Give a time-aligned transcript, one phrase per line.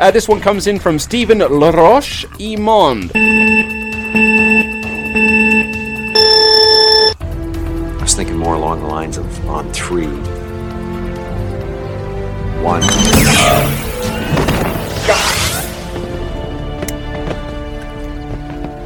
[0.00, 3.10] Uh, this one comes in from Stephen Laroche Imond.
[7.98, 10.06] I was thinking more along the lines of on three.
[12.62, 12.82] One.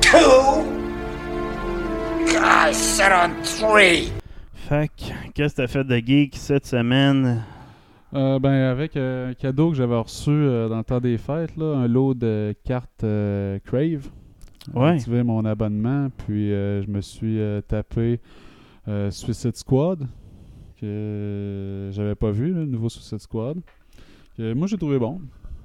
[0.01, 0.65] Two.
[2.41, 4.11] I said on three.
[4.67, 7.45] Fait que, qu'est-ce que t'as fait de geek cette semaine?
[8.15, 11.57] Euh, ben, avec euh, un cadeau que j'avais reçu euh, dans le temps des fêtes,
[11.57, 13.05] là, un lot de cartes
[13.65, 14.11] Crave.
[14.75, 14.91] Ouais.
[14.91, 18.21] activé mon abonnement, puis euh, je me suis tapé
[19.11, 20.07] Suicide Squad,
[20.81, 23.59] que j'avais pas vu, le nouveau Suicide Squad.
[24.37, 25.21] Que moi, j'ai trouvé bon.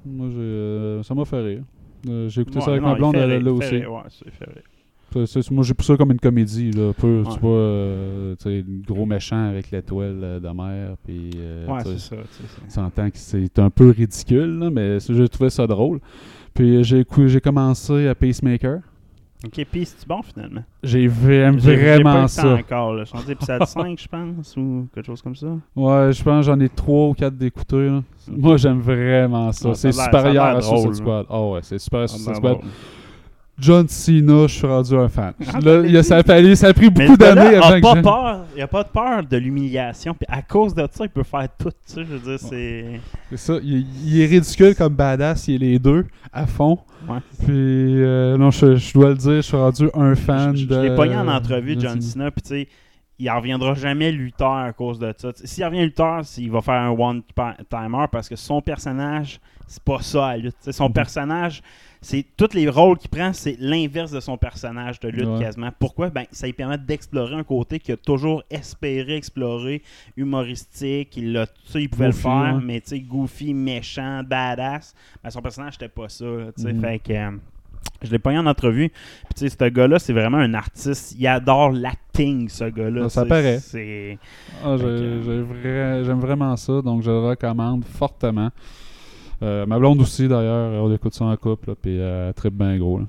[0.06, 1.64] Moi, j'ai, euh, ça m'a fait rire.
[2.28, 3.76] J'ai écouté ça avec non, ma blonde, elle là aussi.
[3.76, 4.02] rire, Ouais,
[5.52, 7.34] moi, j'ai pris ça comme une comédie, là, un peu, Ouais.
[7.34, 11.66] tu vois, euh, tu sais, le gros méchant avec l'étoile euh, de mer, puis euh,
[11.68, 12.16] Ouais, c'est ça.
[12.16, 16.00] tu s'entend que c'est un peu ridicule, là, mais j'ai trouvé ça drôle.
[16.54, 18.80] Puis euh, j'ai j'ai commencé à Pacemaker.
[19.46, 20.64] Ok, pis c'est bon finalement?
[20.82, 21.10] J'ai J'ai-
[21.60, 22.54] j'ai pas vraiment temps ça.
[22.56, 22.94] encore.
[22.96, 23.04] là.
[23.04, 25.46] Je suis épisode 5, je pense, ou quelque chose comme ça.
[25.76, 27.88] Ouais, je pense que j'en ai trois ou quatre d'écouter.
[27.88, 28.04] là.
[28.36, 29.70] Moi, j'aime vraiment ça.
[29.70, 30.96] Ouais, c'est supérieur à Suicide.
[30.96, 31.28] Squad.
[31.30, 32.54] Ah ouais, c'est super à Suicide Squad.
[32.54, 32.66] drôle.
[33.60, 35.34] John Cena, je suis rendu un fan.
[35.52, 37.98] Ah, Là, il a, ça, a fallu- ça a pris beaucoup d'années avant pas que
[37.98, 38.46] je- peur.
[38.56, 40.14] Il a pas de peur de l'humiliation.
[40.14, 41.70] Puis à cause de ça, il peut faire tout.
[41.70, 43.00] Tu sais, je veux dire, c'est.
[43.32, 43.54] C'est ça.
[43.64, 45.48] Il, il est ridicule comme badass.
[45.48, 46.78] Il est les deux à fond.
[47.10, 47.18] Ouais.
[47.40, 50.68] Puis, euh, non, je, je dois le dire, je suis rendu un fan Je, je
[50.68, 50.76] de.
[50.80, 52.68] l'ai pogné en entrevue, de John Cena, puis tu sais,
[53.20, 55.30] il en reviendra jamais lutteur à cause de ça.
[55.44, 60.28] S'il revient lutteur, il va faire un one-timer parce que son personnage, c'est pas ça
[60.28, 60.56] à lutte.
[60.60, 60.94] T'sais, son Mhm.
[60.94, 61.62] personnage,
[62.02, 65.40] c'est tous les rôles qu'il prend, c'est l'inverse de son personnage de lutte Ouais.
[65.40, 65.72] quasiment.
[65.80, 66.10] Pourquoi?
[66.10, 69.82] Ben, ça lui permet d'explorer un côté qu'il a toujours espéré explorer,
[70.16, 71.16] humoristique.
[71.18, 72.62] Il, l'a, il pouvait Goofy, le faire, ouais.
[72.64, 74.94] mais tu sais, goofy, méchant, badass.
[75.24, 76.26] Ben, son personnage, c'était pas ça.
[76.56, 76.74] tu sais.
[76.74, 76.82] Mhm.
[76.82, 77.14] Fait que.
[77.14, 77.32] euh,
[78.04, 78.90] je l'ai pogné en entrevue.
[78.90, 81.16] Puis, tu sais, ce gars-là, c'est vraiment un artiste.
[81.18, 83.10] Il adore l'acting, ce gars-là.
[83.10, 83.60] Ça paraît.
[84.64, 88.52] Ah, J'aime vraiment ça, donc je le recommande fortement.
[89.44, 92.78] Euh, ma blonde aussi, d'ailleurs, on écoute ça en couple, puis euh, elle tripe bien
[92.78, 93.00] gros.
[93.00, 93.06] là.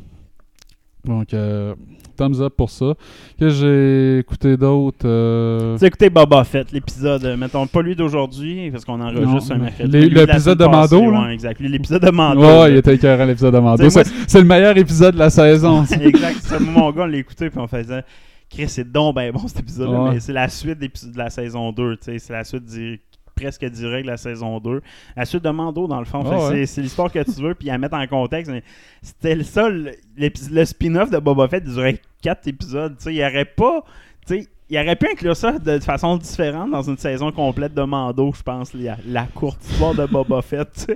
[1.04, 1.74] Donc, euh,
[2.16, 2.94] thumbs up pour ça.
[3.38, 5.06] Que j'ai écouté d'autres.
[5.06, 9.54] euh, Tu as écouté Boba Fett, l'épisode, euh, mettons pas lui d'aujourd'hui, parce qu'on enregistre
[9.54, 10.10] Non, un mercredi.
[10.10, 11.22] l'épisode de Mando, passée, là?
[11.22, 11.60] ouais, exact.
[11.60, 12.40] L'épisode de Mando.
[12.40, 12.68] Ouais, là.
[12.70, 13.88] il était écœurant l'épisode de Mando.
[13.88, 15.84] C'est le meilleur épisode de la saison.
[16.00, 16.40] exact.
[16.42, 18.02] C'est mon gars, on l'a écouté, puis on faisait.
[18.50, 20.10] Chris, c'est donc ben bon cet épisode-là, Ouais.
[20.14, 21.96] mais c'est la suite de la saison 2.
[21.96, 22.98] tu sais, C'est la suite di-
[23.38, 24.80] presque direct la saison 2.
[25.16, 26.22] La suite de Mando, dans le fond.
[26.22, 26.66] Que Ah ouais.
[26.66, 28.50] c'est- l'histoire que tu veux, puis à mettre en contexte.
[28.50, 28.62] mais
[29.02, 29.92] C'était le seul.
[30.16, 32.96] Le spin-off de Boba Fett durait 4 épisodes.
[32.98, 33.82] tu sais, Il n'y aurait pas.
[34.26, 37.82] tu sais, Il aurait pu inclure ça de façon différente dans une saison complète de
[37.82, 40.86] Mando, je pense, la, la courte histoire de Boba Fett.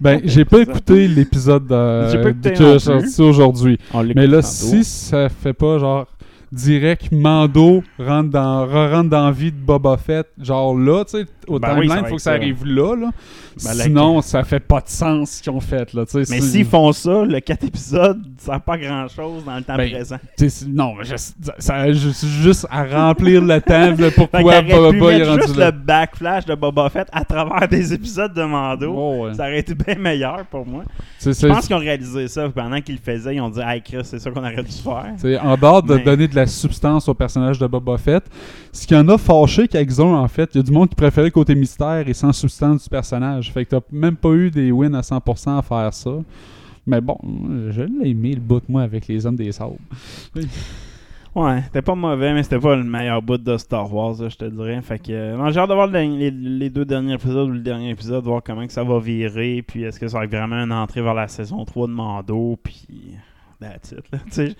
[0.00, 2.78] Ben, j'ai pas écouté l'épisode est plus.
[2.78, 3.78] sorti aujourd'hui.
[4.14, 4.46] Mais là, tantôt.
[4.46, 6.06] si ça fait pas genre
[6.52, 11.26] direct Mando rentre dans, re-rentre dans la vie de Boba Fett, genre là, tu sais,
[11.48, 13.10] au Ben timeline, il faut que ça arrive là, là.
[13.64, 16.04] Ben, la- Sinon, ça fait pas de sens ce qu'ils ont fait, là.
[16.14, 19.90] Mais s'ils font ça, le 4 épisodes, ça n'a pas grand-chose dans le temps Ben,
[19.90, 20.16] présent.
[20.68, 21.14] non, mais je-
[21.58, 25.70] ça a juste, juste à remplir le temps, là, pourquoi Boba est rendu juste là.
[25.70, 28.92] le backflash de Boba Fett à travers des épisodes de Mando.
[28.94, 29.34] Oh, ouais.
[29.34, 30.82] Ça aurait été bien meilleur pour moi.
[31.24, 32.48] Je pense qu'ils ont réalisé ça.
[32.50, 35.12] Pendant qu'ils le faisaient, ils ont dit Hey Chris, c'est ça qu'on aurait dû faire.
[35.16, 38.24] T'sais, en dehors de Mais- donner de la substance au personnage de Boba Fett,
[38.70, 41.30] ce qui en a fâché quelques-uns, en fait, il y a du monde qui préférait
[41.36, 43.52] côté mystère et sans substance du personnage.
[43.52, 46.10] Fait que t'as même pas eu des wins à 100% à faire ça.
[46.86, 47.18] Mais bon,
[47.70, 49.76] je l'ai aimé le bout moi avec les hommes des sables.
[51.34, 54.46] Ouais, c'était pas mauvais, mais c'était pas le meilleur bout de Star Wars, je te
[54.46, 54.80] dirais.
[54.80, 57.58] Fait que, euh, j'ai hâte de voir le- les, les deux derniers épisodes ou le
[57.60, 59.60] dernier épisode, voir comment que ça va virer.
[59.60, 62.58] Puis est-ce que ça va être vraiment une entrée vers la saison 3 de Mando.
[62.62, 62.88] Puis.
[63.60, 64.18] That's it, là.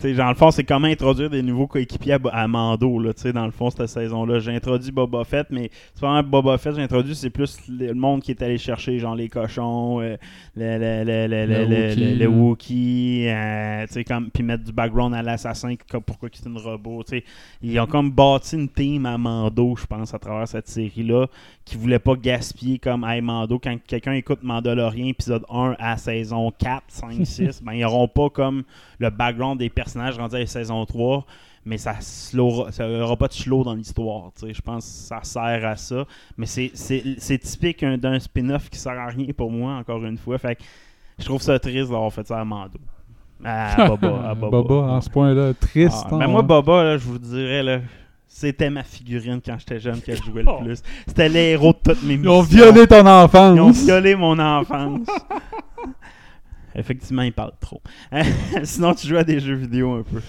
[0.00, 3.12] Tu sais, sais, dans le fond, c'est comment introduire des nouveaux coéquipiers à, Mando, là,
[3.34, 4.38] dans le fond, cette saison-là.
[4.38, 7.92] J'ai introduit Boba Fett, mais c'est pas vraiment Boba Fett, j'ai introduit, c'est plus le
[7.92, 10.16] monde qui est allé chercher, genre les cochons, euh,
[10.56, 13.28] le, le, le, le, Le le- Wookiee.
[13.28, 15.74] euh, comme, puis mettre du background à l'assassin,
[16.06, 17.24] pourquoi c'est une robot, tu sais.
[17.60, 21.26] Ils ont comme bâti une team à Mando, je pense, à travers cette série-là,
[21.66, 23.58] qui voulait pas gaspiller comme Hey Mando.
[23.58, 28.30] Quand quelqu'un écoute Mandalorian, épisode 1 à saison 4, 5, 6, ben ils n'auront pas
[28.30, 28.62] comme
[28.98, 31.24] le background des personnages rendus à la saison 3,
[31.64, 34.30] mais ça slowera- ça aura pas de slow dans l'histoire.
[34.42, 36.04] Je pense que ça sert à ça.
[36.36, 40.38] Mais c'est- typique un- d'un spin-off qui sert à rien pour moi, encore une fois.
[40.38, 40.62] Fait que
[41.18, 42.78] je trouve ça triste d'avoir fait ça à Mando.
[43.44, 44.28] À Boba.
[44.30, 44.62] à Boba.
[44.62, 46.04] Boba, à ce point-là, triste.
[46.06, 46.42] Ah, hein, mais moi.
[46.42, 47.80] Boba, là, je vous dirais, là,
[48.26, 50.82] c'était ma figurine quand j'étais jeune que je jouais le plus.
[51.06, 52.58] C'était les héros de toutes mes Ils ont missions.
[52.70, 53.54] violé ton enfance.
[53.56, 55.06] Ils ont violé mon enfance.
[56.74, 57.82] Effectivement, ils parlent trop.
[58.64, 60.20] Sinon, tu joues à des jeux vidéo un peu.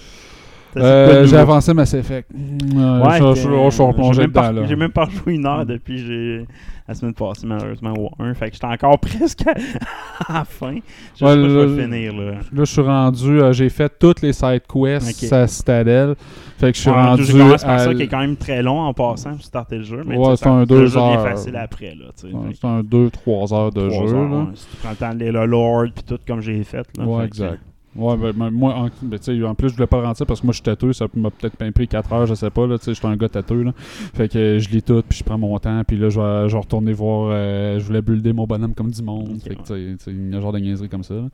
[0.76, 2.30] Euh, de j'ai avancé Mass Effect.
[2.32, 4.62] Ouais, je, que- je, je, je suis replongé j'ai même dedans, pas- là.
[4.66, 6.46] J'ai même pas joué une heure depuis j'ai
[6.88, 8.34] la semaine passée, malheureusement, au 1.
[8.34, 10.76] Fait que j'étais encore presque à la fin.
[11.18, 12.30] Je Ouais, sais pas si je vais le- le finir, là.
[12.32, 15.32] Là, je suis rendu, euh, j'ai fait toutes les side quests Ok.
[15.32, 16.14] à Citadel.
[16.58, 18.36] Fait que je suis rendu J'ai commencé par à ça, l- qui est quand même
[18.36, 20.02] très long en passant pour starter le jeu.
[20.06, 21.22] Mais Ouais, c'est un deux jeu heures.
[21.22, 22.06] facile après, là.
[22.14, 24.14] C'est un 2-3 heures de que trois jeu.
[24.14, 24.36] heures, là.
[24.38, 24.44] ouais.
[24.54, 26.86] Si tu prends le temps de lire le Lord puis tout comme j'ai fait.
[26.98, 27.58] Là, Ouais, Fait que- exact.
[27.94, 30.24] Ouais, ben, ben, moi, en, ben, tu sais, en plus, je voulais pas le rentrer
[30.24, 30.92] parce que moi, je suis têteux.
[30.94, 32.66] Ça m'a peut-être pris 4 heures, je sais pas.
[32.66, 33.62] Là, tu sais, je suis un gars têteux.
[33.62, 33.72] Là.
[33.76, 35.82] Fait que je lis tout, puis je prends mon temps.
[35.86, 37.28] Puis là, je vais, je vais retourner voir.
[37.32, 39.32] euh, je voulais builder mon bonhomme comme du monde.
[39.34, 41.02] Ok, fait que, tu sais, tu sais, il y a un genre de niaiserie comme
[41.02, 41.14] ça.
[41.14, 41.28] là.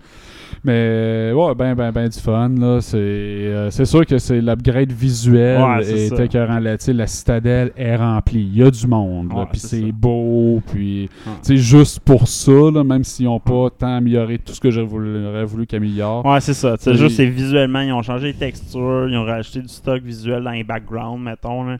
[0.65, 2.49] Mais, ouais, ben, ben, ben, du fun.
[2.59, 2.81] là.
[2.81, 6.25] C'est euh, c'est sûr que c'est l'upgrade visuel Ouais, est ça.
[6.25, 6.59] écœurant.
[6.59, 8.49] Là, tu sais, la citadelle est remplie.
[8.53, 9.29] Il y a du monde.
[9.33, 10.61] là, Ouais, puis c'est beau.
[10.73, 11.33] Puis, Ouais.
[11.43, 14.71] tu sais, juste pour ça, là, même s'ils n'ont pas tant amélioré tout ce que
[14.71, 16.25] j'aurais voulu, voulu qu'ils améliorent.
[16.27, 16.77] Ouais, c'est ça.
[16.79, 20.43] C'est juste, c'est visuellement, ils ont changé les textures, ils ont rajouté du stock visuel
[20.45, 21.65] dans les backgrounds, mettons.
[21.65, 21.79] là.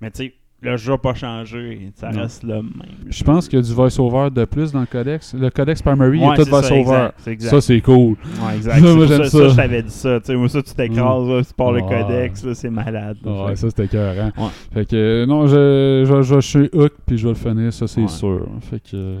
[0.00, 1.90] Mais tu sais, le jeu n'a pas changé.
[1.94, 2.20] Ça Non.
[2.20, 2.70] reste le même.
[3.08, 5.32] Je pense qu'il y a du voice-over de plus dans le codex.
[5.34, 7.08] Le codex Primary, il y a tout voice-over.
[7.38, 8.16] Ça, c'est cool.
[8.42, 8.80] Ouais, exact.
[8.94, 9.48] Moi, j'aime ça, ça.
[9.48, 10.18] je t'avais dit ça.
[10.28, 13.16] Moi, ça, tu t'écrases, là, tu pars le codex, là, c'est malade.
[13.24, 13.46] là.
[13.46, 14.32] Ouais, ça, c'était écœurant.
[14.36, 14.48] Ouais.
[14.74, 17.72] Fait que, euh, non, je, je, je, je suis hook, puis je vais le finir,
[17.72, 18.08] ça, c'est Ouais.
[18.08, 18.46] sûr.
[18.60, 18.88] Fait que...
[18.94, 19.18] euh,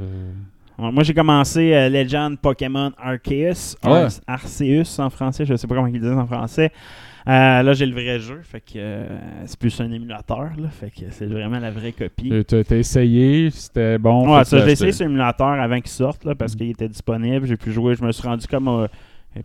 [0.92, 3.76] moi, j'ai commencé euh, Legend Pokémon Arceus.
[3.84, 4.06] Ouais.
[4.26, 6.72] Arceus en français, je sais pas comment ils disent en français.
[7.28, 10.90] Euh, là, j'ai le vrai jeu, fait que euh, c'est plus un émulateur, là, fait
[10.90, 12.32] que c'est vraiment la vraie copie.
[12.48, 14.34] T'as essayé, c'était bon.
[14.34, 16.36] Ouais, ça, j'ai essayé sur émulateur avant qu'il sorte, là, Mm.
[16.36, 17.46] parce qu'il était disponible.
[17.46, 18.88] J'ai pu jouer, je me suis rendu comme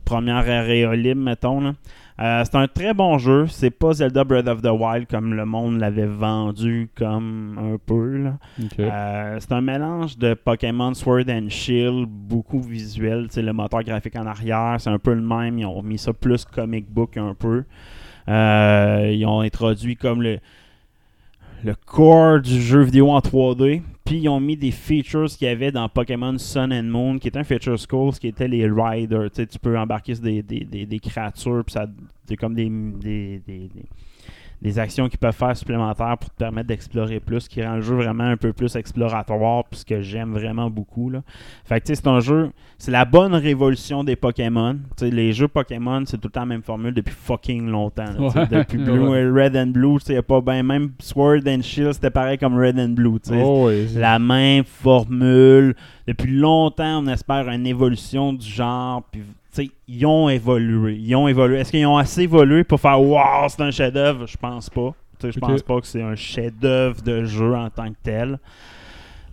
[0.03, 1.61] première libre, mettons.
[1.61, 1.73] Là.
[2.21, 3.45] Euh, c'est un très bon jeu.
[3.47, 8.31] C'est pas Zelda Breath of the Wild comme le monde l'avait vendu comme un peu.
[8.79, 13.27] Euh, c'est un mélange de Pokémon Sword and Shield, beaucoup visuel.
[13.29, 15.59] C'est le moteur graphique en arrière, c'est un peu le même.
[15.59, 17.65] Ils ont mis ça plus comic book un peu.
[18.29, 20.39] Euh, ils ont introduit comme le,
[21.65, 23.81] le core du jeu vidéo en 3D.
[24.05, 27.27] Puis ils ont mis des features qu'il y avait dans Pokémon Sun and Moon, qui
[27.27, 29.31] était un feature school, qui était les riders.
[29.31, 31.87] Tu sais, tu peux embarquer sur des, des, des, des créatures, puis ça
[32.27, 33.41] c'est comme des, des,
[34.65, 37.93] des actions qu'ils peuvent faire supplémentaires pour te permettre d'explorer plus, qui rend le jeu
[37.95, 41.11] vraiment un peu plus exploratoire, puis ce que j'aime vraiment beaucoup.
[41.11, 41.21] Là.
[41.65, 44.75] Fait que tu sais, c'est un jeu, c'est la bonne révolution des Pokémon.
[45.01, 48.05] Les jeux Pokémon, c'est tout le temps la même formule depuis fucking longtemps.
[48.05, 48.47] là, Ouais.
[48.49, 49.29] depuis Blue, Ouais.
[49.29, 52.79] Red and Blue, y a pas ben même Sword and Shield, c'était pareil comme Red
[52.79, 53.19] and Blue.
[53.33, 53.87] Oh, oui.
[53.95, 55.75] La même formule.
[56.07, 59.03] Depuis longtemps, on espère une évolution du genre.
[59.11, 59.21] Puis,
[59.87, 60.95] ils ont évolué.
[60.95, 61.59] Ils ont évolué.
[61.59, 64.25] Est-ce qu'ils ont assez évolué pour faire Waouh, c'est un chef-d'œuvre?
[64.27, 64.93] Je pense pas.
[65.23, 68.39] Je pense pas que c'est un chef-d'œuvre de jeu en tant que tel.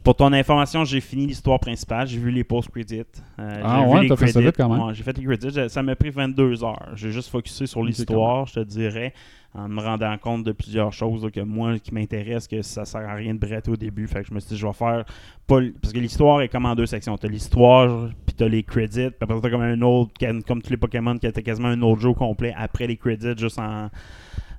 [0.04, 2.08] Pour ton information, j'ai fini l'histoire principale.
[2.08, 3.02] J'ai vu les post-credits.
[3.38, 4.80] Euh, Ah j'ai vu ouais, les t'as fait ça vite quand même.
[4.88, 5.68] Ouais, j'ai fait les credits.
[5.70, 6.88] Ça m'a pris 22 heures.
[6.94, 9.14] J'ai juste focusé sur l'histoire, je te dirais,
[9.54, 13.08] en me rendant compte de plusieurs choses là, que moi, qui m'intéresse, que ça sert
[13.08, 14.08] à rien de bretter au début.
[14.08, 15.04] Fait que je me suis dit, je vais faire
[15.46, 17.16] pas l- parce que l'histoire est comme en deux sections.
[17.16, 20.10] T'as l'histoire, puis t'as les credits, puis après t'as comme un autre,
[20.48, 23.58] comme tous les Pokémon, qui était quasiment un autre jeu complet après les credits, juste
[23.60, 23.88] en,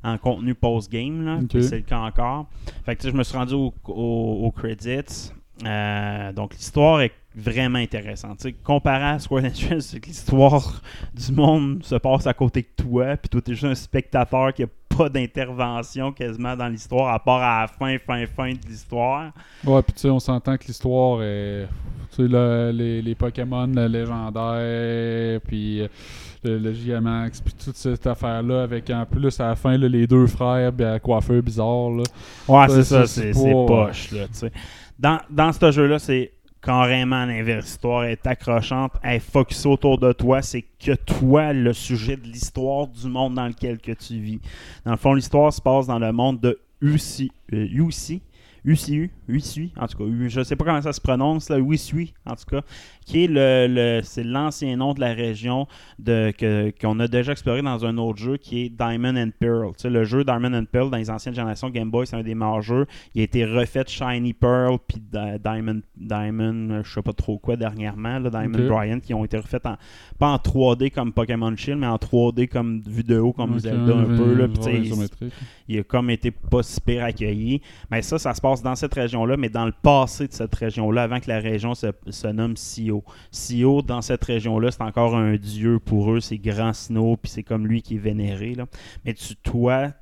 [0.03, 1.25] en contenu post-game.
[1.25, 1.37] là.
[1.41, 1.47] Ok.
[1.49, 2.47] Puis C'est le cas encore.
[2.85, 5.31] Fait que tu sais, je me suis rendu au- au- aux credits.
[5.65, 8.45] Euh, donc l'histoire est vraiment intéressante.
[8.63, 10.81] Comparé à and Shield, c'est que l'histoire
[11.13, 14.63] du monde se passe à côté de toi, puis toi t'es juste un spectateur qui
[14.63, 19.31] a pas d'intervention quasiment dans l'histoire, à part à la fin, fin, fin de l'histoire.
[19.63, 21.67] Ouais, puis tu sais, on s'entend que l'histoire est.
[22.11, 25.87] Tu sais, le- les, les Pokémon le légendaires, puis euh,
[26.43, 30.07] le, le Gigamax, puis toute cette affaire-là, avec en plus à la fin là, les
[30.07, 31.89] deux frères, puis la coiffeur bizarre.
[31.89, 32.03] Là.
[32.47, 34.25] Ouais, c'est ça, c'est poche, là.
[34.99, 36.31] Dans, dans ce jeu-là, c'est
[36.63, 37.65] carrément l'inverse.
[37.65, 40.41] L'histoire est accrochante, elle est focusée autour de toi.
[40.41, 44.39] C'est que toi, le sujet de l'histoire du monde dans lequel que tu vis.
[44.85, 48.21] Dans le fond, l'histoire se passe dans le monde de UC, euh, UC,
[48.65, 52.35] UCU, UCU, en tout cas, je sais pas comment ça se prononce, là, UCU, en
[52.35, 52.61] tout cas,
[53.05, 55.67] qui est le, le- c'est l'ancien nom de la région
[55.99, 59.71] de, que, qu'on a déjà exploré dans un autre jeu qui est Diamond and Pearl.
[59.75, 62.23] Tu sais, le jeu Diamond and Pearl dans les anciennes générations Game Boy, c'est un
[62.23, 62.85] des meilleurs jeux.
[63.13, 67.55] Il a été refait Shiny Pearl puis Di- Diamond, Diamond, je sais pas trop quoi
[67.57, 68.57] dernièrement, là, Diamond.
[68.69, 69.75] Bryant, qui ont été refaites en,
[70.19, 73.59] pas en 3D comme Pokémon Shield, mais en 3D comme vue de haut, comme Ok,
[73.59, 74.33] Zelda un peu.
[74.35, 74.61] Là, puis
[75.67, 77.61] il a comme été pas super accueilli.
[77.91, 81.03] Mais ça, ça se passe dans cette région-là, mais dans le passé de cette région-là,
[81.03, 83.03] avant que la région se, se nomme Sio.
[83.31, 87.43] Sio, dans cette région-là, c'est encore un dieu pour eux, c'est Grand Sino, puis c'est
[87.43, 88.53] comme lui qui est vénéré.
[88.55, 88.65] Là.
[89.05, 89.93] Mais tu, toi,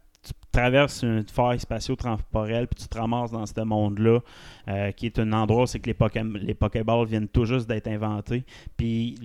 [0.51, 4.19] traverses une faille spatio-temporelle, puis tu te ramasses dans ce monde-là,
[4.67, 7.67] euh, qui est un endroit où c'est que les, Poké- les Pokéballs viennent tout juste
[7.67, 8.43] d'être inventés.
[8.77, 9.15] Puis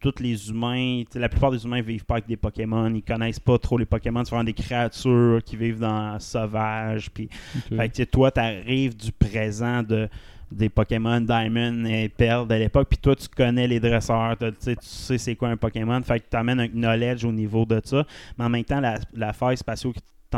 [0.00, 3.58] tous les humains, la plupart des humains vivent pas avec des Pokémon, ils connaissent pas
[3.58, 7.10] trop les Pokémon, c'est vraiment des créatures qui vivent dans le sauvage.
[7.10, 7.76] Puis, Ok.
[7.76, 10.08] fait que tu sais, toi, tu arrives du présent de
[10.52, 15.18] des Pokémon Diamond et Pearl de l'époque, puis toi, tu connais les dresseurs, tu sais,
[15.18, 18.06] c'est quoi un Pokémon, fait que tu amènes un knowledge au niveau de ça,
[18.38, 19.56] mais en même temps, la, la faille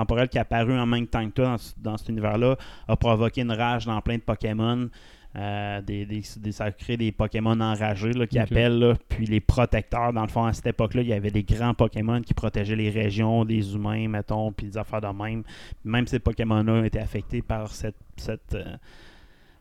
[0.07, 2.57] spatio-temporelle qui est apparue en même temps que toi dans, ce- dans cet univers-là
[2.89, 4.89] a provoqué une rage dans plein de Pokémon.
[5.37, 9.27] Euh, des, des- des- ça a créé des Pokémon enragés là, qui appellent, là, puis
[9.27, 10.13] les protecteurs.
[10.13, 12.89] Dans le fond, à cette époque-là, il y avait des grands Pokémon qui protégeaient les
[12.91, 15.43] régions des humains, mettons, puis des affaires de même.
[15.85, 18.77] Même ces Pokémon-là ont été affectés par cette, cette, euh,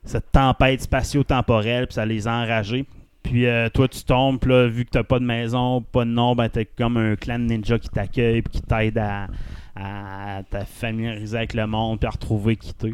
[0.04, 2.86] cette tempête spatio-temporelle, puis ça les a enragés.
[3.24, 6.10] Puis euh, toi, tu tombes, puis là, vu que t'as pas de maison, pas de
[6.12, 9.28] nom, ben t'as comme un clan de ninja qui t'accueille, puis qui t'aide à,
[9.80, 12.94] à te familiariser avec le monde, puis à retrouver qui t'es.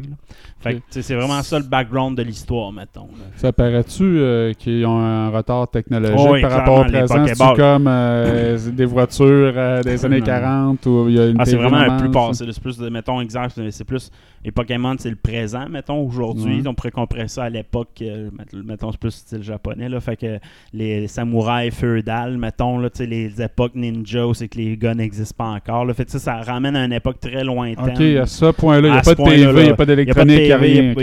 [0.60, 0.82] Fait que Ok.
[0.90, 3.08] tu sais, c'est vraiment ça le background de l'histoire, mettons.
[3.18, 3.24] là.
[3.36, 7.24] Ça paraît-tu euh, qu'ils ont un retard technologique Oh oui, par rapport au présent?
[7.26, 10.26] C'est comme euh, des voitures euh, des années Non.
[10.26, 12.44] 40 ou il y a une Ah, c'est vraiment un plus passé.
[12.52, 14.10] C'est plus, de, mettons, exemple, c'est plus.
[14.44, 16.60] Les Pokémon, c'est le présent, mettons, aujourd'hui.
[16.60, 16.68] Ouais.
[16.68, 20.00] On pourrait comparer ça à l'époque, euh, met- mettons, c'est plus style japonais, là.
[20.00, 20.38] Fait que
[20.72, 25.34] les samouraïs feudales, mettons, là, tu sais, les époques ninja c'est que les gars n'existent
[25.36, 25.84] pas encore.
[25.86, 25.94] Là.
[25.94, 27.94] Fait que ça, ça ramène à une époque très lointaine.
[27.94, 30.52] Ok, à ce point-là, il n'y a pas de TV, il n'y a pas d'électronique,
[30.52, 30.94] rien.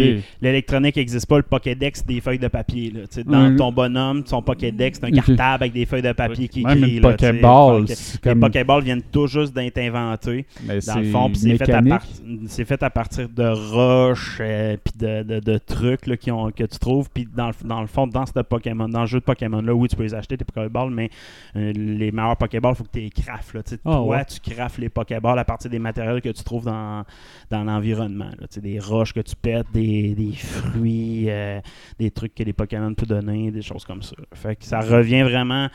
[0.41, 2.91] L'électronique n'existe pas, le Pokédex, des feuilles de papier.
[2.91, 3.23] Là.
[3.25, 3.55] Dans Ouais.
[3.55, 6.97] ton bonhomme, son Pokédex, c'est un cartable avec des feuilles de papier qui Même écrit.
[6.97, 7.11] une là.
[7.11, 8.39] Pokéball, c'est Les comme...
[8.41, 12.05] Pokéballs viennent tout juste d'être inventés mais dans le fond, c'est fait, à part-
[12.47, 16.51] c'est fait à partir de roches, euh, puis de, de- de trucs là, qui ont,
[16.51, 19.19] que tu trouves, puis dans, le- dans le fond, dans ce Pokémon, dans le jeu
[19.19, 21.09] de Pokémon là, oui, tu peux les acheter tes Pokéballs, mais
[21.55, 23.53] euh, les meilleurs Pokéballs, il faut que tu les craftes.
[23.53, 23.61] Là.
[23.69, 24.25] Ah, toi, ouais.
[24.25, 27.03] tu craftes les Pokéballs à partir des matériaux que tu trouves dans,
[27.49, 28.29] dans l'environnement.
[28.57, 31.59] Des roches que tu pètes, des, des fruits, euh,
[31.99, 34.15] des trucs que les Pokémon peuvent donner, des choses comme ça.
[34.33, 35.67] Fait que ça revient vraiment.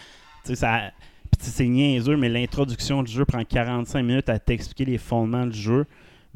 [0.44, 0.90] Ça,
[1.38, 5.84] c'est niaiseux, mais l'introduction du jeu prend 45 minutes à t'expliquer les fondements du jeu.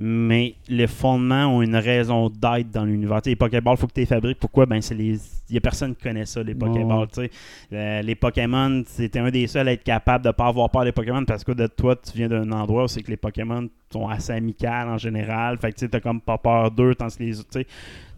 [0.03, 3.21] Mais les fondements ont une raison d'être dans l'univers.
[3.27, 4.39] Les Pokéballs, il faut que tu les fabriques.
[4.41, 4.65] Pourquoi?
[4.65, 5.17] Ben, c'est les.
[5.51, 7.09] Il n'y a personne qui connaît ça, les Pokéballs.
[7.13, 7.31] Sais.
[7.71, 10.85] Euh, les Pokémon, c'était un des seuls à être capable de ne pas avoir peur
[10.85, 13.69] des Pokémon parce que de toi, tu viens d'un endroit où c'est que les Pokémon
[13.93, 15.59] sont assez amicales en général.
[15.59, 16.95] Fait que tu n'as comme pas peur d'eux.
[16.95, 17.41] Tandis que les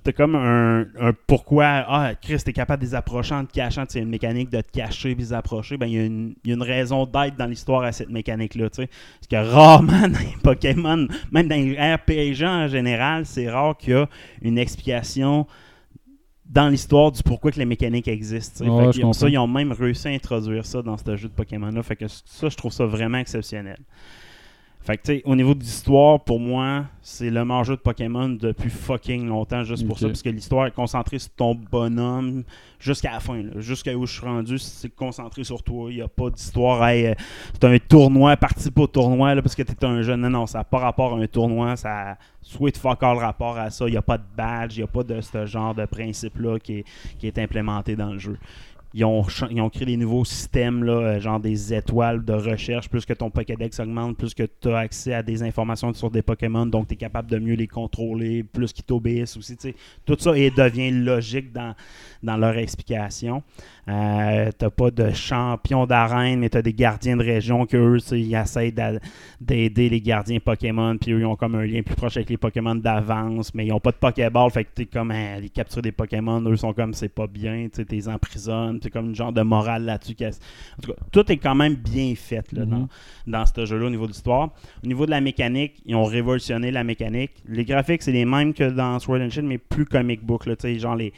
[0.05, 1.65] t'as comme un, un pourquoi.
[1.67, 3.87] Ah, Chris, t'es capable de les approcher en te cachant.
[3.87, 5.77] Tu sais, une mécanique de te cacher et les approcher.
[5.77, 8.11] Ben, il y, a une- il y a une raison d'être dans l'histoire à cette
[8.11, 8.71] mécanique-là.
[8.71, 8.89] tu sais.
[8.89, 13.93] Parce que rarement dans les Pokémon, même dans les RPG en général, c'est rare qu'il
[13.93, 14.09] y a
[14.43, 15.47] une explication
[16.47, 18.65] dans l'histoire du pourquoi que les mécaniques existent.
[18.93, 21.83] Fait ont ça, ils ont même réussi à introduire ça dans ce jeu de Pokémon-là.
[21.83, 23.79] Fait que ça, je trouve ça vraiment exceptionnel.
[24.85, 27.81] Fait que, tu sais, au niveau de l'histoire, pour moi, c'est le meilleur jeu de
[27.81, 32.43] Pokémon depuis fucking longtemps, juste pour ça, parce que l'histoire est concentrée sur ton bonhomme
[32.81, 33.43] jusqu'à la fin.
[33.57, 35.89] Jusqu'à où je suis rendu, c'est concentré sur toi.
[35.91, 36.85] Il n'y a pas d'histoire.
[36.85, 37.15] Hey, euh,
[37.53, 40.21] c'est un tournoi, participe au tournoi là, parce que tu es un jeune.
[40.21, 41.77] Non, non, ça n'a pas rapport à un tournoi.
[41.77, 43.87] Ça a soit fuck all rapport à ça.
[43.87, 46.59] Il n'y a pas de badge, il n'y a pas de ce genre de principe-là
[46.59, 46.85] qui est,
[47.19, 48.37] qui est implémenté dans le jeu.
[48.95, 52.89] Ils ont, ils ont créé des nouveaux systèmes, là, euh, genre des étoiles de recherche.
[52.89, 56.23] Plus que ton Pokédex augmente, plus que tu as accès à des informations sur des
[56.23, 59.57] Pokémon, donc tu es capable de mieux les contrôler, plus qu'ils t'obéissent aussi.
[60.05, 61.75] Tout ça et devient logique dans,
[62.23, 63.43] dans leur explication.
[63.89, 68.17] Euh, t'as pas de champion d'arène, mais t'as des gardiens de région qui eux, tu
[68.17, 69.01] ils essaient d'a-
[69.41, 72.37] d'aider les gardiens Pokémon, puis eux, ils ont comme un lien plus proche avec les
[72.37, 75.83] Pokémon d'avance, mais ils ont pas de Pokéball, fait que t'es comme hein, les capturer
[75.83, 79.33] des Pokémon, eux sont comme c'est pas bien, tu t'es emprisonnes, t'es comme une genre
[79.33, 80.15] de morale là-dessus.
[80.23, 82.89] En tout cas, tout est quand même bien fait là, dans,
[83.27, 84.51] dans ce jeu-là au niveau de l'histoire.
[84.85, 87.33] Au niveau de la mécanique, ils ont révolutionné la mécanique.
[87.49, 90.55] Les graphiques, c'est les mêmes que dans Sword and Shield, mais plus comic book, là,
[90.55, 91.13] tu sais, genre les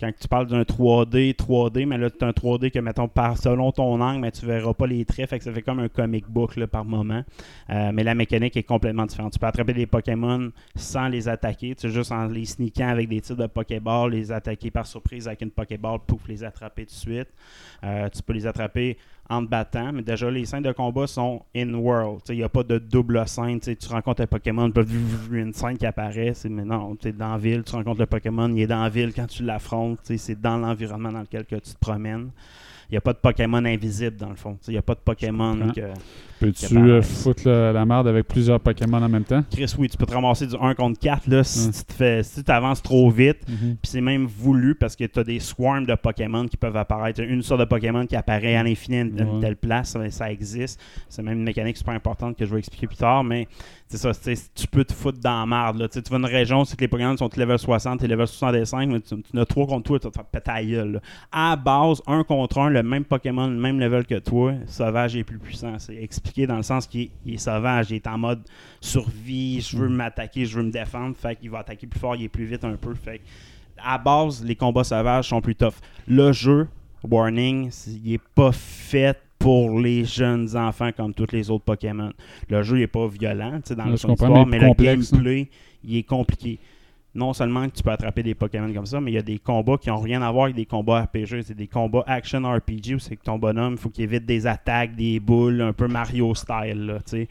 [0.00, 3.72] quand tu parles d'un 3D, 3D, mais là, tu as un 3D que, mettons, selon
[3.72, 6.28] ton angle, mais tu verras pas les traits, fait que ça fait comme un comic
[6.28, 7.24] book par moment.
[7.70, 9.32] Euh, mais la mécanique est complètement différente.
[9.32, 13.08] Tu peux attraper des Pokémon sans les attaquer, tu sais, juste en les sneakant avec
[13.08, 16.94] des titres de Pokéball, les attaquer par surprise avec une Pokéball, pouf, les attraper tout
[16.94, 17.28] de suite.
[17.84, 18.98] Euh, tu peux les attraper
[19.30, 22.22] en te battant, mais déjà les scènes de combat sont in-world.
[22.30, 23.60] Il n'y a pas de double scène.
[23.60, 24.72] Tu rencontres un Pokémon,
[25.30, 28.48] une scène qui apparaît, mais non, tu es dans la ville, tu rencontres le Pokémon,
[28.48, 31.72] il est dans la ville quand tu l'affrontes, c'est dans l'environnement dans lequel que tu
[31.72, 32.30] te promènes.
[32.90, 34.56] Il n'y a pas de Pokémon invisible dans le fond.
[34.66, 35.82] Il n'y a pas de Pokémon que.
[36.40, 39.42] Peux-tu euh, foutre le- la merde avec plusieurs Pokémon en même temps?
[39.50, 42.22] Chris, oui, tu peux te ramasser du 1 contre 4 là, si tu te fais,
[42.22, 43.38] si tu avances trop vite.
[43.48, 43.76] Mhm.
[43.82, 47.20] Puis c'est même voulu parce que tu as des swarms de Pokémon qui peuvent apparaître.
[47.20, 49.40] Une sorte de Pokémon qui apparaît à l'infini à une, Ouais.
[49.40, 50.80] telle place, ça, ça existe.
[51.08, 53.48] C'est même une mécanique super importante que je vais expliquer plus tard, mais
[53.96, 54.12] ça,
[54.54, 55.78] tu peux te foutre dans la merde.
[55.78, 55.88] Là.
[55.88, 59.00] Tu vas une région, c'est que les Pokémon sont level 60 et level 65, mais
[59.00, 61.00] tu, en as 3 contre toi, tu vas te faire péter la gueule, là.
[61.32, 65.24] À base, un contre un, le même Pokémon, le même level que toi, sauvage est
[65.24, 65.78] plus puissant.
[65.78, 68.42] C'est expliqué dans le sens qu'il est, il est sauvage, il est en mode
[68.80, 72.24] survie, je veux m'attaquer, je veux me défendre, fait qu'il va attaquer plus fort, il
[72.24, 73.20] est plus vite un peu, fait
[73.82, 75.74] à base, les combats sauvages sont plus tough.
[76.06, 76.68] Le jeu,
[77.08, 82.12] warning, il est pas fait pour les jeunes enfants comme tous les autres Pokémon.
[82.48, 85.48] Le jeu n'est pas violent, dans le son histoire, mais le gameplay,
[85.84, 86.58] il est compliqué.
[87.14, 89.38] Non seulement que tu peux attraper des Pokémon comme ça, mais il y a des
[89.38, 91.42] combats qui n'ont rien à voir avec des combats RPG.
[91.42, 94.46] C'est des combats action RPG où c'est que ton bonhomme, il faut qu'il évite des
[94.46, 96.86] attaques, des boules, un peu Mario style.
[96.86, 97.28] Là, tu sais.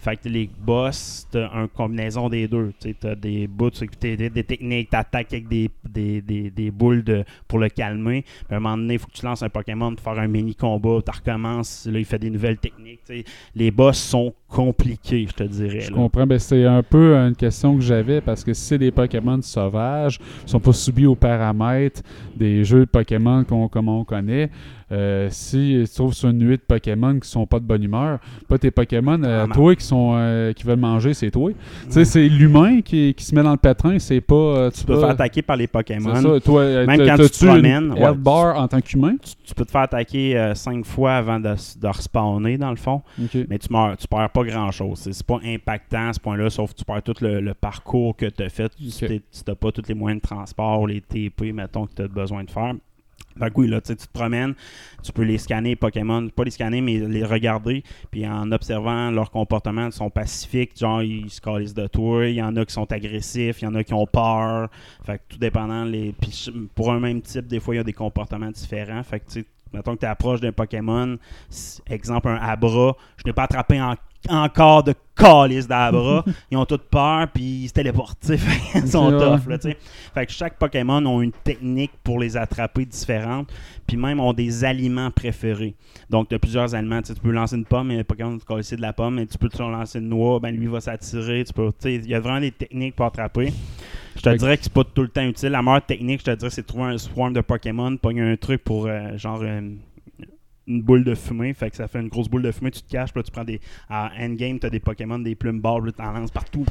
[0.00, 2.72] Fait que les boss, t'as une combinaison des deux.
[2.80, 7.04] Tu as des bouts, tu sais, des, techniques, t'attaques avec des, des, des, des boules
[7.04, 8.22] de, pour le calmer.
[8.22, 10.28] Puis à un moment donné, il faut que tu lances un Pokémon pour faire un
[10.28, 13.00] mini combat, tu recommences, là, il fait des nouvelles techniques.
[13.54, 15.80] Les boss sont compliqués, je te dirais.
[15.80, 15.96] Je là.
[15.96, 16.26] comprends.
[16.26, 20.18] Ben, c'est un peu une question que j'avais parce que si c'est des Pokémon sauvages,
[20.44, 22.02] ils sont pas soumis aux paramètres
[22.34, 24.50] des jeux de Pokémon qu'on comme on connaît.
[24.92, 28.18] Euh, si tu trouves sur une nuit de Pokémon qui sont pas de bonne humeur,
[28.48, 31.50] pas tes Pokémon, euh, toi qui sont euh, qui veulent manger, c'est toi.
[31.50, 34.70] Tu sais, c'est l'humain qui, qui se met dans le pétrin, c'est pas.
[34.70, 36.14] Tu peux te faire attaquer par les Pokémon.
[36.14, 36.40] Ça.
[36.40, 39.16] Toi, Même quand tu te promènes, ouais, bar en tant qu'humain?
[39.22, 43.02] tu, tu peux te faire attaquer cinq fois avant de, de respawner, dans le fond.
[43.48, 44.98] Mais tu meurs, tu perds pas grand chose.
[44.98, 48.26] C'est pas impactant à ce point-là, sauf que tu perds tout le, le parcours que
[48.26, 48.72] tu as fait.
[48.78, 52.08] Si si t'as pas tous les moyens de transport, les TP, mettons, que tu as
[52.08, 52.74] besoin de faire.
[53.40, 54.54] Fait que oui, là, tu te promènes,
[55.02, 59.30] tu peux les scanner, Pokémon, pas les scanner, mais les regarder, puis en observant leur
[59.30, 62.72] comportement, ils sont pacifiques, genre, ils se calissent de toi, il y en a qui
[62.72, 64.68] sont agressifs, il y en a qui ont peur,
[65.04, 66.12] fait que tout dépendant, les...
[66.12, 69.30] puis pour un même type, des fois, il y a des comportements différents, fait que,
[69.30, 71.16] tu mettons que tu approches d'un Pokémon,
[71.88, 73.94] exemple, un Abra, je n'ai pas attrapé en-
[74.28, 78.18] encore de calice d'Abra, ils ont toutes peur, puis ils se téléportent,
[78.72, 79.58] qu'ils sont tough, là.
[80.14, 83.52] Fait que chaque Pokémon ont une technique pour les attraper différente,
[83.86, 85.74] puis même ont des aliments préférés.
[86.08, 87.02] Donc, tu as plusieurs aliments.
[87.02, 89.38] Tu peux lancer une pomme, et un Pokémon va te de la pomme, et tu
[89.38, 91.44] peux te lancer une noix, ben lui va s'attirer.
[91.84, 93.52] Il y a vraiment des techniques pour attraper.
[94.16, 95.50] Je te dirais que c'est pas tout le temps utile.
[95.50, 98.36] La meilleure technique, je te dirais, c'est de trouver un swarm de Pokémon, pogner un
[98.36, 99.78] truc pour euh, genre une,
[100.70, 101.52] une boule de fumée.
[101.52, 103.30] Fait que ça fait une grosse boule de fumée, tu te caches, puis là, tu
[103.30, 103.60] prends des.
[103.88, 106.64] À endgame, tu as des Pokémon, des plumes balles, là, tu en lances partout.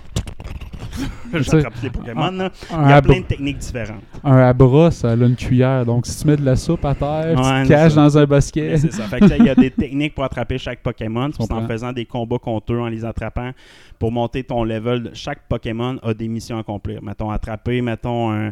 [1.34, 2.52] J'attrape des Pokémon, là.
[2.72, 4.04] Un, Il y a plein de techniques différentes.
[4.24, 5.86] un abra, ça a une cuillère.
[5.86, 8.02] Donc, si tu mets de la soupe à terre, tu te caches ça.
[8.02, 8.26] dans un.
[8.26, 9.04] Mais c'est ça.
[9.04, 11.30] Fait que, il y a des techniques pour attraper chaque Pokémon.
[11.38, 13.52] C'est en faisant des combats contre eux, en les attrapant.
[13.98, 17.02] Pour monter ton level, chaque Pokémon a des missions à accomplir.
[17.04, 18.52] Mettons, attraper, mettons, un.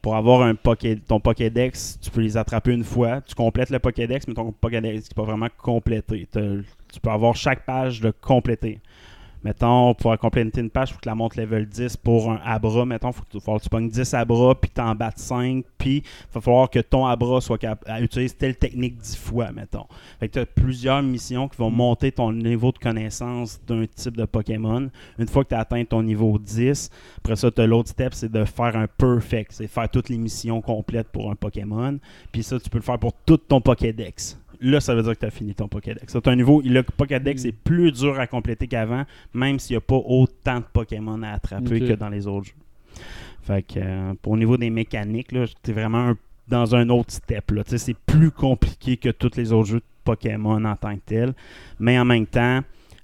[0.00, 0.54] Pour avoir un
[1.06, 3.20] ton Pokédex, tu peux les attraper une fois.
[3.20, 6.28] Tu complètes le Pokédex, mais ton Pokédex n'est pas vraiment complété.
[6.32, 8.80] Tu peux avoir chaque page de compléter.
[9.44, 12.84] Mettons, pour compléter une page, il faut que la montes level 10 pour un Abra.
[12.84, 15.18] Mettons, il faut que tu, faut que tu pognes 10 Abra, puis tu en battes
[15.18, 19.16] 5, puis il va falloir que ton Abra soit capable à utiliser telle technique 10
[19.16, 19.86] fois, mettons.
[20.18, 24.16] Fait que tu as plusieurs missions qui vont monter ton niveau de connaissance d'un type
[24.16, 24.90] de Pokémon.
[25.18, 28.14] Une fois que tu as atteint ton niveau 10, après ça, tu as l'autre step,
[28.14, 29.52] c'est de faire un perfect.
[29.52, 31.98] C'est faire toutes les missions complètes pour un Pokémon.
[32.32, 34.38] Puis ça, tu peux le faire pour tout ton Pokédex.
[34.60, 36.12] Là, ça veut dire que tu as fini ton Pokédex.
[36.12, 39.80] C'est un niveau, le Pokédex est plus dur à compléter qu'avant, même s'il n'y a
[39.80, 43.02] pas autant de Pokémon à attraper que dans les autres jeux.
[43.42, 46.16] Fait que, euh, pour au niveau des mécaniques, là, t'es vraiment un-
[46.48, 47.50] dans un autre step.
[47.52, 47.62] Là.
[47.66, 51.34] C'est plus compliqué que tous les autres jeux de Pokémon en tant que tel.
[51.78, 52.60] Mais en même temps,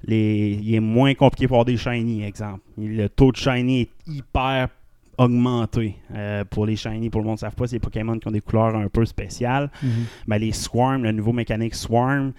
[0.06, 2.60] les, il est moins compliqué pour avoir des shiny, exemple.
[2.78, 4.68] Le taux de shiny est hyper
[5.18, 7.10] augmenté euh, pour les shiny.
[7.10, 9.04] Pour le monde ne savent pas, c'est les Pokémon qui ont des couleurs un peu
[9.04, 9.70] spéciales.
[9.82, 9.90] Mhm.
[10.26, 12.32] Ben, les Swarm, le nouveau mécanique Swarm,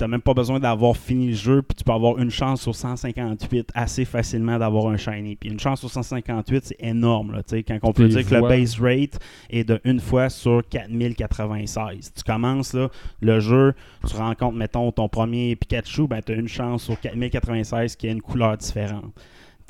[0.00, 2.74] t'as même pas besoin d'avoir fini le jeu, puis tu peux avoir une chance sur
[2.74, 5.36] 158 assez facilement d'avoir un shiny.
[5.36, 8.40] Puis une chance sur 158, c'est énorme, là, tu quand on peut dire que le
[8.40, 9.18] base rate
[9.50, 12.14] est de une fois sur 4096.
[12.16, 12.88] Tu commences là,
[13.20, 13.74] le jeu,
[14.08, 18.12] tu rencontres, mettons, ton premier Pikachu, ben tu as une chance sur 4096 qui a
[18.12, 19.12] une couleur différente,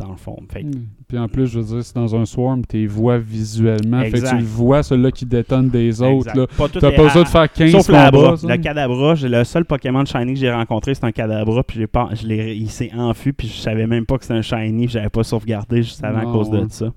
[0.01, 0.37] dans le fond.
[0.51, 0.71] Fait Hmm.
[1.09, 4.01] Puis en plus, je veux dire, c'est dans un swarm, tu vois visuellement.
[4.03, 6.37] Fait que tu le vois, celui-là qui détonne des autres.
[6.37, 6.47] Là.
[6.57, 8.35] Pas T'as pas besoin de faire 15 Sauf combats.
[8.43, 11.87] Le Kadabra, j'ai le seul Pokémon Shiny que j'ai rencontré, c'est un Kadabra, puis j'ai
[11.87, 14.85] pas, je l'ai- il s'est enfui, puis je savais même pas que c'était un Shiny,
[14.87, 16.65] puis j'avais pas sauvegardé juste avant à cause ouais.
[16.65, 16.93] de ça.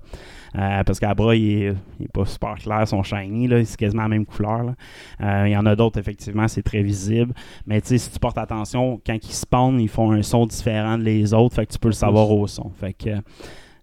[0.56, 4.02] Euh, parce qu'Abra, il est, il est pas super clair, son Shiny, là, c'est quasiment
[4.02, 4.62] la même couleur.
[4.62, 4.74] là.
[5.20, 7.34] Euh, il y en a d'autres, effectivement, c'est très visible.
[7.66, 10.98] Mais tu sais, si tu portes attention, quand ils spawnent, ils font un son différent
[10.98, 12.70] des autres, fait que tu peux le savoir au son.
[12.78, 13.10] Fait que.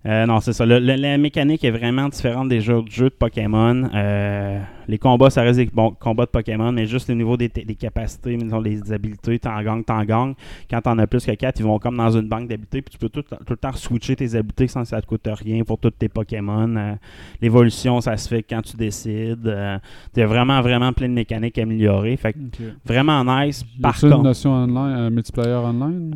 [0.05, 0.65] Euh, non, c'est ça.
[0.65, 3.87] Le- le- la mécanique est vraiment différente des jeux, jeux de Pokémon.
[3.93, 5.67] Euh, les combats, ça reste des
[5.99, 9.83] combats de Pokémon, mais juste au niveau des, des capacités, disons, les habilités, t'en gagnes,
[9.83, 10.33] t'en gagnes.
[10.69, 12.97] Quand t'en as plus que 4, ils vont comme dans une banque d'habilités, puis tu
[12.97, 15.77] peux tout, tout le temps switcher tes habilités sans que ça te coûte rien pour
[15.77, 16.75] tous tes Pokémon.
[16.75, 16.95] Euh,
[17.41, 19.47] L'évolution, ça se fait quand tu décides.
[19.47, 19.79] A
[20.25, 22.17] vraiment, vraiment plein de mécaniques améliorées.
[22.17, 22.39] Fait que
[22.85, 23.63] vraiment nice.
[23.77, 26.15] Y Par a-tu une contre, notion online, un multiplayer online?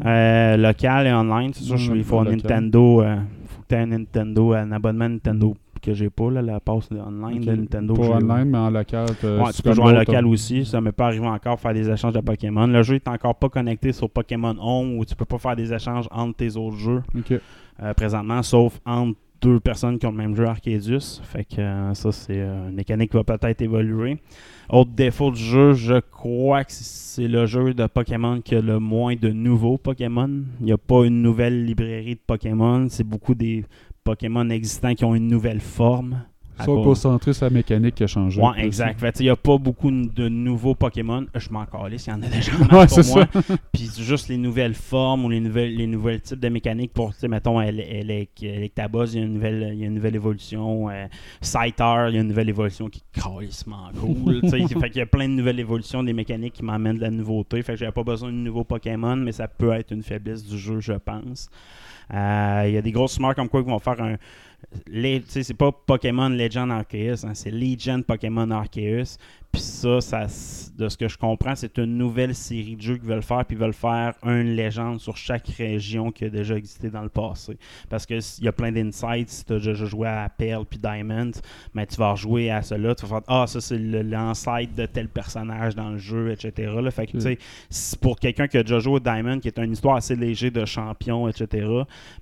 [0.58, 2.26] Local et online, c'est sûr, il faut un.
[2.26, 3.04] Nintendo.
[3.68, 7.52] Tu un Nintendo, un abonnement Nintendo que j'ai pas, là, la passe de online de
[7.52, 7.94] Nintendo.
[7.94, 9.08] Pas online, mais en local.
[9.24, 10.66] Ouais, tu peux jouer en local aussi.
[10.66, 12.66] Ça m'est pas arrivé encore faire des échanges de Pokémon.
[12.66, 15.72] Le jeu est encore pas connecté sur Pokémon Home où tu peux pas faire des
[15.72, 17.04] échanges entre tes autres jeux
[17.82, 21.22] euh, présentement, sauf entre deux personnes qui ont le même jeu Arcadius.
[21.24, 24.18] Fait que euh, ça, c'est euh, une mécanique qui va peut-être évoluer.
[24.70, 28.80] Autre défaut du jeu, je crois que c'est le jeu de Pokémon qui a le
[28.80, 30.44] moins de nouveaux Pokémon.
[30.60, 32.88] Il n'y a pas une nouvelle librairie de Pokémon.
[32.90, 33.66] C'est beaucoup des
[34.04, 36.24] Pokémon existants qui ont une nouvelle forme.
[36.64, 38.42] Cause- concentré sur la mécanique qui a changé.
[38.42, 39.00] Ouais, exact.
[39.00, 41.26] Fait, il n'y a pas beaucoup de nouveaux Pokémon.
[41.36, 42.88] Je m'en calisse, il y en a déjà Ouais, pour moi.
[42.88, 43.28] ça.
[43.74, 47.20] Puis juste les nouvelles formes ou les nouvelles, les nouvelles types de mécaniques pour, tu
[47.20, 50.90] sais, mettons, Electabuzz, il y a une nouvelle, il y a une nouvelle évolution.
[50.90, 51.08] Euh,
[51.42, 54.42] Scyther, il y a une nouvelle évolution qui est calissement cool.
[54.50, 57.62] fait qu'il y a plein de nouvelles évolutions, des mécaniques qui m'emmènent de la nouveauté.
[57.64, 60.58] Fait que j'avais pas besoin de nouveaux Pokémon, mais ça peut être une faiblesse du
[60.58, 61.50] jeu, je pense.
[62.14, 64.16] Euh, Il y a des grosses marques comme quoi qui vont faire un.
[65.28, 69.18] c'est pas Pokémon Legend Arceus, hein, c'est Legend Pokémon Arceus.
[69.56, 70.00] Puis ça,
[70.78, 73.56] de ce que je comprends, c'est une nouvelle série de jeux qu'ils veulent faire, puis
[73.56, 77.58] ils veulent faire une légende sur chaque région qui a déjà existé dans le passé.
[77.90, 81.32] Parce qu'il y a plein d'insights, si tu as déjà joué à Pearl puis Diamond,
[81.74, 85.08] mais tu vas rejouer à cela, tu vas faire Ah, ça c'est l'ancêtre de tel
[85.08, 86.74] personnage dans le jeu, etc.
[86.82, 86.92] Là.
[86.92, 87.38] Fait que, tu sais,
[87.70, 90.52] c'est pour quelqu'un qui a déjà joué à Diamond, qui est une histoire assez légère
[90.52, 91.66] de champion, etc.,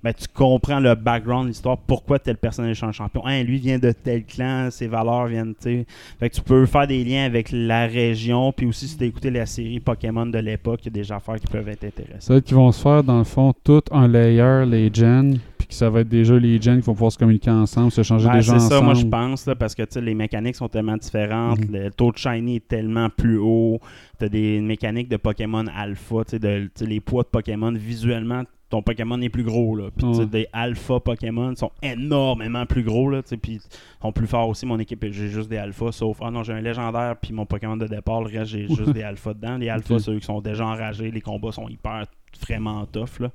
[0.02, 3.26] ben, tu comprends le background l'histoire, pourquoi tel personnage est un champion.
[3.26, 5.86] Hein, lui vient de tel clan, ses valeurs viennent, tu sais.
[6.20, 9.06] Fait que tu peux faire des liens avec la région, puis aussi si tu as
[9.06, 12.22] écouté la série Pokémon de l'époque, il y a des affaires qui peuvent être intéressantes.
[12.22, 15.74] Ça qu'ils vont se faire, dans le fond, tout en layer, les gens, puis que
[15.74, 18.34] ça va être déjà les gens qui vont pouvoir se communiquer ensemble, se changer Ouais,
[18.36, 18.84] des c'est gens ça, ensemble.
[18.84, 21.72] moi je pense, là, parce que tu sais, les mécaniques sont tellement différentes, Mhm.
[21.72, 23.80] le taux de shiny est tellement plus haut,
[24.18, 27.28] tu as des mécaniques de Pokémon alpha, tu sais, de- tu sais, les poids de
[27.28, 28.42] Pokémon, visuellement,
[28.74, 29.90] ton Pokémon est plus gros, là.
[29.96, 30.26] Puis tu Ouais.
[30.26, 33.60] des alpha Pokémon sont énormément plus gros, là, tu puis
[34.02, 36.60] sont plus forts aussi, mon équipe, j'ai juste des alphas, sauf, ah non, j'ai un
[36.60, 39.56] légendaire, puis mon Pokémon de départ, le reste, j'ai juste des alphas dedans.
[39.58, 40.00] Les alphas, Ok.
[40.00, 42.06] ceux qui sont déjà enragés, les combats sont hyper,
[42.40, 43.30] vraiment tough, là.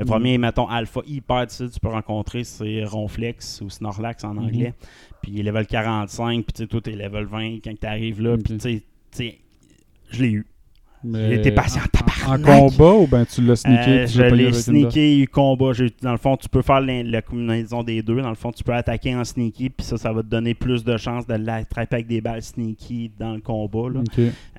[0.00, 0.10] Le Mhm.
[0.10, 4.74] premier, mettons, alpha hyper que tu peux rencontrer, c'est Ronflex ou Snorlax en anglais.
[5.22, 8.36] Puis il est level 45, puis tu sais, toi, t'es level 20 quand t'arrives là.
[8.36, 8.60] Puis Ok.
[8.60, 8.82] tu sais,
[9.12, 9.38] tu sais,
[10.10, 10.46] je l'ai eu.
[11.04, 11.82] Mais J'ai été patient,
[12.26, 15.72] en, en combat ou ben tu l'as sneaké Euh, je l'ai sneaké, combat.
[16.02, 18.20] Dans le fond, tu peux faire la combinaison des deux.
[18.20, 20.84] Dans le fond, tu peux attaquer en sneaky, puis ça, ça va te donner plus
[20.84, 23.88] de chances de l'attraper avec des balles sneaky dans le combat.
[23.92, 24.00] Là.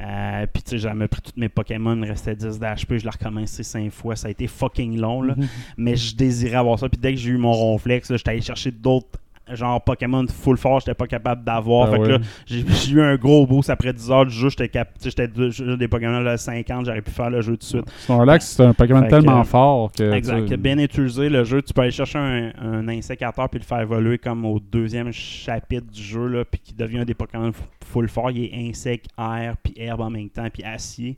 [0.01, 3.03] Euh, puis tu sais, j'avais pris tous mes Pokémon, il me restait 10 d'HP, je
[3.03, 4.15] l'ai recommencé 5 fois.
[4.15, 5.35] Ça a été fucking long, là.
[5.77, 6.89] Mais je désirais avoir ça.
[6.89, 9.19] Puis dès que j'ai eu mon ronflex, j'étais allé chercher d'autres
[9.53, 11.87] genre Pokémon full fort, j'étais pas capable d'avoir.
[11.89, 14.49] Ah fait que là, j'ai eu un gros boost après 10 heures du jeu.
[14.49, 14.89] J'étais cap...
[15.03, 17.85] j'étais des Pokémon là, 50, j'aurais pu faire le jeu tout de suite.
[17.99, 20.11] Snorlax, c'est un Pokémon Fait tellement que- fort que.
[20.13, 20.47] Exact.
[20.47, 21.61] tu Bien utilisé le jeu.
[21.61, 25.91] Tu peux aller chercher un, un insécateur puis le faire évoluer comme au deuxième chapitre
[25.91, 27.51] du jeu, là, puis qui devient un des Pokémon
[27.85, 28.31] full fort.
[28.31, 31.15] Il est insecte, air, puis herbe en même temps, puis acier.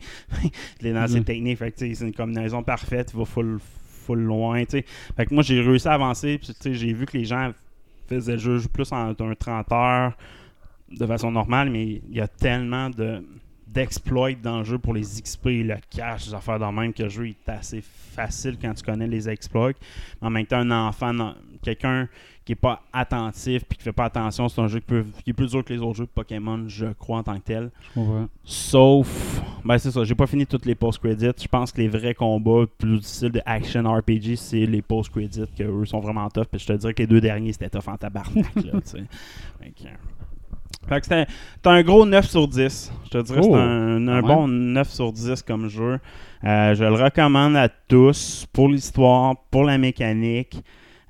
[0.82, 1.24] Il est dans ses Mhm.
[1.24, 1.58] techniques.
[1.60, 3.12] Fait c'est une combinaison parfaite.
[3.14, 3.58] Il va full,
[4.06, 4.64] full loin.
[4.66, 4.86] tu sais.
[5.16, 6.38] Fait que moi, j'ai réussi à avancer.
[6.40, 7.52] Puis, j'ai vu que les gens
[8.08, 10.14] faisaient le jeu plus en un 30 heures
[10.90, 13.24] de façon normale, mais il y a tellement de
[13.68, 17.10] d'exploits dans le jeu pour les XP, le cash, les affaires dans même que le
[17.10, 19.74] jeu est assez facile quand tu connais les exploits.
[20.22, 22.08] Mais en même temps, un enfant, quelqu'un
[22.48, 25.32] qui est pas attentif puis qui fait pas attention, c'est un jeu qui, peut- qui
[25.32, 27.70] est plus dur que les autres jeux de Pokémon, je crois en tant que tel.
[28.46, 31.32] Sauf, ben c'est ça, j'ai pas fini toutes les post-credits.
[31.42, 35.64] Je pense que les vrais combats plus difficiles de action RPG, c'est les post-credits, que
[35.64, 36.46] eux sont vraiment tough.
[36.50, 38.56] Puis je te dirais que les deux derniers, c'était tough en tabarnak.
[38.56, 39.04] là, tu sais.
[40.88, 41.26] Fait que, c'était
[41.66, 42.94] un gros 9 sur 10.
[43.06, 46.00] Je te dirais que Oh, c'est un, un quand bon 9 sur 10 comme jeu.
[46.46, 50.64] Euh, je le recommande à tous pour l'histoire, pour la mécanique.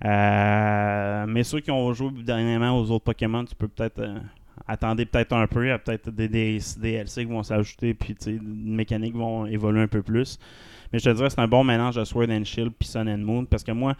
[0.06, 4.20] Euh, mais ceux qui ont joué dernièrement aux autres Pokémon, tu peux peut-être euh,
[4.68, 5.66] attendre peut-être un peu.
[5.66, 9.82] Il y a peut-être des, des DLC qui vont s'ajouter, puis les mécaniques vont évoluer
[9.82, 10.38] un peu plus.
[10.94, 13.18] Mais je te dirais c'est un bon mélange de Sword and Shield puis Sun and
[13.18, 13.46] Moon.
[13.46, 13.96] Parce que moi,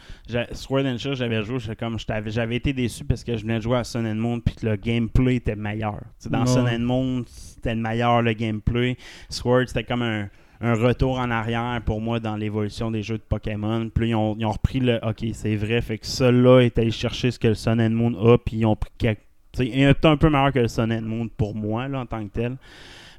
[0.54, 3.78] Sword and Shield, j'avais joué, comme j'avais été déçu parce que je venais de jouer
[3.78, 6.00] à Sun and Moon puis que le gameplay était meilleur.
[6.30, 6.48] Dans Ouais.
[6.48, 8.98] Sun and Moon, c'était le meilleur le gameplay.
[9.30, 10.30] Sword, c'était comme un,
[10.62, 13.80] un retour en arrière pour moi dans l'évolution des jeux de Pokémon.
[13.96, 15.82] Là, ils ont, repris le OK, c'est vrai.
[15.82, 18.66] Fait que celui-là est allé chercher ce que le Sun and Moon a, puis ils
[18.66, 19.22] ont pris quelques-
[19.60, 22.24] il est un peu meilleur que le Sun and Moon pour moi là, en tant
[22.24, 22.58] que tel.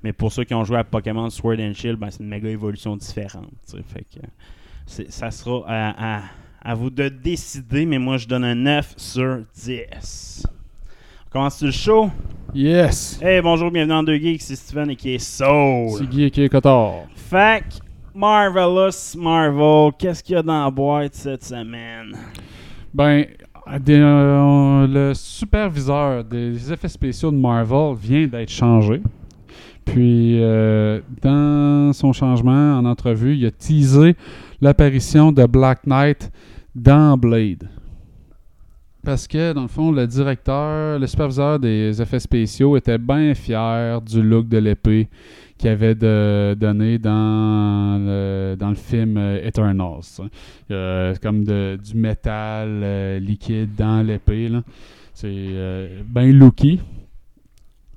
[0.03, 2.49] Mais pour ceux qui ont joué à Pokémon Sword and Shield, ben, c'est une méga
[2.49, 3.51] évolution différente.
[3.87, 6.23] Fait que ça sera à, à-
[6.61, 10.45] à vous de décider, mais moi je donne un 9 sur 10.
[11.29, 12.11] On commence le show?
[12.55, 13.19] Yes!
[13.23, 15.91] Hey, bonjour, bienvenue dans 2 Geeks, c'est Steven et qui est Soul.
[15.99, 17.03] C'est Guy qui est Cotard.
[17.31, 17.61] Que,
[18.15, 22.17] Marvelous Marvel, qu'est-ce qu'il y a dans la boîte cette semaine?
[22.95, 23.27] Ben,
[23.81, 29.03] des- euh, le superviseur des effets spéciaux de Marvel vient d'être changé.
[29.85, 34.17] Puis, euh, dans son changement en entrevue, il a teasé
[34.63, 36.31] l'apparition de Black Knight
[36.75, 37.69] dans Blade.
[39.09, 44.03] Parce que, dans le fond, le directeur, le superviseur des effets spéciaux était bien fier
[44.03, 45.09] du look de l'épée
[45.57, 50.03] qu'il avait donné dans le, film euh, Eternals.
[50.03, 50.23] sais.
[50.71, 54.51] Euh, comme du métal euh, liquide dans l'épée.
[55.15, 56.79] C'est euh, bien looky.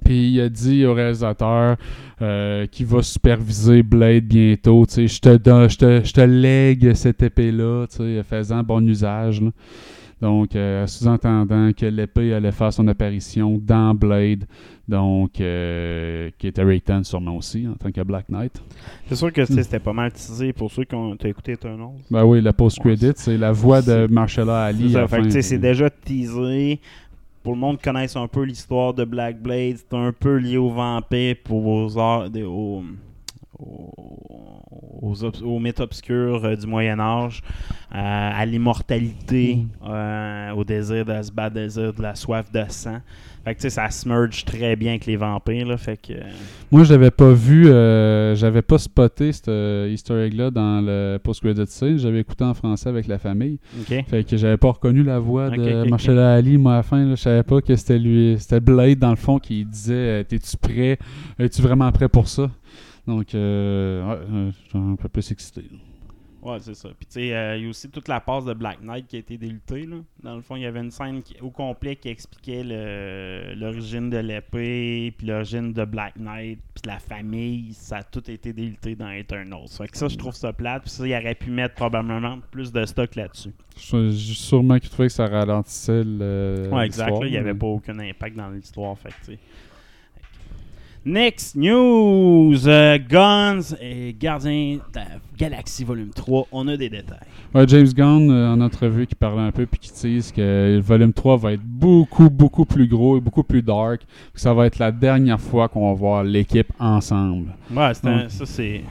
[0.05, 1.75] Puis il a dit au réalisateur
[2.71, 4.85] qu'il va superviser Blade bientôt.
[4.89, 7.87] Je te, je lègue cette épée-là,
[8.23, 9.41] faisant bon usage.
[10.21, 14.45] Donc, euh, sous-entendant que l'épée allait faire son apparition dans Blade,
[14.87, 18.61] donc euh, qui était Rayton sûrement aussi en tant que Black Knight.
[19.07, 21.97] C'est sûr que c'était pas mal teasé pour ceux qui ont écouté Eternals.
[22.11, 24.91] Ben oui, le post-credit, c'est la voix de Marshalla Ali.
[24.91, 26.79] C'est la déjà teasé.
[27.41, 30.57] Pour le monde qui connaisse un peu l'histoire de Black Blade, c'est un peu lié
[30.57, 32.83] aux vampires, pour aux, aux, aux,
[35.43, 37.41] aux mythes obscurs euh, du Moyen Âge,
[37.93, 42.99] euh, à l'immortalité, euh, au désir de se battre, désir de la soif de sang.
[43.43, 46.13] Fait que ça se merge très bien avec les vampires, là, fait que...
[46.13, 46.21] euh,
[46.71, 51.65] Moi, je l'avais pas vu, euh, j'avais pas spoté ce easter egg-là dans le post-credit
[51.65, 51.97] scene.
[51.97, 53.57] J'avais écouté en français avec la famille.
[53.79, 54.05] OK.
[54.07, 55.89] Fait que j'avais pas reconnu la voix de ok, ok.
[55.89, 57.09] Marshalla Ali, moi, à la fin.
[57.09, 58.35] Je savais pas que c'était lui.
[58.37, 60.99] C'était Blade, dans le fond, qui disait euh, T'es-tu prêt?
[61.39, 62.47] Es-tu vraiment prêt pour ça?
[63.07, 65.63] Donc, euh, ouais, euh, un peu plus excité.
[66.43, 66.89] Ouais, c'est ça.
[66.97, 69.15] Puis, tu sais, euh, il y a aussi toute la passe de Black Knight qui
[69.15, 69.85] a été délutée.
[69.85, 69.97] Là.
[70.23, 72.63] Dans le fond, il y avait une scène qui- au complet qui expliquait
[73.55, 77.73] l'origine de l'épée, puis l'origine de Black Knight, puis la famille.
[77.73, 79.67] Ça a tout été déluté dans Eternals.
[79.69, 80.81] Fait que ça, je trouve ça plate.
[80.83, 83.51] Puis ça, il aurait pu mettre probablement plus de stock là-dessus.
[83.75, 86.69] Sûrement qu'il trouvait que ça ralentissait le.
[86.71, 87.11] ouais, exact.
[87.11, 88.97] là, il n'y avait mais- pas aucun impact dans l'histoire.
[88.97, 89.39] Fait que, tu sais.
[91.03, 97.17] Next news, euh, Guns et Gardiens de la Galaxie Volume 3, on a des détails.
[97.55, 100.79] Ouais, James Gunn, euh, en entrevue, qui parlait un peu puis qui tease que le
[100.79, 104.01] volume 3 va être beaucoup, beaucoup plus gros et beaucoup plus dark.
[104.31, 107.55] Que ça va être la dernière fois qu'on va voir l'équipe ensemble.
[107.75, 108.25] Ouais, un- Ouais.
[108.29, 108.81] ça c'est.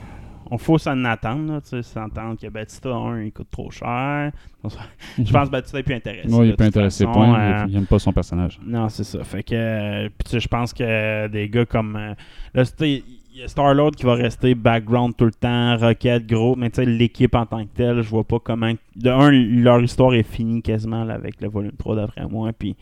[0.53, 4.31] On faut s'en attendre, là, tu sais, s'entendre que Batista 1 il coûte trop cher.
[5.17, 6.27] Je pense que Batista est plus intéressé.
[6.27, 7.39] Non, il est pas intéressé, façon, point.
[7.39, 8.59] euh, Il, aime pas son personnage.
[8.65, 9.23] Non, c'est ça.
[9.23, 9.55] Fait que.
[9.55, 11.95] euh, je pense que des gars comme.
[11.95, 12.13] euh,
[12.53, 13.01] là, c'était-
[13.33, 16.75] il y a Star-Lord qui va rester background tout le temps, Rocket, gros, mais tu
[16.83, 18.73] sais, l'équipe en tant que telle, je vois pas comment.
[18.97, 22.75] De un, leur histoire est finie quasiment là, avec le volume 3 d'après moi, puis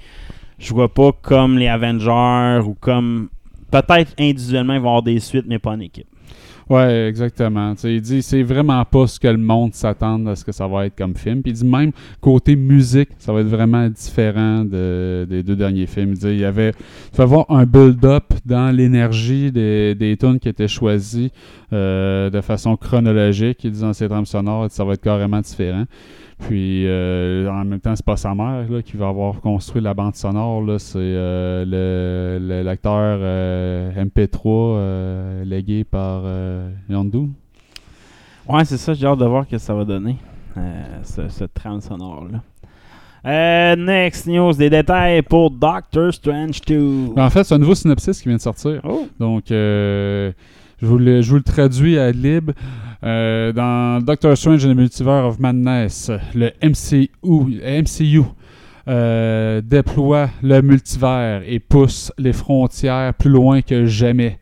[0.58, 3.30] je vois pas comme les Avengers ou comme.
[3.70, 6.08] Peut-être individuellement, ils vont avoir des suites, mais pas en équipe.
[6.70, 7.74] Ouais, exactement.
[7.74, 10.52] Tu sais, il dit c'est vraiment pas ce que le monde s'attend à ce que
[10.52, 11.42] ça va être comme film.
[11.42, 15.88] Puis il dit même côté musique, ça va être vraiment différent de- des deux derniers
[15.88, 16.12] films.
[16.12, 16.70] Il dit il y avait
[17.12, 21.32] il faut avoir un build-up dans l'énergie des, des tunes qui étaient choisies
[21.74, 23.64] euh, de façon chronologique.
[23.64, 25.86] Il dit dans ses drames sonores, ça va être carrément différent.
[26.40, 29.94] Puis euh, en même temps, c'est pas sa mère là, qui va avoir construit la
[29.94, 30.62] bande sonore.
[30.64, 31.66] là, C'est euh,
[32.40, 36.24] le- l'acteur euh, MP3 euh, légué par
[36.90, 37.30] Yondu.
[38.48, 40.16] Ouais, c'est ça, j'ai hâte de voir ce que ça va donner,
[41.04, 42.42] ce, ce trame sonore-là.
[43.26, 47.14] Euh, next news, des détails pour Doctor Strange 2.
[47.16, 48.80] Ben, en fait, c'est un nouveau synopsis qui vient de sortir.
[48.86, 49.08] Oh.
[49.20, 50.32] Donc, euh,
[50.82, 52.52] je, vous le, je vous le traduis à lib.
[53.04, 58.24] Euh, dans Doctor Strange and the Multiverse of Madness, le MCU, MCU
[58.90, 64.38] euh, déploie le multivers et pousse les frontières plus loin que jamais.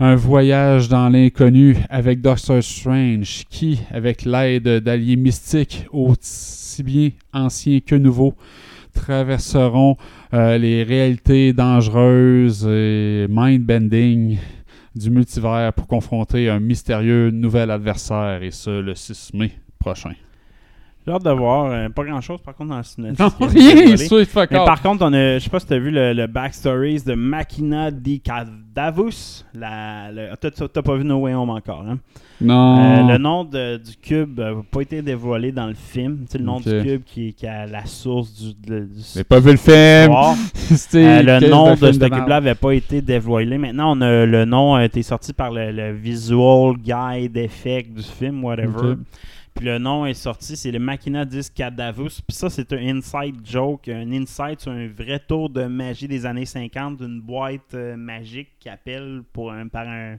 [0.00, 7.78] Un voyage dans l'inconnu avec Doctor Strange qui, avec l'aide d'alliés mystiques aussi bien anciens
[7.78, 8.34] que nouveaux,
[8.92, 9.96] traverseront
[10.32, 14.38] euh, les réalités dangereuses et mind-bending
[14.94, 20.12] du multivers pour confronter un mystérieux nouvel adversaire, et ce, le 6 mai prochain.
[21.06, 21.66] J'ai hâte de voir.
[21.70, 23.18] euh, pas grand-chose, par contre, dans le synopsis.
[23.18, 25.90] Non, rien, fuck Mais par contre, on a, je sais pas si tu as vu
[25.90, 29.44] le, le backstories de Machina di Cadavus.
[29.52, 31.98] La, le- t'as, t'as- t'as pas vu No Way Home encore, hein?
[32.40, 33.08] Non.
[33.08, 36.24] Euh, le nom de- du cube n'a pas été dévoilé dans le film.
[36.28, 39.52] C'est le nom du cube qui, qui a la source du, du J'ai pas vu
[39.52, 40.12] le film.
[40.94, 43.58] Euh, le nom de ce cube-là n'avait pas été dévoilé.
[43.58, 48.02] Maintenant, on a, le nom a été sorti par le, le visual guide effect du
[48.02, 48.94] film, whatever.
[49.54, 52.20] Puis le nom est sorti, c'est le Machina 10 Cadavus.
[52.26, 56.26] Puis ça, c'est un inside joke, un insight sur un vrai tour de magie des
[56.26, 60.16] années 50 d'une boîte euh, magique qui appelle pour un, par un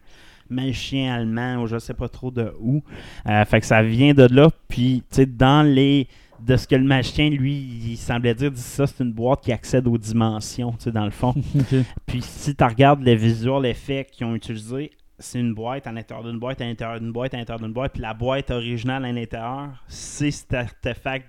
[0.50, 2.84] magicien allemand ou je sais pas trop de où.
[3.28, 4.50] Euh, fait que ça vient de là.
[4.68, 6.08] Puis, tu sais, dans les.
[6.42, 9.54] De ce que le magicien, lui, il semblait dire, dit ça, c'est une boîte qui
[9.54, 11.34] accède aux dimensions, tu sais, dans le fond.
[12.06, 16.26] Puis si tu regardes les visual effects qu'ils ont utilisés, c'est une boîte à l'intérieur
[16.26, 17.94] d'une boîte, à l'intérieur d'une boîte, à l'intérieur d'une boîte.
[17.94, 21.26] Puis la boîte originale à l'intérieur, c'est cet artefact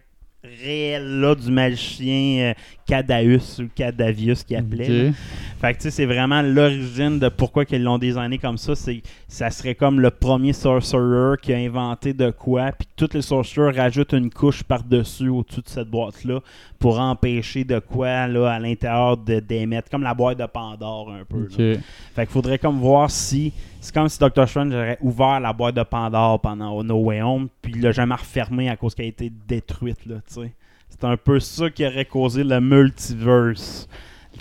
[0.62, 4.88] réel-là du magicien euh, ou Cadavius qui appelait.
[4.88, 5.12] là.
[5.60, 8.74] Fait que tu sais, c'est vraiment l'origine de pourquoi ils l'ont designé comme ça.
[8.74, 13.22] C'est ça serait comme le premier sorcerer qui a inventé de quoi, puis tous les
[13.22, 16.40] sorcerers rajoutent une couche par-dessus au-dessus de cette boîte-là
[16.78, 21.24] pour empêcher de quoi là à l'intérieur de d'émettre, comme la boîte de Pandore un
[21.24, 21.48] peu.
[21.58, 21.78] là.
[22.14, 25.76] Fait qu'il faudrait comme voir si c'est comme si Doctor Strange aurait ouvert la boîte
[25.76, 29.08] de Pandore pendant No Way Home, puis il l'a jamais refermé à cause qu'elle a
[29.08, 30.52] été détruite là, tu sais.
[30.88, 33.86] C'est un peu ça qui aurait causé le multiverse.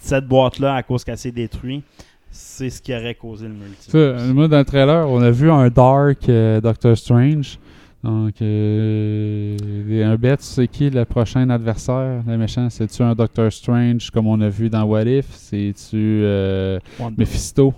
[0.02, 1.84] Cette boîte-là, à cause qu'elle s'est détruite,
[2.30, 4.24] c'est ce qui aurait causé le multiverse.
[4.28, 7.60] Moi, dans le trailer, on a vu un Dark euh, Doctor Strange.
[8.04, 9.58] Donc, euh,
[10.06, 14.28] un bet, tu sais qui le prochain adversaire, le méchant C'est-tu un Doctor Strange comme
[14.28, 15.26] on a vu dans What If?
[15.32, 16.80] C'est-tu euh.
[17.18, 17.74] Mephisto?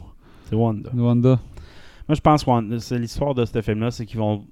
[0.49, 0.89] C'est Wanda.
[0.93, 1.39] Wanda
[2.07, 4.45] Moi, je pense que c'est l'histoire de ce film-là, c'est qu'ils vont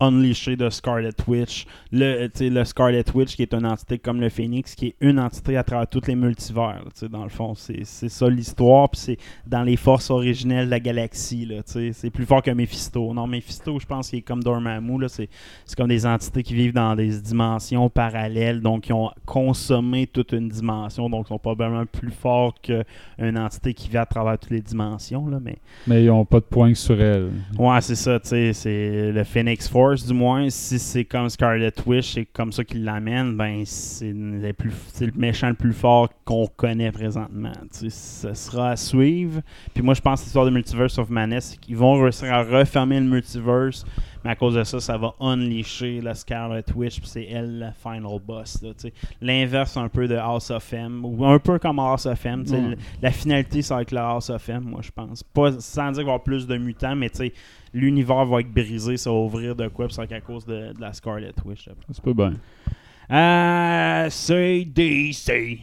[0.00, 1.66] unleasher de Scarlet Witch.
[1.90, 5.18] Le, sais, le Scarlet Witch qui est une entité comme le Phoenix, qui est une
[5.20, 6.82] entité à travers tous les multivers.
[7.10, 8.90] dans le fond, c'est ça l'histoire.
[8.90, 11.48] Puis c'est dans les forces originelles de la galaxie.
[11.64, 13.12] C'est plus fort que Mephisto.
[13.14, 15.06] Non, Mephisto, je pense qu'il est comme Dormammu.
[15.08, 15.28] C'est
[15.76, 20.48] comme des entités qui vivent dans des dimensions parallèles, donc qui ont consommé toute une
[20.48, 25.26] dimension, donc sont probablement plus forts qu'une entité qui vit à travers toutes les dimensions.
[25.28, 27.30] Là, mais Mais ils ont pas de points sur elle.
[27.58, 30.48] Ouais, c'est ça, c'est le Phoenix Force, du moins.
[30.50, 35.12] Si c'est comme Scarlet Witch, c'est comme ça qu'il l'amène, ben c'est le, plus- le
[35.14, 37.52] méchant le plus fort qu'on connaît présentement.
[37.72, 39.40] Tu sais, ce sera à suivre.
[39.74, 42.42] Puis moi, je pense que l'histoire de Multiverse of Madness, c'est qu'ils vont réussir à
[42.42, 43.84] refermer le multiverse,
[44.24, 47.66] mais à cause de ça, ça va unleasher la Scarlet Witch, puis c'est elle le
[47.82, 48.58] final boss.
[48.60, 48.92] tu sais.
[49.20, 52.44] L'inverse un peu de House of M, ou un peu comme House of M.
[52.44, 52.60] tu sais,
[53.02, 55.22] La finalité, ça va être le House of M, moi, je pense.
[55.22, 57.32] Pas, sans dire qu'il va y avoir plus de mutants, mais tu sais,
[57.72, 60.92] l'univers va être brisé, ça va ouvrir de quoi, c'est à cause de, de la
[60.92, 61.68] Scarlet Witch.
[61.90, 64.10] C'est pas bien.
[64.10, 65.62] C'est DC.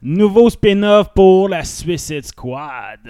[0.00, 3.00] Nouveau spin-off pour la Suicide Squad.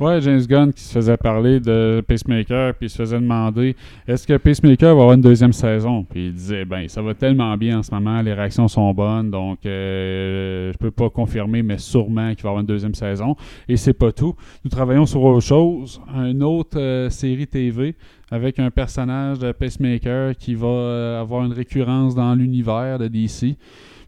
[0.00, 3.76] Ouais, James Gunn qui se faisait parler de Pacemaker, puis se faisait demander
[4.08, 6.02] est-ce que Pacemaker va avoir une deuxième saison?
[6.02, 9.30] Puis il disait ben ça va tellement bien en ce moment, les réactions sont bonnes,
[9.30, 13.36] donc euh, je peux pas confirmer, mais sûrement qu'il va avoir une deuxième saison.
[13.68, 14.34] Et c'est pas tout.
[14.64, 17.94] Nous travaillons sur autre chose, une autre euh, série TV
[18.32, 23.56] avec un personnage de Pacemaker qui va euh, avoir une récurrence dans l'univers de DC.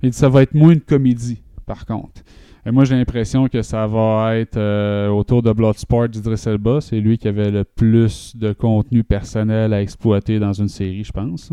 [0.02, 2.22] Dit ça va être moins une comédie, par contre.
[2.66, 6.80] Et moi, j'ai l'impression que ça va être euh, autour de Bloodsport d'Idris Elba.
[6.80, 11.12] C'est lui qui avait le plus de contenu personnel à exploiter dans une série, je
[11.12, 11.52] pense.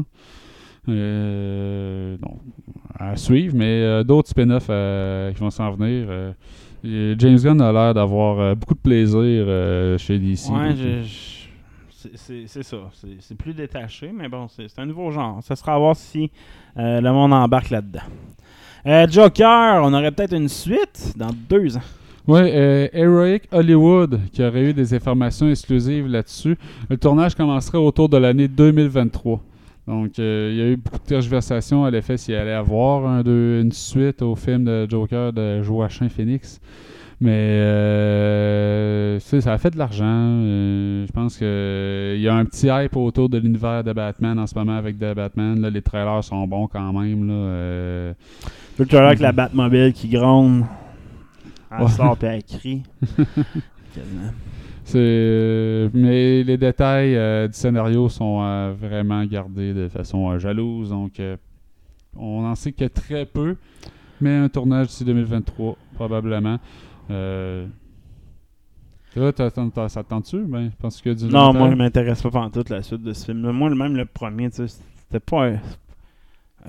[0.89, 2.17] Euh,
[2.97, 6.07] à suivre, mais euh, d'autres spin-offs euh, qui vont s'en venir.
[6.09, 6.33] euh,
[6.83, 10.49] James Gunn a l'air d'avoir euh, beaucoup de plaisir euh, chez DC.
[10.49, 10.73] Ouais,
[12.15, 12.77] c'est- ça.
[13.19, 15.43] C'est plus détaché, mais bon, c'est un nouveau genre.
[15.43, 16.31] Ça sera à voir si
[16.77, 17.99] euh, le monde embarque là-dedans.
[18.85, 21.83] Euh, Joker, on aurait peut-être une suite dans deux ans.
[22.27, 26.57] Ouais, euh, Heroic Hollywood, qui aurait eu des informations exclusives là-dessus.
[26.89, 29.39] Le tournage commencerait autour de l'année 2023.
[29.87, 33.71] Donc, euh, il y a eu beaucoup de tergiversations à l'effet s'il allait avoir une
[33.71, 36.59] suite au film de Joker de Joachim Phoenix.
[37.23, 40.03] Mais euh, ça a fait de l'argent.
[40.07, 44.39] Euh, je pense que il y a un petit hype autour de l'univers de Batman
[44.39, 45.61] en ce moment avec The Batman.
[45.61, 47.27] Là, les trailers sont bons quand même.
[47.27, 48.13] Là, euh,
[48.79, 50.63] Le trailer avec la Batmobile qui gronde.
[51.71, 51.89] Elle Ouais.
[51.89, 52.83] sort puis elle crie.
[54.83, 60.39] C'est, euh, mais les détails euh, du scénario sont euh, vraiment gardés de façon euh,
[60.39, 60.89] jalouse.
[60.89, 61.37] Donc, euh,
[62.17, 63.55] on en sait que très peu.
[64.19, 66.57] Mais un tournage d'ici 2023, probablement.
[67.11, 67.67] Euh,
[69.15, 69.31] là,
[69.89, 70.39] ça te tente-tu?
[70.43, 73.25] Ben, je pense que du Non, moi, je m'intéresse pas toute la suite de ce
[73.25, 73.51] film.
[73.51, 75.47] Moi, même le premier, tu sais, c'était pas.
[75.47, 75.59] un-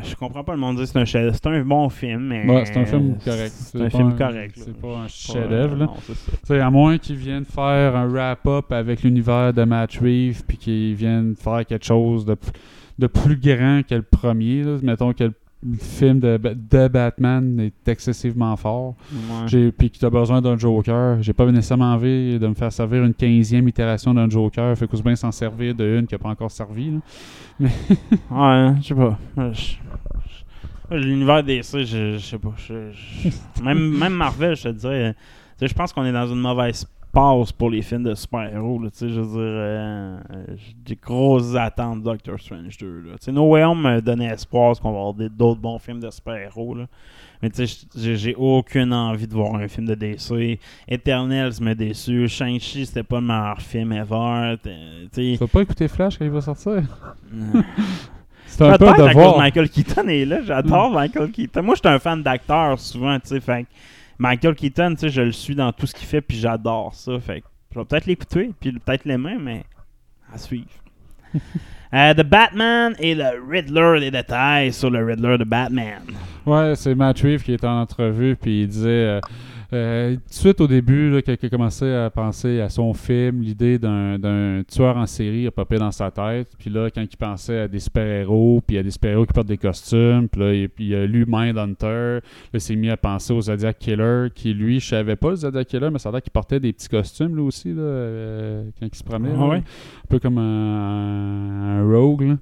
[0.03, 1.35] Je comprends pas le monde dire que c'est un chef.
[1.35, 2.47] C'est un bon film, mais.
[2.51, 3.53] Ouais, c'est un film correct.
[3.53, 4.55] C'est un pas film correct.
[4.57, 5.95] C'est pas un chef-d'œuvre.
[6.63, 11.37] à moins qu'ils viennent faire un wrap-up avec l'univers de Matt Reeves, puis qu'ils viennent
[11.37, 12.49] faire quelque chose de, p-
[12.99, 14.63] de plus grand que le premier.
[14.63, 14.79] là.
[14.83, 15.35] Mettons que le
[15.65, 18.97] le film de, de Batman est excessivement fort.
[19.13, 19.71] Ouais.
[19.71, 21.23] Puis que tu as besoin d'un Joker.
[21.23, 24.77] J'ai pas nécessairement envie de me faire servir une 15e itération d'un Joker.
[24.77, 26.91] Fait qu'ose bien s'en servir de une qui n'a pas encore servi.
[26.91, 26.99] là.
[28.31, 29.19] Ouais, je sais pas.
[30.91, 32.55] L'univers DC, je, sais pas.
[33.63, 35.15] même, même Marvel, je te dirais.
[35.61, 38.79] Je pense qu'on est dans une mauvaise passe pour les films de super-héros.
[38.83, 42.77] là, tu sais, Je veux dire, euh, euh, j'ai des grosses attentes de Doctor Strange
[42.79, 43.03] 2.
[43.11, 43.33] Là.
[43.33, 46.77] No Way Home me donnait espoir qu'on va avoir d'autres bons films de super-héros.
[47.43, 47.87] Mais tu sais,
[48.17, 50.59] j'ai- aucune envie de voir un film de DC.
[50.89, 52.29] Eternals m'a déçu.
[52.29, 54.57] Shang-Chi, c'était pas le meilleur film ever.
[55.13, 56.83] Tu vas pas écouter Flash quand il va sortir?
[58.47, 60.43] C'est un peu de Michael Keaton est là.
[60.43, 61.63] J'adore Michael Keaton.
[61.63, 63.41] Moi, je suis un fan d'acteur souvent, tu sais.
[63.41, 63.67] Fait
[64.19, 67.19] Michael Keaton, tu sais, je le suis dans tout ce qu'il fait, puis j'adore ça.
[67.21, 69.65] Fait que je vais peut-être l'écouter, puis peut-être l'aimer, mais
[70.33, 70.71] à suivre.
[71.95, 76.01] Euh, The Batman et le Riddler, les détails sur le Riddler de Batman.
[76.47, 79.21] Ouais, c'est Matt Reeves qui est en entrevue, puis il disait euh,
[79.73, 82.93] euh, tout de suite au début, là, quand il a commencé à penser à son
[82.93, 86.53] film, l'idée d'un, tueur en série a popé dans sa tête.
[86.59, 89.57] Puis là, quand il pensait à des super-héros, puis à des super-héros qui portent des
[89.57, 92.21] costumes, puis là, il, il a lu Mindhunter, là,
[92.53, 95.67] il s'est mis à penser au Zodiac Killer, qui lui, je savais pas le Zodiac
[95.67, 98.87] Killer, mais ça a l'air qu'il portait des petits costumes, lui aussi, là, euh, quand
[98.87, 99.35] il se promenait.
[99.35, 99.49] Ah là.
[99.49, 99.57] ouais?
[99.59, 102.37] Un peu comme un, un rogue, là.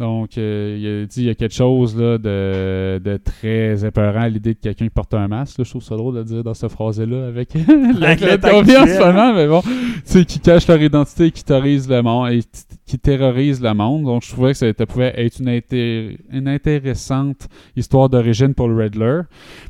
[0.00, 4.20] Donc, euh, il a dit il y a quelque chose là, de, de très épeurant
[4.20, 5.58] à l'idée de quelqu'un qui porte un masque.
[5.58, 5.64] là.
[5.64, 7.54] Je trouve ça drôle de le dire dans cette phrase-là avec
[7.98, 9.68] la Avec le lettre temps qu'on vit en actuel, ce moment, mais bon, tu
[10.04, 12.40] sais, qui cache leur identité et qui terrorise le monde et
[12.86, 14.04] qui terrorise le monde.
[14.04, 18.68] Donc, je trouvais que ça, ça pouvait être une, inté- une intéressante histoire d'origine pour
[18.68, 19.22] le Riddler.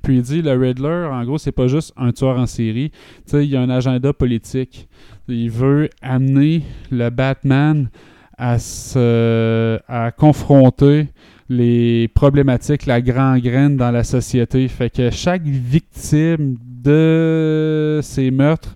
[0.02, 2.90] Puis il dit le Riddler, en gros, c'est pas juste un tueur en série.
[2.90, 4.88] Tu sais, il y a un agenda politique.
[5.26, 7.88] Il veut amener le Batman
[8.38, 11.08] à se à confronter
[11.48, 14.68] les problématiques, la gangrène dans la société.
[14.68, 18.74] Fait que chaque victime de ces meurtres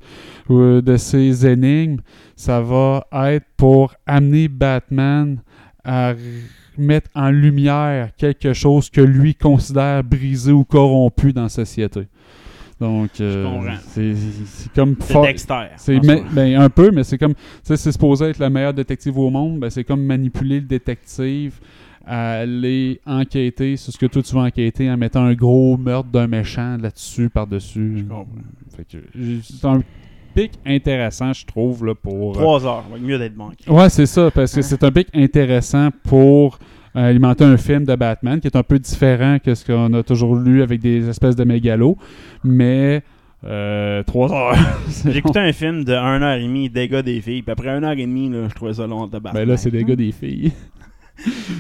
[0.49, 2.01] ou de ces énigmes,
[2.35, 5.39] ça va être pour amener Batman
[5.85, 6.15] à
[6.79, 12.07] mettre en lumière quelque chose que lui considère brisé ou corrompu dans la société.
[12.83, 13.47] Donc, euh,
[13.91, 14.15] c'est
[14.45, 15.67] c'est comme fort- Dexter.
[15.77, 19.17] c'est ben, un peu, mais c'est comme, tu sais, c'est supposé être le meilleur détective
[19.19, 21.61] au monde, ben, c'est comme manipuler le détective
[22.05, 26.09] à aller enquêter sur ce que toi tu vas enquêter en mettant un gros meurtre
[26.11, 27.99] d'un méchant là-dessus, par-dessus.
[27.99, 28.27] Je comprends.
[29.43, 29.81] C'est un
[30.35, 32.33] pic intéressant, je trouve, là, pour...
[32.33, 32.85] Trois heures.
[33.01, 33.71] mieux d'être manqué.
[33.71, 34.63] Ouais, c'est ça, parce que Hein?
[34.63, 36.59] c'est un pic intéressant pour
[36.97, 40.03] euh, alimenter un film de Batman qui est un peu différent que ce qu'on a
[40.03, 41.97] toujours lu avec des espèces de mégalos,
[42.45, 43.03] mais
[43.45, 44.57] euh, trois heures.
[45.07, 47.83] J'ai écouté un film de 1 heure et demie, Dégâts des filles, puis après 1
[47.83, 49.33] heure et demie, là, je trouvais ça long de Batman.
[49.35, 50.53] Ben là, c'est des gars, des filles.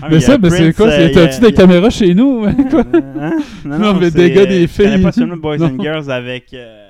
[0.01, 0.89] Ah, mais a ça, ben c'est quoi?
[0.89, 2.41] euh, T'as-tu a- des caméras chez nous?
[2.71, 2.85] quoi?
[3.21, 3.33] Hein?
[3.65, 5.03] Non, mais des gars, des euh, Je filles.
[5.03, 5.77] pas seulement Boys and.
[5.79, 6.53] Girls avec.
[6.55, 6.89] euh,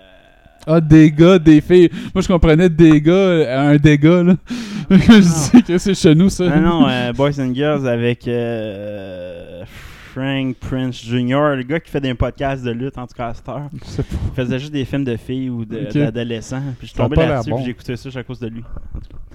[0.66, 1.90] Ah, des gars, des filles.
[2.14, 4.36] Moi, je comprenais des gars, euh, un dégât, là.
[4.90, 6.44] je dis que c'est chez nous, ça.
[6.48, 9.64] Non, non, euh, Boys and Girls avec euh,
[10.12, 13.34] Frank Prince Jr., le gars qui fait des podcasts de lutte en tout cas à
[13.34, 13.68] cette heure.
[13.72, 16.62] Il faisait juste des films de filles ou d'adolescents.
[16.78, 17.56] Puis je l'air là-dessus bon.
[17.56, 18.62] puis j'ai écouté ça à cause de lui.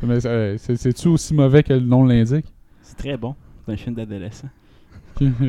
[0.04, 2.46] Mais, euh, c'est- C'est-tu aussi mauvais que le nom l'indique?
[2.84, 3.36] C'est très bon.
[3.66, 4.48] C'est un film d'adolescent.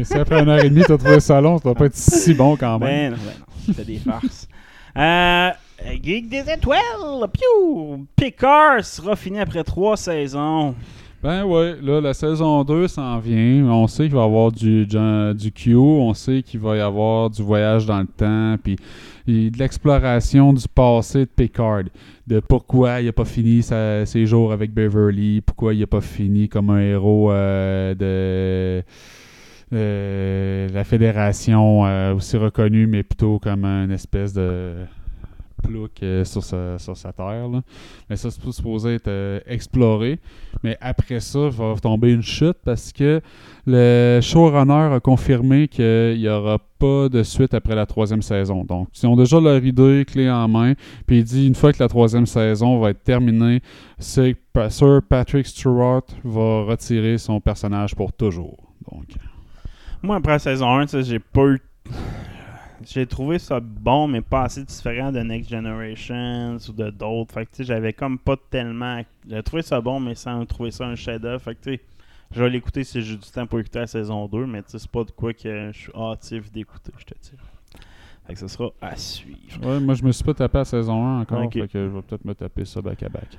[0.02, 2.32] Si après une heure et demie, t'as trouvé ça long, ça doit pas être si
[2.32, 2.88] bon quand même.
[2.88, 3.46] Ben non, ben non.
[3.66, 4.48] C'était des farces.
[4.96, 5.50] Euh,
[6.02, 7.28] Geek des étoiles!
[7.32, 8.06] Piou!
[8.16, 10.74] Picard sera fini après trois saisons.
[11.22, 13.64] Ben ouais, là, la saison 2 s'en vient.
[13.70, 17.30] On sait qu'il va y avoir du, du, Q, on sait qu'il va y avoir
[17.30, 18.76] du voyage dans le temps, puis
[19.26, 21.82] de l'exploration du passé de Picard.
[22.26, 26.00] De pourquoi il n'a pas fini sa- ses jours avec Beverly, pourquoi il n'a pas
[26.00, 28.84] fini comme un héros euh, de
[29.72, 34.74] euh, la Fédération, euh, aussi reconnu, mais plutôt comme une espèce de
[35.62, 37.48] plouc euh, sur, sa, sur sa terre.
[37.48, 37.62] là.
[38.08, 40.18] Mais ça, c'est supposé être euh, exploré.
[40.62, 43.20] Mais après ça, va tomber une chute parce que
[43.66, 48.64] le showrunner a confirmé qu'il n'y aura pas de suite après la troisième saison.
[48.64, 50.74] Donc, ils ont déjà leur idée clé en main.
[51.06, 53.60] Puis il dit, une fois que la troisième saison va être terminée,
[53.98, 54.36] c'est
[54.70, 58.56] Sir Patrick Stewart va retirer son personnage pour toujours.
[58.90, 59.06] Donc,
[60.02, 61.60] Moi, après saison 1, tu sais, j'ai pas eu.
[62.84, 67.34] J'ai trouvé ça bon, mais pas assez différent de Next Generation ou de d'autres.
[67.34, 69.02] Fait que, tu sais, j'avais comme pas tellement.
[69.28, 71.42] J'ai trouvé ça bon, mais sans trouver ça un chef-d'œuvre.
[71.42, 71.80] Fait que, tu sais,
[72.30, 74.78] je vais l'écouter si j'ai du temps pour écouter la saison 2, mais tu sais,
[74.78, 77.32] c'est pas de quoi que je suis hâtif d'écouter, je te dis.
[78.26, 79.38] Fait que ce sera à suivre.
[79.64, 81.52] ouais, moi, je me suis pas tapé à saison 1 encore.
[81.52, 83.38] Fait que je vais peut-être me taper ça back-à-back.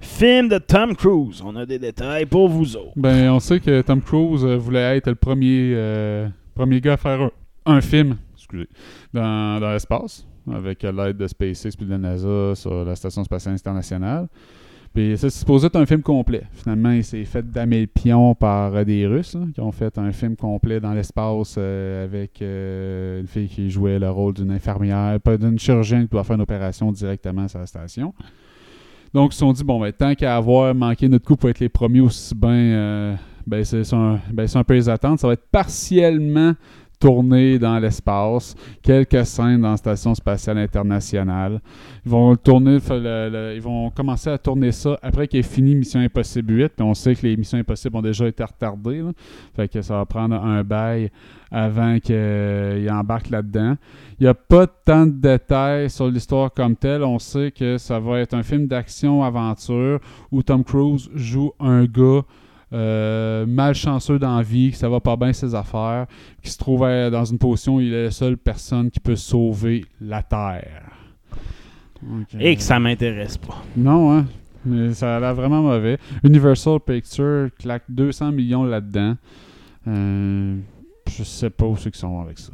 [0.00, 1.42] Film de Tom Cruise.
[1.42, 2.92] On a des détails pour vous autres.
[2.94, 6.96] Ben, on sait que Tom Cruise euh, voulait être le premier, euh, premier gars à
[6.98, 7.30] faire un,
[7.66, 8.68] un film excusez,
[9.12, 13.54] dans, dans l'espace, avec l'aide de SpaceX puis de la NASA sur la Station spatiale
[13.54, 14.28] internationale.
[14.94, 16.44] Puis ça, c'est supposé être un film complet.
[16.52, 20.36] Finalement, il s'est fait damer le pion par des Russes qui ont fait un film
[20.36, 25.36] complet dans l'espace euh, avec euh, une fille qui jouait le rôle d'une infirmière, pas
[25.36, 28.14] d'une chirurgienne qui doit faire une opération directement sur la station.
[29.12, 31.60] Donc, ils se sont dit, bon, ben, tant qu'à avoir manqué notre coup pour être
[31.60, 33.16] les premiers aussi bien, euh,
[33.48, 35.18] ben, c'est un, ben, c'est un peu les attentes.
[35.18, 36.54] Ça va être partiellement
[37.04, 41.60] tourné dans l'espace, quelques scènes dans la Station spatiale internationale.
[42.06, 42.78] Ils vont tourner,
[43.54, 46.94] ils vont commencer à tourner ça après qu'il ait fini Mission Impossible 8, puis on
[46.94, 49.04] sait que les Missions Impossibles ont déjà été retardées,
[49.54, 51.10] fait que ça va prendre un bail
[51.50, 53.76] avant qu'il embarque là-dedans.
[54.18, 57.04] Il n'y a pas tant de détails sur l'histoire comme telle.
[57.04, 60.00] On sait que ça va être un film d'action-aventure
[60.32, 62.22] où Tom Cruise joue un gars
[62.72, 66.06] euh, malchanceux dans la vie, que ça va pas bien ses affaires,
[66.42, 69.16] qui se trouve euh, dans une position où il est la seule personne qui peut
[69.16, 70.90] sauver la Terre.
[72.02, 73.62] Donc, Et que ça m'intéresse pas.
[73.76, 74.26] Non, hein.
[74.66, 75.98] Mais ça a l'air vraiment mauvais.
[76.22, 79.16] Universal Pictures claque 200 millions là-dedans.
[79.86, 80.56] Euh,
[81.10, 82.52] je sais pas où c'est qu'ils sont avec ça.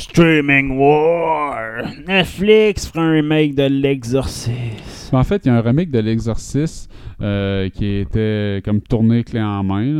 [0.00, 1.82] Streaming War.
[2.06, 5.12] Netflix fera un remake de L'Exorciste.
[5.12, 6.90] En fait, il y a un remake de l'Exorciste
[7.20, 9.84] euh, qui était comme tourné clé en main.
[9.84, 9.92] là,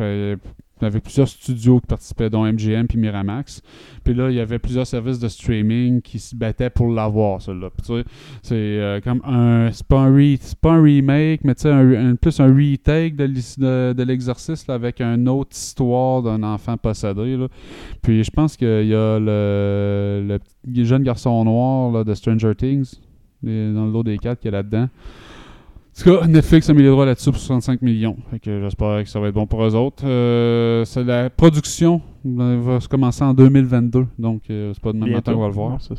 [0.00, 0.36] euh,
[0.82, 3.62] avec plusieurs studios qui participaient, dont MGM puis Miramax.
[4.04, 7.38] Puis là, il y avait plusieurs services de streaming qui se battaient pour l'avoir.
[7.38, 8.04] Puis tu sais,
[8.42, 9.70] c'est euh, comme un.
[9.72, 13.26] C'est pas un, remake, mais tu sais, plus un retake de,
[13.58, 17.36] là, avec une autre histoire d'un enfant possédé.
[17.36, 17.48] Là.
[18.02, 20.38] Puis je pense qu'il y a le,
[20.84, 22.96] jeune garçon noir là, de Stranger Things,
[23.42, 24.88] dans le lot des quatre qui est là-dedans.
[25.98, 28.16] En tout cas, Netflix a mis les droits là-dessus pour 65 millions.
[28.30, 30.04] Fait que j'espère que ça va être bon pour eux autres.
[30.06, 34.06] Euh, c'est la production euh, va se commencer en 2022.
[34.18, 35.70] Donc, euh, c'est pas de même temps qu'on va le voir.
[35.70, 35.94] Non, ça.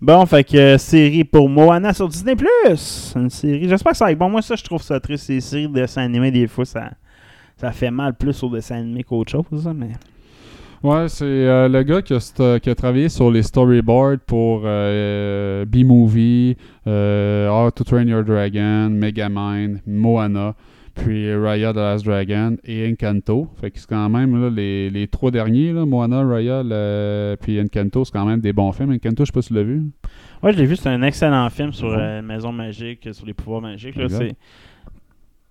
[0.00, 2.36] Bon, fait que euh, série pour Moana sur Disney+.
[3.16, 3.68] Une série.
[3.68, 4.28] J'espère que ça va être bon.
[4.28, 5.26] Moi, ça, je trouve ça triste.
[5.26, 6.90] Ces séries de dessins animés, des fois, ça,
[7.56, 9.44] ça fait mal plus au dessin animé qu'autre chose.
[9.62, 9.90] ça, Mais...
[10.82, 14.62] Ouais, c'est euh, le gars qui a, sta- qui a travaillé sur les storyboards pour
[14.64, 16.56] euh, B-Movie,
[16.88, 20.56] euh, How to Train Your Dragon, Megamind, Moana,
[20.96, 23.48] puis Raya the Last Dragon et Encanto.
[23.60, 27.60] Fait que c'est quand même là, les, les trois derniers, là, Moana, Raya, le- puis
[27.60, 28.90] Encanto, c'est quand même des bons films.
[28.92, 29.82] Encanto, je sais pas si tu l'as vu.
[30.42, 30.74] Ouais, je l'ai vu.
[30.74, 31.96] C'est un excellent film sur Ouais.
[31.96, 33.94] euh, Maison Magique, sur les pouvoirs magiques.
[33.94, 34.08] là.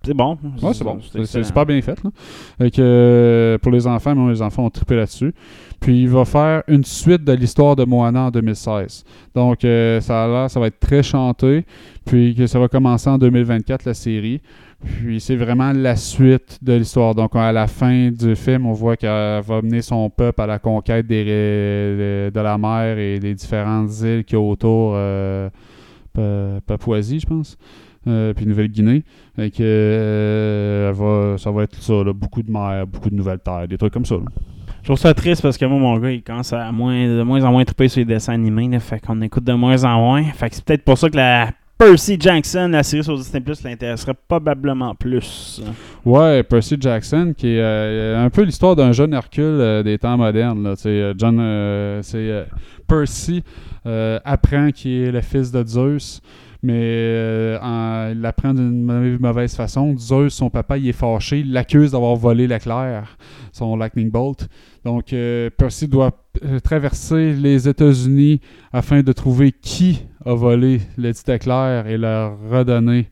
[0.04, 0.38] C'est bon.
[0.62, 0.98] Ouais, c'est bon.
[1.24, 2.02] C'est- super bien fait.
[2.02, 2.10] Là.
[2.58, 5.32] Fait que, euh, pour les enfants, moi, les enfants ont trippé là-dessus.
[5.80, 9.04] Puis il va faire une suite de l'histoire de Moana en 2016.
[9.34, 11.64] Donc euh, ça a l'air, ça va être très chanté.
[12.04, 14.40] Puis que ça va commencer en 2024 la série.
[14.84, 17.14] Puis c'est vraiment la suite de l'histoire.
[17.14, 20.58] Donc à la fin du film, on voit qu'elle va mener son peuple à la
[20.58, 24.92] conquête des, de, la mer et des différentes îles qu'il y a autour.
[24.96, 25.48] euh,
[26.14, 27.56] Pa- Papouasie, je pense.
[28.08, 29.04] Euh, puis Nouvelle-Guinée.
[29.36, 33.38] Fait que, euh, va- ça va être ça, là, beaucoup de mer, beaucoup de nouvelles
[33.38, 34.16] terres, des trucs comme ça.
[34.16, 34.22] là.
[34.80, 37.44] Je trouve ça triste parce que moi, mon gars, il commence à moins, de moins
[37.44, 38.66] en moins triper sur les dessins animés.
[38.68, 40.24] Là, fait qu'on écoute de moins en moins.
[40.24, 43.62] Fait que c'est peut-être pour ça que la Percy Jackson, la série sur Disney Plus
[43.62, 45.62] l'intéresserait probablement plus.
[46.04, 50.16] Ouais, Percy Jackson, qui est euh, un peu l'histoire d'un jeune Hercule euh, des temps
[50.16, 50.62] modernes.
[50.64, 50.74] Là.
[51.16, 52.46] John, euh, c'est
[52.88, 53.42] Percy
[54.24, 56.20] apprend qu'il est le fils de Zeus,
[56.62, 59.96] mais euh, il l'apprend d'une mau- mauvaise façon.
[59.98, 63.16] Zeus, son papa, il est fâché, il l'accuse d'avoir volé l'éclair,
[63.50, 64.48] son Lightning Bolt.
[64.84, 66.12] Donc, euh, Percy doit
[66.44, 68.40] euh, traverser les États-Unis
[68.72, 73.08] afin de trouver qui a volé le dit éclair et le redonner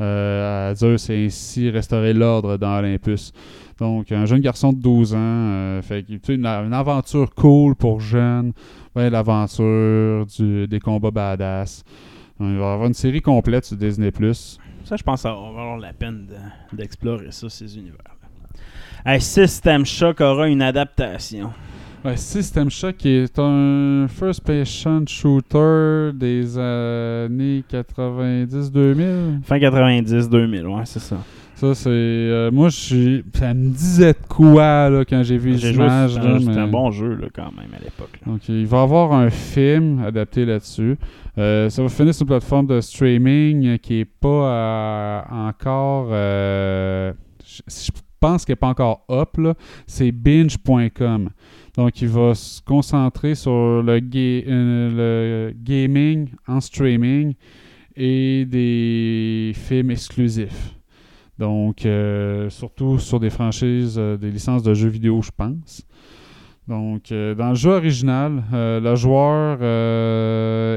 [0.00, 3.32] à Zeus et ainsi restaurer l'ordre dans Olympus.
[3.78, 8.52] Donc, un jeune garçon de 12 ans, fait une, aventure cool pour jeunes,
[8.96, 11.84] l'aventure, des combats badass.
[12.40, 14.10] Il va y avoir une série complète sur Disney+.
[14.84, 18.10] Ça, je pense que ça va valoir la peine de- d'explorer ça, ces univers-là.
[19.06, 21.52] Hey, System Shock aura une adaptation.
[22.04, 29.40] Ouais, System Shock est un first-person shooter des années 90-2000.
[29.42, 31.16] Fin 90-2000, ouais, c'est ça.
[31.56, 31.88] Ça, c'est...
[31.88, 36.14] euh, moi, je suis- ça me disait de quoi là, quand j'ai vu les images.
[36.14, 38.18] c'était un, c'était mais- un bon jeu là, quand même à l'époque.
[38.26, 40.96] Donc, il va y avoir un film adapté là-dessus.
[41.38, 46.08] Euh, ça va finir sur une plateforme de streaming qui est pas euh, encore.
[46.10, 47.12] je,
[48.20, 49.36] pense qu'elle n'est pas encore up.
[49.38, 49.54] là.
[49.86, 51.30] C'est binge.com.
[51.76, 57.34] Donc, il va se concentrer sur le, ga- le gaming en streaming
[57.96, 60.74] et des films exclusifs.
[61.38, 65.82] Donc, euh, surtout sur des franchises, euh, des licences de jeux vidéo, je pense.
[66.68, 69.58] Donc, euh, dans le jeu original, le joueur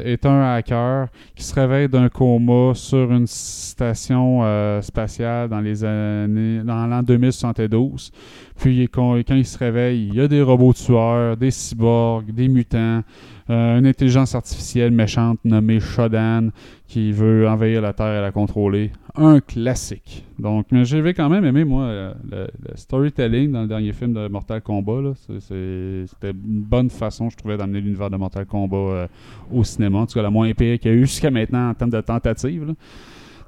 [0.05, 4.41] est un hacker qui se réveille d'un coma sur une station
[4.81, 8.11] spatiale dans les années dans l'an 2072.
[8.57, 13.03] Puis quand, il se réveille, il y a des robots tueurs, des cyborgs, des mutants,
[13.47, 16.49] une intelligence artificielle méchante nommée Shodan
[16.85, 18.91] qui veut envahir la Terre et la contrôler.
[19.17, 20.23] Un classique.
[20.37, 24.13] Donc, mais j'avais quand même aimé, moi, euh, le, le storytelling dans le dernier film
[24.13, 25.01] de Mortal Kombat.
[25.01, 25.13] là.
[25.15, 29.07] C'est- c'est- C'était une bonne façon, je trouvais, d'amener l'univers de Mortal Kombat euh,
[29.51, 29.99] au cinéma.
[29.99, 32.01] En tout cas, la moins épée qu'il y a eu jusqu'à maintenant en termes de
[32.01, 32.65] tentatives.
[32.65, 32.73] là.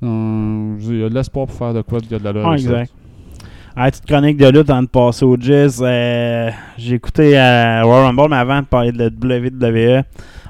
[0.02, 2.48] Euh, Il y a de l'espoir pour faire de quoi, il y a de la
[2.50, 2.94] Ah, exact.
[3.82, 5.82] Ah, petite chronique de lutte avant de passer au jazz.
[5.82, 10.04] euh, J'ai écouté euh, Royal Rumble, mais avant de parler de la WWE.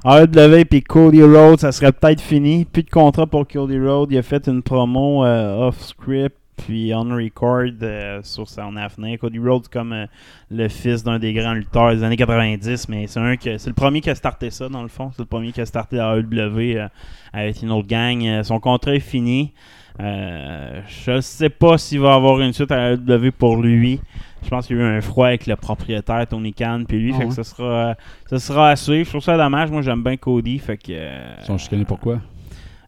[0.03, 2.65] AEW puis Cody Rhodes, ça serait peut-être fini.
[2.65, 4.11] Plus de contrat pour Cody Rhodes.
[4.11, 9.19] Il a fait une promo euh, off-script puis on record euh, sur son avenir.
[9.19, 10.05] Cody Rhodes comme euh,
[10.49, 13.75] le fils d'un des grands lutteurs des années 90, mais c'est un que c'est le
[13.75, 15.11] premier qui a starté ça dans le fond.
[15.13, 16.87] C'est le premier qui a starté la AEW euh,
[17.31, 18.25] avec une autre gang.
[18.25, 19.53] Euh, son contrat est fini.
[19.99, 23.99] Euh, je sais pas s'il va avoir une suite à la AEW pour lui.
[24.43, 27.11] Je pense qu'il y a eu un froid avec le propriétaire Tony Khan puis lui,
[27.13, 27.29] Ah fait ouais?
[27.29, 27.95] que ce sera,
[28.29, 29.03] ce sera à suivre.
[29.05, 29.69] Je trouve ça dommage.
[29.69, 30.91] Moi, j'aime bien Cody, fait que.
[30.91, 32.19] euh, Ils sont chicanés pourquoi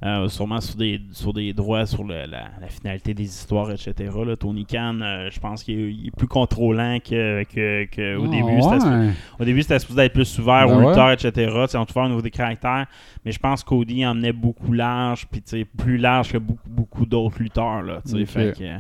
[0.04, 3.94] euh, sûrement sur des, sur des droits, sur le- la, la finalité des histoires, etc.
[4.26, 4.36] là.
[4.36, 9.14] Tony Khan, euh, je pense qu'il est, plus contrôlant que, que, que au Ah, début.
[9.40, 10.88] Au début, c'était supposé être plus ouvert Ben aux ouais.
[10.88, 11.32] lutteurs, etc.
[11.36, 12.88] Tu sais, On te fait au niveau des caractères.
[13.24, 15.44] Mais je pense Cody emmenait beaucoup large, puis
[15.78, 17.84] plus large que beaucoup, beaucoup d'autres lutteurs.
[17.84, 18.02] Là.
[18.26, 18.78] Fait que, euh,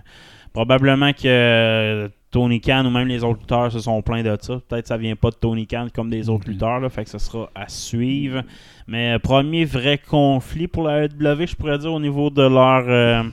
[0.53, 4.59] probablement que Tony Khan ou même les autres lutteurs se sont plaints de ça.
[4.67, 6.53] Peut-être que ça vient pas de Tony Khan comme des autres Ok.
[6.53, 6.79] lutteurs.
[6.79, 8.41] Là, fait que ce sera à suivre.
[8.87, 12.85] Mais euh, premier vrai conflit pour la AEW, je pourrais dire, au niveau de leurs
[12.87, 13.23] euh,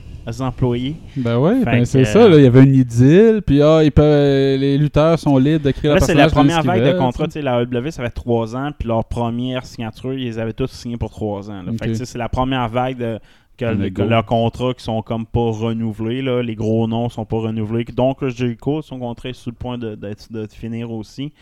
[0.41, 0.95] employés.
[1.15, 2.27] Ben oui, ben c'est euh, ça.
[2.27, 5.71] Là, il y avait une idylle, puis ah, ils peuvent- les lutteurs sont libres de
[5.71, 8.87] créer leur c'est la première vague de sais, La AEW, ça fait trois ans, puis
[8.87, 11.63] leur première signature, ils les avaient tous signés pour trois ans.
[11.63, 11.71] là.
[11.81, 13.19] Fait que, c'est la première vague de
[13.59, 13.65] que,
[14.03, 16.21] le- leurs contrats qui sont comme pas renouvelés.
[16.21, 16.41] Là.
[16.41, 17.83] Les gros noms sont pas renouvelés.
[17.85, 21.33] Donc, Jericho, son contrat est sur le point de, de finir aussi.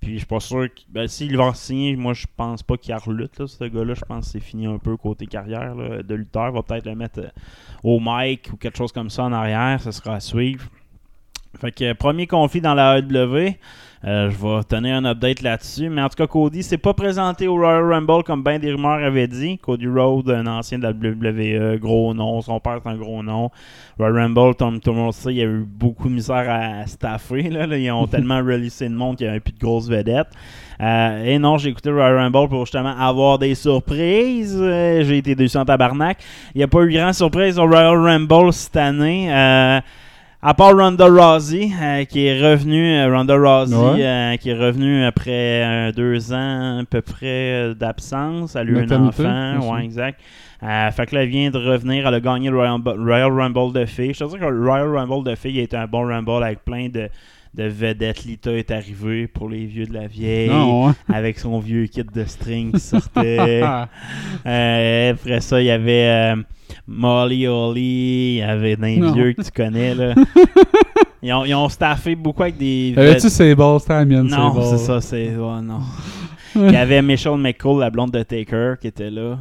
[0.00, 0.80] Puis, je suis pas sûr que.
[0.88, 3.94] Ben, s'il va signer, moi, je pense pas qu'il relutte, là, ce gars-là.
[3.94, 6.48] Je pense que c'est fini un peu côté carrière là, de lutteur.
[6.48, 7.28] Il va peut-être le mettre euh,
[7.84, 9.80] au mic ou quelque chose comme ça en arrière.
[9.80, 10.64] Ça sera à suivre.
[11.58, 13.54] Fait que euh, premier conflit dans la AEW.
[14.02, 15.90] Euh, je vais tenir un update là-dessus.
[15.90, 19.04] Mais en tout cas, Cody s'est pas présenté au Royal Rumble comme ben des rumeurs
[19.04, 19.58] avaient dit.
[19.58, 22.40] Cody Rhodes, un ancien de la WWE, gros nom.
[22.40, 23.50] Son père est un gros nom.
[23.98, 26.86] Royal Rumble, Tom tout le monde sait, il y a eu beaucoup de misère à
[26.86, 27.42] staffer.
[27.50, 30.30] Là, Là, ils ont tellement releasé de monde qu'il n'y avait plus de grosses vedettes.
[30.80, 34.56] Euh, et non, j'ai écouté le Royal Rumble pour justement avoir des surprises.
[34.58, 36.16] Euh, j'ai été déçu en tabarnak.
[36.54, 39.30] Il n'y a pas eu grand surprise au Royal Rumble cette année.
[39.30, 39.80] Euh,
[40.42, 44.04] à part Ronda Rousey, euh, qui est revenu, euh, Ronda Rousey, Ouais.
[44.06, 45.30] euh, qui est revenu après
[45.64, 48.56] euh, deux ans à peu près d'absence.
[48.56, 50.20] Elle a eu un enfant, ouais, exact.
[50.60, 52.06] Fait que là, elle vient de revenir.
[52.06, 54.12] Elle a gagné le Royal, Royal Rumble de filles.
[54.14, 56.88] Je te dis que le Royal Rumble de filles été un bon Rumble avec plein
[56.88, 57.08] de,
[57.54, 58.24] de vedettes.
[58.24, 60.50] Lita est arrivée pour les vieux de la vieille.
[60.50, 60.94] Non?
[61.08, 63.62] Avec son vieux kit de string qui sortait.
[64.46, 66.36] Euh, après ça, il y avait euh,
[66.86, 68.36] Molly Holly.
[68.36, 69.94] Il y avait des vieux que tu connais.
[69.94, 70.14] Là.
[71.22, 72.94] ils, ont, ils ont staffé beaucoup avec des.
[72.96, 73.80] Avais-tu balles?
[73.80, 75.36] C'était la mienne, Non, c'est ça, c'est.
[75.36, 75.80] ouais, non.
[76.56, 79.38] Il y avait Michelle McCool, la blonde de Taker, qui était là.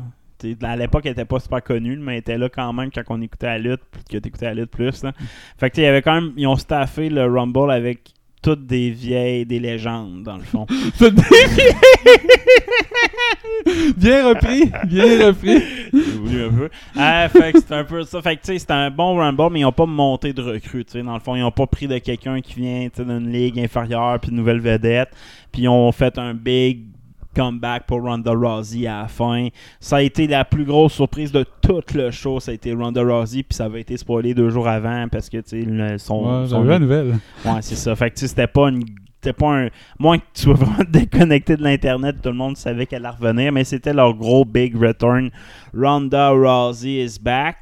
[0.61, 3.21] À l'époque, elle était pas super connue, mais elle était là quand même quand on
[3.21, 5.03] écoutait la lutte, puis que t'écoutais la lutte plus.
[5.03, 5.13] Là.
[5.57, 6.33] Fait que il y avait quand même.
[6.37, 10.65] Ils ont staffé le Rumble avec toutes des vieilles, des légendes, dans le fond.
[10.95, 11.13] C'est
[13.97, 15.61] bien repris, bien repris.
[15.93, 16.69] J'ai voulu un peu.
[16.95, 18.21] Ah, fait que c'est un peu ça.
[18.21, 20.85] Fait que tu sais, c'était un bon Rumble, mais ils ont pas monté de recrues.
[20.85, 21.03] tu sais.
[21.03, 23.59] Dans le fond, ils ont pas pris de quelqu'un qui vient tu sais, d'une ligue
[23.59, 25.09] inférieure puis de nouvelle vedette.
[25.51, 26.85] Puis ils ont fait un big
[27.35, 29.47] comeback pour Ronda Rousey à la fin.
[29.79, 32.39] Ça a été la plus grosse surprise de tout le show.
[32.39, 35.37] Ça a été Ronda Rousey, puis ça avait été spoilé deux jours avant parce que
[35.37, 37.17] tu sais, son, Ouais, son- la nouvelle.
[37.45, 37.95] Ouais, c'est ça.
[37.95, 38.83] Fait que tu sais, c'était pas une.
[39.21, 39.67] C'était pas un.
[39.99, 43.51] Moins que tu sois vraiment déconnecté de l'Internet, tout le monde savait qu'elle allait revenir,
[43.51, 45.29] mais c'était leur gros big return.
[45.77, 47.57] Ronda Rousey is back.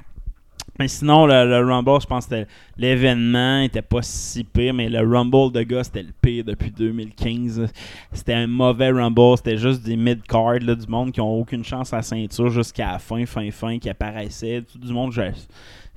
[0.80, 2.46] Mais sinon, le, le Rumble, je pense que
[2.78, 7.68] l'événement était pas si pire, mais le Rumble de gars, c'était le pire depuis 2015.
[8.14, 11.98] C'était un mauvais Rumble, c'était juste des mid-cards, du monde qui ont aucune chance à
[11.98, 14.64] la ceinture jusqu'à la fin, fin, fin, qui apparaissait.
[14.72, 15.22] Tout du monde, je,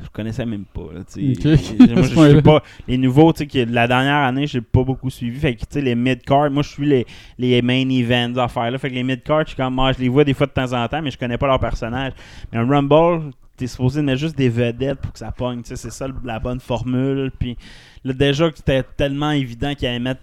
[0.03, 0.89] je connaissais même pas.
[0.93, 1.01] là.
[1.01, 5.39] Moi, je pas les nouveaux, tu sais, la dernière année, j'ai pas beaucoup suivi.
[5.39, 7.07] Fait que, tu sais, les mid-cards, moi, je suis les,
[7.39, 8.79] les main events, affaires là.
[8.79, 10.87] Fait que les mid-cards, je comme, moi, je les vois des fois de temps en
[10.89, 12.13] temps, mais je connais pas leur personnage.
[12.53, 16.07] Mais un Rumble, t'es supposé mettre juste des vedettes pour que ça pogne, c'est ça
[16.25, 17.31] la bonne formule.
[17.39, 17.57] Puis
[18.05, 20.23] là, déjà que c'était tellement évident qu'il allait mettre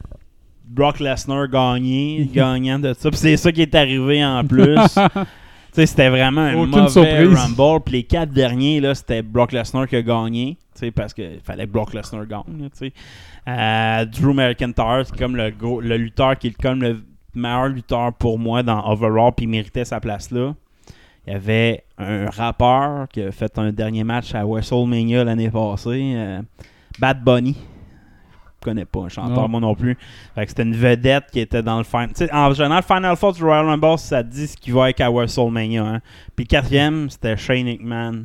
[0.65, 3.09] Brock Lesnar gagner, gagnant de ça.
[3.09, 4.75] Puis c'est ça qui est arrivé en plus.
[5.73, 7.37] C'était vraiment un Aucune mauvais surprise.
[7.37, 7.83] Rumble.
[7.85, 10.57] Puis les quatre derniers, là, c'était Brock Lesnar qui a gagné.
[10.95, 12.67] Parce qu'il fallait que Brock Lesnar gagne.
[13.47, 17.03] Euh, Drew McIntyre, c'est comme le, gros- le lutteur qui est comme le
[17.35, 19.33] meilleur lutteur pour moi dans Overall.
[19.37, 20.55] Puis il méritait sa place là.
[21.27, 26.13] Il y avait un rappeur qui a fait un dernier match à WrestleMania l'année passée.
[26.15, 26.41] euh,
[26.99, 27.55] Bad Bunny.
[28.59, 29.47] Je connais pas un chanteur, Non.
[29.49, 29.97] moi non plus.
[30.35, 32.09] Fait que c'était une vedette qui était dans le final.
[32.31, 35.83] En général, Final Four du Royal Rumble, ça dit ce qui va être à WrestleMania.
[35.85, 36.01] hein.
[36.35, 38.23] Puis le quatrième, c'était Shane McMahon.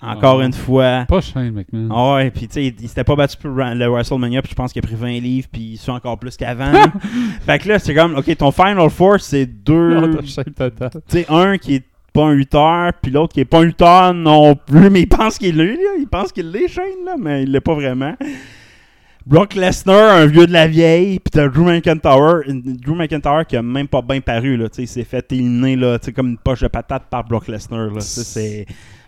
[0.00, 0.44] Encore Ah.
[0.44, 1.04] une fois.
[1.08, 1.88] Pas Shane McMahon.
[1.92, 4.54] Ah ouais, puis tu sais, il, il s'était pas battu pour le WrestleMania, puis je
[4.54, 6.70] pense qu'il a pris 20 livres, puis il suit encore plus qu'avant.
[7.44, 9.94] fait que là, c'est comme, ok, ton Final Four, c'est deux.
[10.00, 10.90] Non, t'as Shane total.
[10.92, 11.84] Tu sais, un qui est
[12.18, 15.38] pas un lutteur, puis l'autre qui est pas un lutteur non plus, mais il pense
[15.38, 15.90] qu'il l'est, là.
[16.00, 18.14] Il pense qu'il l'est, Shane, là, mais il l'est pas vraiment.
[19.24, 23.62] Brock Lesnar, un vieux de la vieille, puis t'as Drew McIntyre, Drew McIntyre qui a
[23.62, 26.30] même pas bien paru, là, tu sais, il s'est fait éliminer, là, tu sais, comme
[26.30, 28.66] une poche de patate par Brock Lesnar, là, tu sais, c'est...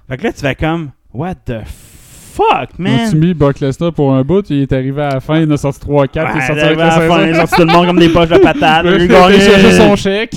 [0.09, 3.01] Fait que là, tu fais comme, what the fuck, man?
[3.01, 4.49] As-tu mis Brock Lesnar pour un bout?
[4.51, 6.91] Il est arrivé à la fin, il a sorti 3-4, il est sorti avec la
[6.93, 9.73] fin, il a sorti tout le monde comme des poches de patate, Il a gagné.
[9.73, 10.37] son chèque.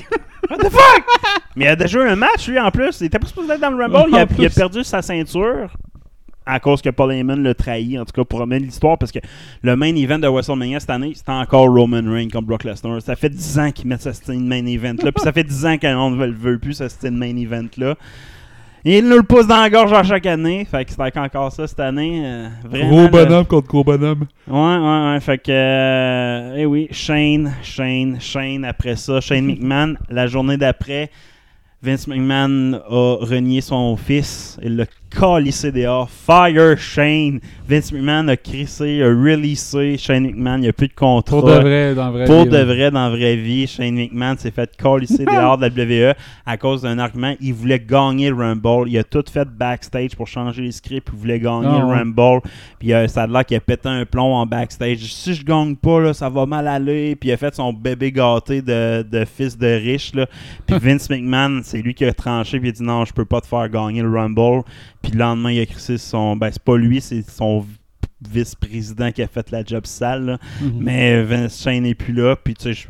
[0.49, 1.03] What the fuck?
[1.55, 2.99] Mais il a déjà eu un match, lui, en plus.
[3.01, 4.09] Il était pas supposé être dans le Rumble.
[4.09, 5.69] Il a, il perdu sa ceinture
[6.45, 8.97] à cause que Paul Heyman l'a trahi, en tout cas, pour remettre l'histoire.
[8.97, 9.19] Parce que
[9.61, 13.01] le main event de WrestleMania cette année, c'était encore Roman Reigns comme Brock Lesnar.
[13.01, 15.11] Ça fait 10 ans qu'ils mettent ce style main event-là.
[15.15, 17.95] Puis ça fait 10 ans que on ne le veut plus, ce style main event-là.
[18.85, 20.65] Et il nous le pousse dans la gorge à chaque année.
[20.69, 22.21] Fait que c'était encore ça cette année.
[22.25, 22.89] euh, vraiment.
[22.89, 24.25] Gros bonhomme contre gros bonhomme.
[24.47, 25.19] Ouais, ouais, ouais.
[25.21, 28.65] Fait que, euh, eh oui, Shane, Shane, Shane.
[28.65, 31.09] Après ça, Shane McMahon, la journée d'après,
[31.83, 34.57] Vince McMahon a renié son fils.
[34.63, 36.09] Il l'a calissé dehors.
[36.09, 37.41] Fire Shane.
[37.67, 40.57] Vince McMahon a crissé, a releasé Shane McMahon.
[40.57, 41.39] Il n'y a plus de contrat.
[41.41, 42.63] Pour de vrai, dans la vraie Pour vie, de là.
[42.63, 46.15] vrai, dans la vraie vie, Shane McMahon s'est fait calisser dehors de la WWE
[46.45, 47.33] à cause d'un argument.
[47.41, 48.87] Il voulait gagner le Rumble.
[48.89, 51.09] Il a tout fait backstage pour changer les scripts.
[51.13, 51.97] Il voulait gagner Ah le ouais.
[51.97, 52.41] Rumble.
[52.79, 54.99] Puis euh, ça a l'air qu'il a pété un plomb en backstage.
[55.13, 57.17] Si je gagne pas, là, ça va mal aller.
[57.17, 60.13] Puis il a fait son bébé gâté de, de fils de riche.
[60.15, 60.27] Là.
[60.65, 62.59] Puis Vince McMahon, c'est lui qui a tranché.
[62.59, 64.63] Puis il a dit non, je peux pas te faire gagner le Rumble.
[65.01, 66.35] Puis le lendemain, il a crissé son.
[66.35, 67.65] Ben, c'est pas lui, c'est son
[68.29, 70.25] vice-président qui a fait la job sale.
[70.25, 70.37] là.
[70.61, 70.71] Mhm.
[70.79, 72.35] Mais Vince Shane n'est plus là.
[72.35, 72.87] Puis tu sais,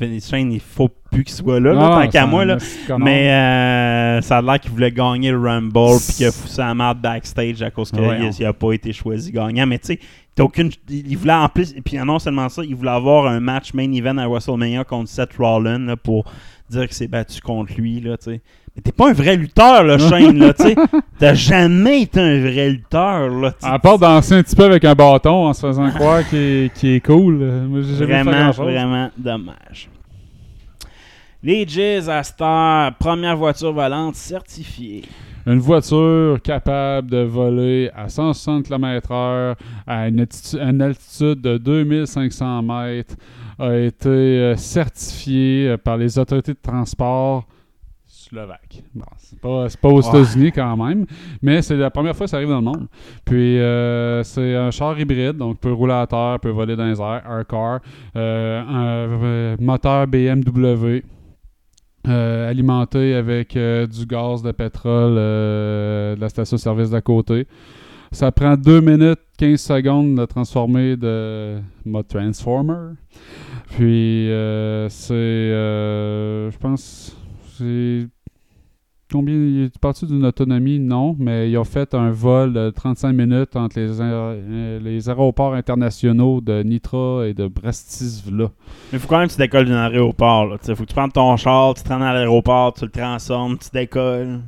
[0.00, 2.44] Vince Shane, il faut plus qu'il soit là, là, Ah, tant qu'à moi.
[2.44, 2.56] Là.
[2.98, 5.98] Mais euh, ça a l'air qu'il voulait gagner le Rumble.
[6.06, 8.92] Puis qu'il a foutu sa merde backstage à cause qu'il Ouais, n'a a pas été
[8.92, 9.66] choisi gagnant.
[9.66, 9.98] Mais tu sais,
[10.40, 10.70] aucune.
[10.88, 11.74] Il voulait en plus.
[11.84, 15.34] Puis non seulement ça, il voulait avoir un match main event à WrestleMania contre Seth
[15.38, 16.24] Rollins là, pour
[16.70, 18.00] dire qu'il s'est battu contre lui.
[18.00, 18.40] Là, tu sais.
[18.74, 20.38] Mais t'es pas un vrai lutteur, là, Shane.
[20.38, 20.74] là, tu sais.
[21.18, 23.28] T'as jamais été un vrai lutteur.
[23.28, 23.66] Là, tu sais.
[23.72, 27.04] À part danser un petit peu avec un bâton en se faisant croire qu'il est,
[27.04, 27.34] cool,
[27.68, 29.88] moi j'ai jamais fait Vraiment, vraiment dommage.
[31.42, 35.02] Les Jizz à Star, première voiture volante certifiée.
[35.44, 40.20] Une voiture capable de voler à 160 km/h à une
[40.82, 43.16] altitude de 2500 mètres
[43.62, 47.46] a été euh, certifiée euh, par les autorités de transport
[48.06, 48.82] slovaques.
[48.94, 49.38] Bon, c'est
[49.78, 50.08] pas, aux Ouais.
[50.20, 51.06] États-Unis quand même,
[51.42, 52.86] mais c'est la première fois que ça arrive dans le monde.
[53.24, 57.00] Puis euh, c'est un char hybride, donc peut rouler à terre, peut voler dans les
[57.00, 57.80] airs, un car,
[58.16, 61.02] euh, un moteur BMW.
[62.08, 67.46] euh, alimenté avec du gaz de pétrole de la station-service d'à côté.
[68.10, 72.94] Ça prend 2 minutes 15 secondes de transformer de mode Transformer.
[73.76, 77.16] Puis euh, c'est, euh, je pense,
[77.56, 78.06] c'est
[79.10, 79.34] combien,
[79.72, 80.78] tu parles d'une autonomie?
[80.78, 85.54] Non, mais ils ont fait un vol de 35 minutes entre les, euh, les aéroports
[85.54, 88.50] internationaux de Nitra et de Bratislava.
[88.92, 90.46] Mais faut quand même que tu décolles d'un aéroport.
[90.46, 90.56] Là.
[90.68, 93.56] Il faut que tu prennes ton char, tu te rends à l'aéroport, tu le transformes,
[93.56, 94.40] tu décolles.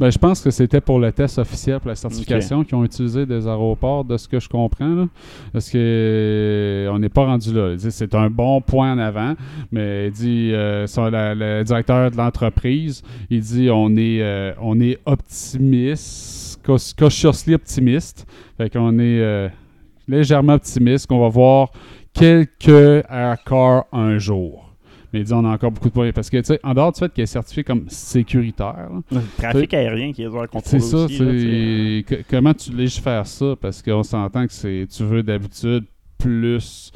[0.00, 3.24] Ben, je pense que c'était pour le test officiel pour la certification qu'ils ont utilisé
[3.26, 4.94] des aéroports, de ce que je comprends.
[4.94, 5.06] Là.
[5.52, 7.74] Parce que euh, on n'est pas rendu là.
[7.78, 9.34] C'est un bon point en avant,
[9.70, 14.80] mais il dit euh, la- le directeur de l'entreprise, il dit on est euh, on
[14.80, 18.26] est optimiste, cautiously optimiste.
[18.56, 19.48] Fait qu'on est euh,
[20.08, 21.70] légèrement optimiste qu'on va voir
[22.12, 24.61] quelques aircars un jour.
[25.12, 26.10] Mais il dit on a encore beaucoup de points.
[26.12, 29.20] Parce que, tu sais, en dehors du fait qu'il est certifié comme sécuritaire, là, Le
[29.36, 33.54] trafic aérien qui est à contrôler c'est ça, aussi, là, que- comment tu légifères ça?
[33.60, 35.84] Parce qu'on s'entend que c'est tu veux d'habitude
[36.18, 36.92] plus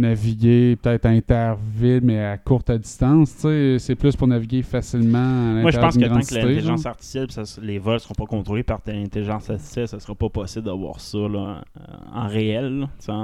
[0.00, 5.18] naviguer peut-être interville mais à courte distance, tu sais, c'est plus pour naviguer facilement
[5.58, 8.26] à Moi, je pense que tant que l'intelligence artificielle, ça- les vols ne seront pas
[8.26, 11.82] contrôlés par l'intelligence artificielle, ça sera pas possible d'avoir ça là, euh,
[12.14, 13.14] en réel, en,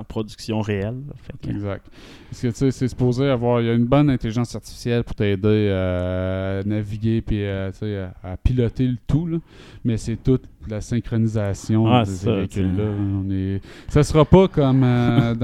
[0.00, 1.00] en production réelle.
[1.22, 1.84] Fait Exact.
[2.30, 6.62] Parce que c'est supposé avoir il y a une bonne intelligence artificielle pour t'aider à
[6.64, 9.38] naviguer puis à, sais, à, à piloter le tout là.
[9.84, 12.84] mais c'est toute la synchronisation Ah, de ces ça, véhicules là.
[12.84, 15.34] tu On est ça sera pas comme euh,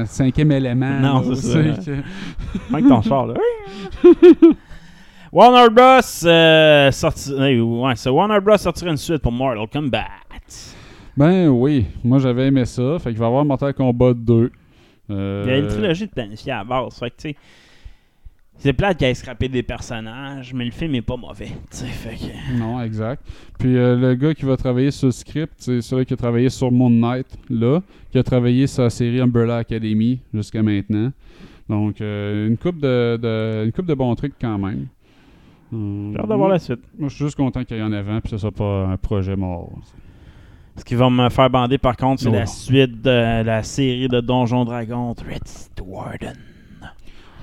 [0.00, 1.00] dans cinquième élément.
[1.00, 1.58] Non, c'est ça.
[1.62, 3.34] que- Avec ton char, là.
[5.32, 6.26] Warner Bros.
[6.26, 7.32] euh, sorti...
[7.32, 8.56] ouais, c'est Warner Bros.
[8.58, 10.04] sortira une suite pour Mortal Kombat.
[11.16, 12.98] Ben oui, moi j'avais aimé ça.
[12.98, 14.50] Fait qu'il va y avoir Mortal Kombat 2.
[15.10, 16.98] Euh, Il y a une trilogie de planifiée à la base.
[16.98, 17.36] Fait que, tu sais,
[18.62, 21.50] c'est plate qu'il ait scrappé des personnages, mais le film est pas mauvais.
[21.70, 22.58] Fait que...
[22.58, 23.22] Non, exact.
[23.58, 26.48] Puis euh, le gars qui va travailler sur le script, c'est celui qui a travaillé
[26.48, 31.10] sur Moon Knight, là, qui a travaillé sur la série Umbrella Academy jusqu'à maintenant.
[31.68, 34.86] Donc, euh, une coupe de, de- une coupe de bons trucs quand même.
[35.72, 36.80] Hum, J'ai hâte d'avoir la suite.
[36.98, 38.96] Moi, je suis juste content qu'il y en avant, puis que ce soit pas un
[38.96, 39.70] projet mort.
[40.76, 42.32] Ce qui va me faire bander, par contre, c'est Oh.
[42.32, 46.34] la suite de la série de Donjon Dragon, Threats to Warden.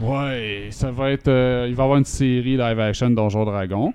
[0.01, 1.27] Ouais, ça va être.
[1.27, 3.93] euh, il va y avoir une série live action Donjon Dragon.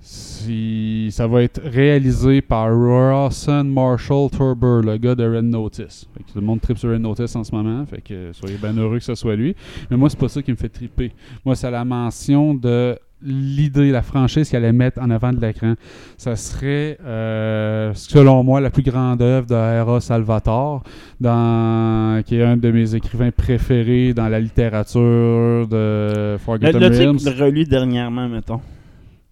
[0.00, 6.06] Si, ça va être réalisé par Rawson Marshall Turber, le gars de Red Notice.
[6.14, 7.84] Fait que tout le monde tripe sur Red Notice en ce moment.
[7.86, 9.54] Fait que soyez bien heureux que ce soit lui.
[9.90, 11.12] Mais moi, c'est pas ça qui me fait triper.
[11.44, 15.74] Moi, c'est la mention de l'idée, la franchise qu'elle allait mettre en avant de l'écran.
[16.16, 20.82] Ça serait, euh, selon moi, la plus grande œuvre de Hera Salvatore,
[21.20, 27.18] dans, qui est un de mes écrivains préférés dans la littérature de Forgotten L'as-tu Realms.
[27.38, 28.60] relu dernièrement, mettons?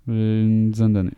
[0.09, 1.11] Une dizaine d'années.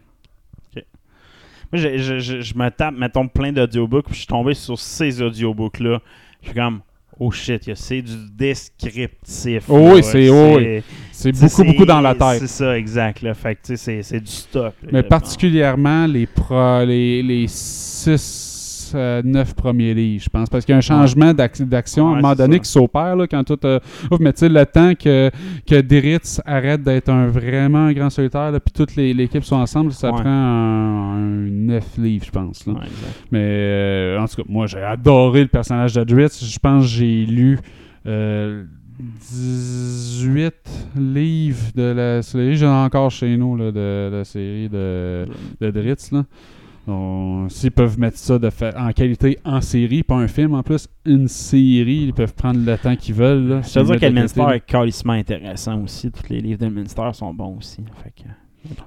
[1.70, 4.78] Moi, je, je, je, je me tape, mettons, plein d'audiobooks, puis je suis tombé sur
[4.78, 6.00] ces audiobooks-là.
[6.40, 6.80] Je suis comme,
[7.20, 9.64] oh shit, c'est du descriptif.
[9.68, 10.82] Oh oui, c'est- oh oui.
[11.12, 12.48] C'est beaucoup, beaucoup dans la C'est tête.
[12.48, 13.22] ça, exact.
[13.22, 13.34] Là.
[13.34, 14.74] Fait que, c'est, c'est du stock.
[14.82, 14.88] là.
[14.92, 18.16] Mais particulièrement les, pro, les, les six,
[18.94, 20.48] euh, neuf premiers livres, je pense.
[20.48, 22.58] Parce qu'il y a un changement d'ac- d'action à un moment donné ça.
[22.60, 23.58] qui s'opère quand tout.
[23.64, 23.78] euh,
[24.10, 25.30] ouf, mais tu sais, le temps que,
[25.66, 30.10] que arrête d'être un vraiment un grand solitaire, puis toute les- l'équipe sont ensemble, ça
[30.12, 30.20] Ouais.
[30.20, 32.66] prend un, un neuf livres, je pense.
[32.66, 32.72] là.
[32.74, 33.24] Ouais, exact.
[33.30, 36.44] Mais euh, en tout cas, moi, j'ai adoré le personnage de Dritz.
[36.44, 37.58] Je pense que j'ai lu
[38.06, 38.64] euh,
[39.30, 40.52] 18
[40.96, 42.56] livres de la série.
[42.56, 45.26] J'en ai encore chez nous là, de la série de,
[45.60, 46.10] de Dritz.
[46.12, 46.24] Là.
[46.88, 50.62] Donc, S'ils peuvent mettre ça de fa- en qualité en série, pas un film en
[50.62, 53.46] plus, une série, ils peuvent prendre le temps qu'ils veulent.
[53.48, 56.10] Là, Je te dire qu'Elminster est calissement intéressant aussi.
[56.10, 57.82] Tous les livres d'Elminster sont bons aussi.
[58.02, 58.28] Fait que...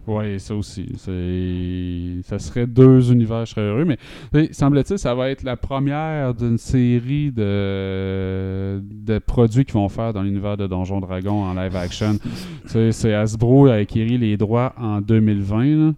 [0.05, 0.85] Oui, ça aussi.
[0.97, 3.85] Ça serait deux univers, je serais heureux.
[3.85, 8.81] Mais semble-t-il, ça va être la première d'une série de...
[8.81, 12.17] de produits qu'ils vont faire dans l'univers de Donjon Dragon en live action.
[12.65, 15.63] C'est Hasbro a acquis les droits en 2020.
[15.65, 15.93] là.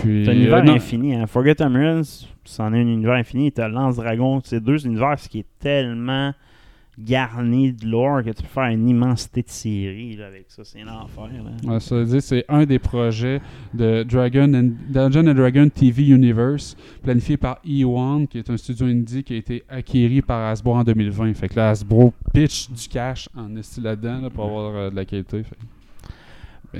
[0.00, 1.14] Puis, C'est un univers euh, infini.
[1.14, 1.26] Hein.
[1.26, 3.52] Forgotten Realms, c'en est un univers infini.
[3.52, 4.40] T'as Lance Dragon.
[4.44, 6.32] C'est deux univers ce qui est tellement
[6.98, 10.62] garni de lore que tu peux faire une immensité de séries là, avec ça.
[10.64, 11.28] C'est un enfer.
[11.32, 11.72] Là.
[11.72, 13.40] Ouais, ça veut dire c'est un des projets
[13.72, 18.86] de Dragon and, Dungeon and Dragon TV Universe, planifié par E1, qui est un studio
[18.86, 21.34] indie qui a été acquis par Hasbro en 2020.
[21.34, 24.96] Fait que là, Hasbro pitch du cash en esti là-dedans là, pour avoir euh, de
[24.96, 25.42] la qualité.
[25.42, 25.56] Fait.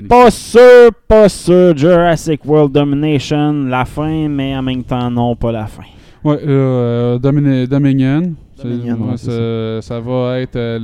[0.07, 1.75] Pas sûr, pas sûr.
[1.77, 5.83] Jurassic World Domination, la fin, mais en même temps, non, pas la fin.
[6.23, 8.33] Ouais, euh, Domini- Dominion.
[8.63, 10.79] Ouais, ça, ça va être euh,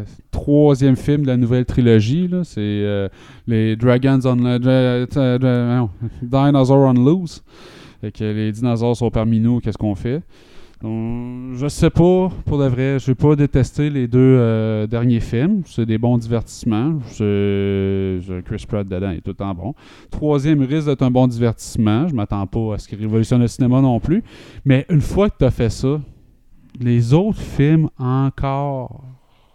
[0.00, 2.28] le troisième film de la nouvelle trilogie.
[2.28, 2.40] là.
[2.44, 3.08] C'est euh,
[3.46, 5.06] les Dragons on Dra-
[5.38, 5.90] non,
[6.20, 7.42] Dinosaurs on Loose.
[8.00, 10.20] Fait que les dinosaures sont parmi nous, qu'est-ce qu'on fait?
[10.82, 15.20] Donc, je sais pas, pour de vrai, je vais pas détester les deux euh, derniers
[15.20, 15.62] films.
[15.64, 16.98] C'est des bons divertissements.
[17.08, 19.74] Chris Pratt dedans, est tout le temps bon.
[20.10, 22.08] Troisième risque d'être un bon divertissement.
[22.08, 24.24] Je m'attends pas à ce qu'il révolutionne le cinéma non plus.
[24.64, 26.00] Mais une fois que tu as fait ça,
[26.80, 29.04] les autres films encore.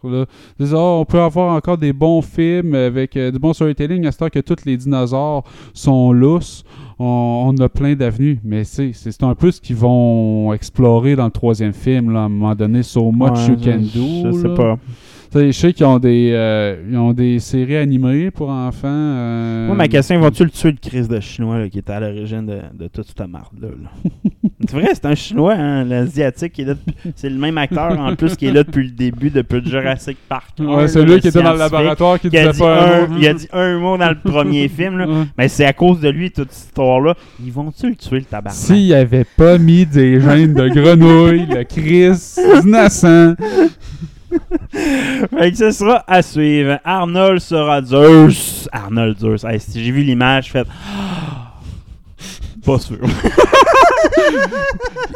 [0.04, 0.26] là,
[0.60, 4.40] on peut avoir encore des bons films avec euh, du bon storytelling à ce que
[4.40, 6.64] tous les dinosaures sont lousses.
[7.00, 11.26] On, on a plein d'avenues, mais c'est c'est un peu ce qu'ils vont explorer dans
[11.26, 14.32] le troisième film, là, à un moment donné, So Much Ouais, You je- Can Do.
[14.32, 14.56] Je sais là.
[14.56, 14.78] pas.
[15.32, 18.88] Tu sais, Je sais qu'ils ont, des, euh, ils ont des séries animées pour enfants.
[18.88, 22.00] euh, Moi, ma question, vont-tu le tuer le Chris de Chinois là, qui était à
[22.00, 23.68] l'origine de, de toute cette marde-là?
[23.68, 24.10] là?
[24.68, 26.76] c'est vrai, c'est un Chinois, hein, l'Asiatique qui est là.
[26.76, 29.66] depuis- C'est le même acteur en plus qui est là depuis le début, depuis le
[29.70, 30.52] Jurassic Park.
[30.60, 33.02] Ouais, un, c'est là, lui le qui était dans le laboratoire qui disait dit pas
[33.02, 33.16] un, mot.
[33.20, 35.08] il a dit un mot dans le premier film, là.
[35.08, 35.24] Ouais.
[35.38, 37.16] mais c'est à cause de lui, toute cette histoire-là.
[37.46, 38.54] Ils vont-tu le tuer, le tabarnak?
[38.58, 43.36] S'il avait pas mis des gènes de grenouille, le Chris innocent.
[44.72, 46.80] Fait que ce sera à suivre.
[46.84, 48.68] Arnold sera Zeus.
[48.72, 49.44] Arnold Zeus.
[49.44, 50.64] Hey, si j'ai vu l'image, je fais.
[52.66, 52.98] Pas sûr.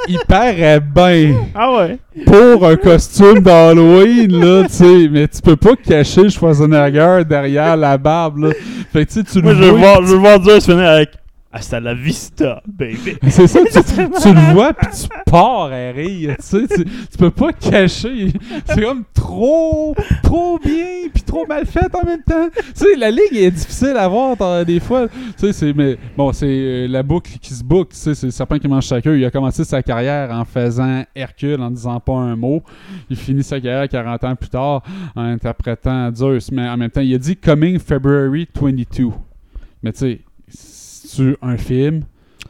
[0.07, 1.97] Il paraît bien ah ouais?
[2.26, 5.09] pour un costume d'Halloween, là, tu sais.
[5.09, 8.49] Mais tu peux pas cacher Schwarzenegger derrière la barbe, là.
[8.93, 10.88] Fait que tu sais, tu Moi, le je veux voir, je veux voir Zeus finir
[10.88, 11.12] avec.
[11.54, 13.18] Hasta la vista, baby.
[13.30, 13.72] C'est ça, tu,
[14.22, 18.32] tu le vois puis tu pars à rire, tu sais, tu, tu peux pas cacher.
[18.66, 19.93] C'est comme trop,
[20.24, 22.47] trop bien puis trop mal fait en même temps.
[22.56, 25.08] Tu sais, la ligne est difficile à voir des fois.
[25.10, 27.91] Tu sais, c'est mais bon, c'est euh, la boucle qui se boucle.
[27.93, 29.20] Tu sais, c'est le serpent qui mange queue.
[29.20, 32.64] Il a commencé sa carrière en faisant Hercule, en disant pas un mot.
[33.10, 34.84] Il finit sa carrière 40 ans plus tard
[35.16, 39.10] en interprétant Zeus, mais en même temps, il a dit Coming February 22.
[39.84, 40.22] Mais tu sais,
[41.41, 42.03] un film,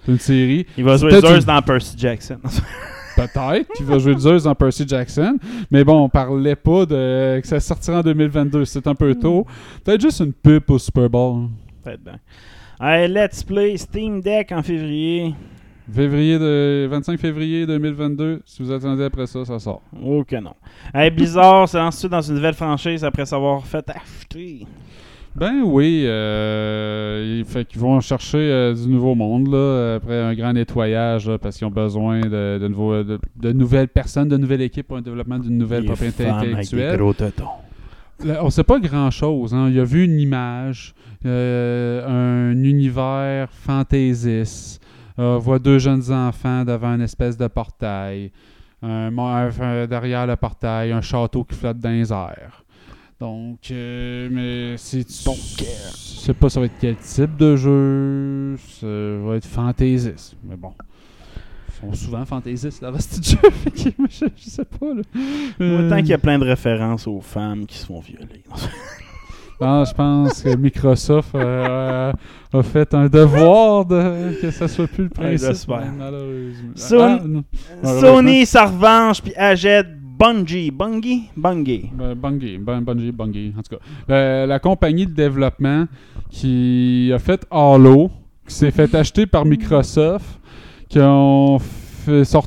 [0.08, 0.66] une série?
[0.78, 2.40] Il va jouer Zeus une- dans Percy Jackson.
[3.16, 5.38] Peut-être qu'il va jouer Zeus dans Percy Jackson.
[5.70, 8.64] Mais bon, on parlait pas de que ça sortira en 2022.
[8.66, 9.46] C'est un peu tôt.
[9.84, 11.50] Peut-être juste une pub au Super Bowl.
[11.84, 12.20] Peut-être bien.
[12.80, 15.36] Allez, let's play Steam Deck en février.
[15.94, 18.42] Février de 25 février 2022.
[18.46, 19.82] Si vous attendez après ça, ça sort.
[20.02, 20.54] Oh que non.
[20.94, 24.66] Hey, Blizzard se lance dans une nouvelle franchise après s'avoir fait acheter?
[25.34, 30.52] Ben oui, euh, fait qu'ils vont chercher euh, du nouveau monde là, après un grand
[30.52, 34.62] nettoyage là, parce qu'ils ont besoin de, de, nouveaux- de- de nouvelles personnes, de nouvelles
[34.62, 36.98] équipes pour un développement d'une nouvelle Les propriété femmes avec des intellectuelle.
[36.98, 37.46] gros tétons.
[38.26, 39.54] Là, on sait pas grand chose.
[39.54, 39.70] Hein.
[39.72, 40.94] Il a vu une image,
[41.26, 44.82] euh, un univers fantaisiste.
[45.18, 48.32] Euh, on voit deux jeunes enfants devant une espèce de portail.
[48.84, 49.12] Un-
[49.88, 52.61] derrière le portail, un château qui flotte dans les airs.
[53.22, 55.08] Donc, euh, mais c'est.
[55.08, 58.58] Je sais pas ça va être quel type de jeu?
[58.80, 60.36] Ça va être fantaisiste.
[60.44, 60.74] Mais bon.
[61.84, 63.38] Ils sont souvent fantaisistes, reste du jeu.
[64.10, 65.02] Je, je sais pas, là.
[65.14, 68.44] Moi, Euh, tant qu'il y a plein de références aux femmes qui se font violer.
[69.60, 72.12] Non, je pense que Microsoft euh,
[72.54, 75.70] a fait un devoir de que ça soit plus le Ouais, principe.
[75.96, 76.74] malheureusement.
[77.00, 77.44] Ah, non.
[78.00, 79.88] Sony sa revanche puis achète
[80.22, 80.70] Bungie.
[80.70, 81.24] Bungie?
[81.36, 81.90] Bungie.
[81.92, 83.82] Ben, Bungie, ben, Bungie, Bungie, en tout cas.
[84.08, 85.86] La, la compagnie de développement
[86.30, 88.12] qui a fait Halo,
[88.48, 90.40] qui s'est fait acheter par Microsoft,
[90.88, 92.44] qui ont fait, sont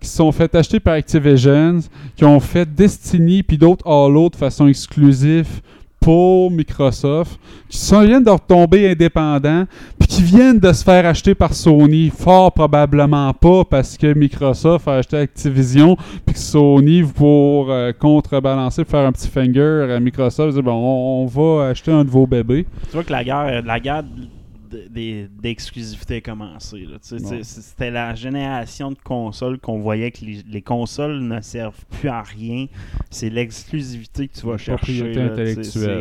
[0.00, 1.80] qui se sont fait acheter par Activision,
[2.16, 5.60] qui ont fait Destiny puis d'autres Halo de façon exclusive
[6.02, 7.38] pour Microsoft,
[7.68, 9.66] qui sont, viennent de retomber indépendants,
[10.02, 14.88] puis qui viennent de se faire acheter par Sony, fort probablement pas parce que Microsoft
[14.88, 15.96] a acheté Activision,
[16.26, 21.22] puis que Sony, pour euh, contrebalancer, faire un petit finger à Microsoft, dit, bon, on,
[21.22, 22.66] on va acheter un de vos bébés.
[22.86, 24.02] Tu vois que la guerre, la guerre
[24.90, 26.84] d'exclusivité a commencé.
[27.42, 32.22] C'était la génération de consoles qu'on voyait que les, les consoles ne servent plus à
[32.22, 32.66] rien.
[33.10, 35.14] C'est l'exclusivité que tu vas chercher.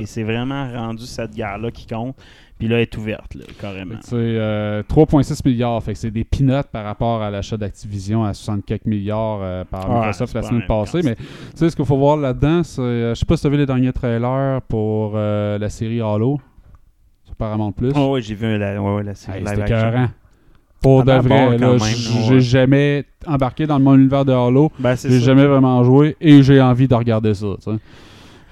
[0.06, 2.16] C'est vraiment rendu cette guerre-là qui compte.
[2.62, 3.96] Puis là, elle est ouverte, là, carrément.
[4.14, 8.86] Euh, 3,6 milliards, fait que c'est des peanuts par rapport à l'achat d'Activision à 64
[8.86, 11.02] milliards euh, par Ouais, Microsoft la pas semaine passée.
[11.04, 11.24] Mais tu
[11.56, 12.80] sais, ce qu'il faut voir là-dedans, c'est.
[12.82, 16.02] euh, je sais pas si tu as vu les derniers trailers pour euh, la série
[16.02, 16.40] Halo
[17.26, 17.94] sur Paramount Plus.
[17.96, 20.06] Oh, oui, j'ai vu la, ouais, la série Hey, C'était.
[20.82, 22.24] Pour de Ça a l'air vrai, bon là, quand même, j- ouais.
[22.28, 24.72] j'ai jamais embarqué dans le monde univers de Halo.
[24.80, 27.48] Ben, J'ai jamais vraiment joué et j'ai envie de regarder ça.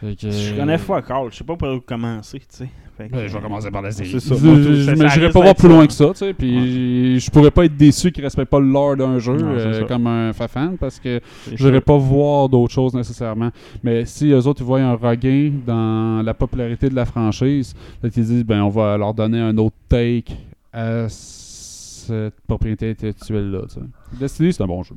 [0.01, 1.32] que, Je connais fuck all.
[1.32, 2.70] Je sais pas par où commencer, tu sais.
[3.00, 4.10] Fait que- Ben, je vais commencer par la série.
[4.10, 4.36] C'est ça.
[4.36, 6.34] Je- Moi, risque pas voir plus loin que ça, tu sais.
[6.34, 9.86] Puis je pourrais pas être déçu qu'il respecte pas le lore d'un jeu Non, euh,
[9.88, 11.22] comme un fan parce que
[11.56, 13.52] je pas voir d'autres choses nécessairement.
[13.84, 17.74] Mais si eux autres ils voient un regain dans la popularité de la franchise,
[18.04, 20.34] là, ils disent ben on va leur donner un autre take
[20.74, 23.62] à cette propriété intellectuelle là.
[24.20, 24.95] Destiny c'est un bon jeu.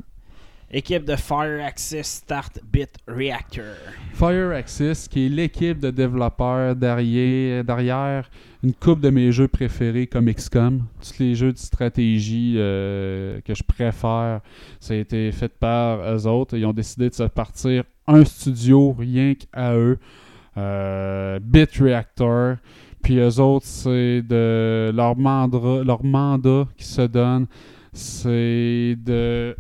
[0.75, 3.77] Équipe de Fire Access Start Bit Reactor.
[4.15, 4.53] Fire
[5.11, 8.31] qui est l'équipe de développeurs derrière,
[8.63, 10.85] une coupe de mes jeux préférés comme XCOM.
[11.03, 14.41] Tous les jeux de stratégie euh, que je préfère,
[14.81, 16.57] ça a été fait par eux autres.
[16.57, 19.99] Ils ont décidé de se partir un studio rien qu'à eux.
[20.57, 22.57] Euh, Bit Reactor.
[23.03, 27.47] Puis eux autres, c'est de leur leur mandat qui se donne,
[27.93, 29.55] c'est de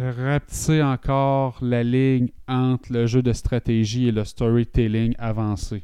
[0.00, 5.82] rapetisser encore la ligne entre le jeu de stratégie et le storytelling avancé.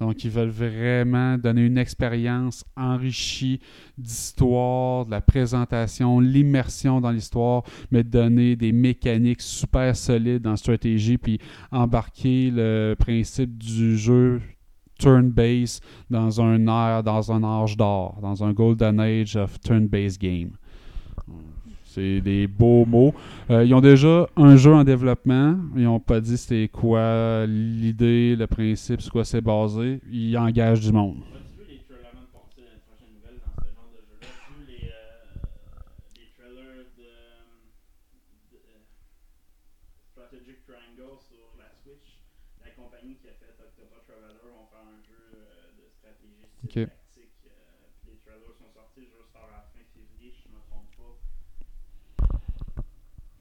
[0.00, 3.60] Donc, ils veulent vraiment donner une expérience enrichie
[3.96, 11.16] d'histoire, de la présentation, l'immersion dans l'histoire, mais donner des mécaniques super solides la stratégie,
[11.16, 11.38] puis
[11.70, 14.40] embarquer le principe du jeu
[14.98, 20.56] turn-based dans un ère, dans un âge d'or, dans un golden age of turn-based game.
[21.94, 23.14] C'est des beaux mots.
[23.50, 25.56] Euh, ils ont déjà un jeu en développement.
[25.76, 30.00] Ils n'ont pas dit c'était quoi l'idée, le principe, sur quoi c'est basé.
[30.10, 31.18] Ils engagent du monde.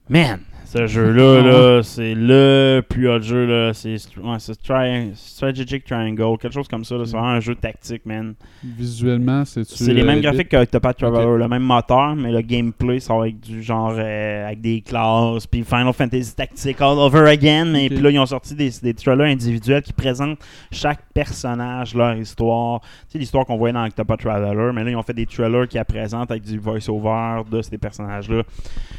[0.10, 3.46] Man, ce jeu-là, là, c'est le plus hot jeu.
[3.46, 3.74] là.
[3.74, 6.96] C'est ouais, c'est tri- Strategic Triangle, quelque chose comme ça.
[6.96, 7.06] là.
[7.06, 8.34] C'est vraiment un jeu tactique, man.
[8.64, 13.16] Visuellement, c'est C'est les mêmes graphiques qu'Octopath Traveler, le même moteur, mais le gameplay, ça
[13.16, 17.74] va être du genre euh, avec des classes, puis Final Fantasy Tactique all over again.
[17.76, 17.88] Ok.
[17.90, 20.40] puis là, ils ont sorti des, des trailers individuels qui présentent
[20.72, 22.82] chaque personnage, leur histoire.
[22.82, 25.68] Tu sais, l'histoire qu'on voyait dans Octopath Traveler, mais là, ils ont fait des trailers
[25.68, 28.42] qui la présentent avec du voice-over de ces personnages-là.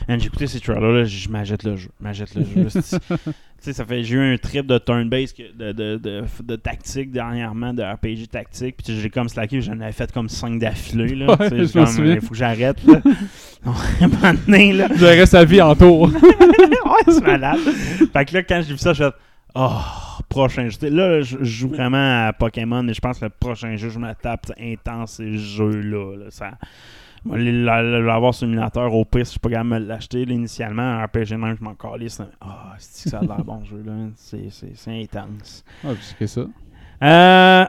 [0.08, 1.90] J'ai écouté ces trailers-là, je m'achète le jeu.
[2.00, 2.44] M'achète le
[3.72, 7.72] ça fait j'ai eu un trip de turn-based que- de, de, de, de tactique dernièrement,
[7.72, 11.14] de RPG tactique, puis j'ai comme slacké, j'en avais fait comme 5 d'affilée.
[11.14, 11.34] là.
[11.38, 12.04] Ouais, je comme.
[12.06, 12.84] Il faut que j'arrête.
[12.84, 13.00] là.
[14.74, 14.88] Là.
[14.96, 16.08] J'aurais sa vie en tour.
[16.12, 17.58] ouais, c'est malade.
[18.12, 19.14] Fait que là, quand j'ai vu ça, je fait
[19.56, 19.70] Oh,
[20.28, 20.90] prochain jeu.
[20.90, 24.12] Là, je joue vraiment à Pokémon, mais je pense que le prochain jeu, je me
[24.20, 26.16] tape intense ces jeux-là.
[26.16, 26.24] là.
[26.30, 26.50] Ça.
[27.26, 30.82] L'avoir sur l'émulateur au pire, si je suis pas capable de me l'acheter là, initialement,
[30.82, 32.20] un RPG même, je m'en calisse.
[32.40, 33.92] Ah, c'est que ça a l'air bon jeu, là.
[34.16, 34.48] C'est-
[34.88, 35.64] intense.
[35.82, 36.42] Ouais, c'est ça.
[37.02, 37.64] Euh,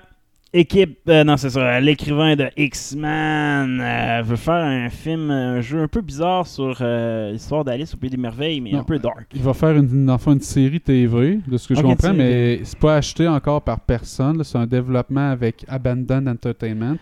[0.59, 1.79] équipe, euh, non, c'est ça.
[1.79, 7.31] L'écrivain de X-Men euh, veut faire un film, un jeu un peu bizarre sur euh,
[7.31, 8.79] l'histoire d'Alice au Pays des Merveilles, mais Non.
[8.79, 9.25] un peu dark.
[9.33, 12.79] Il va faire une, enfin, une série TV, de ce que je comprends, mais c'est
[12.79, 14.43] pas acheté encore par personne.
[14.43, 16.97] C'est un développement avec Abandon Entertainment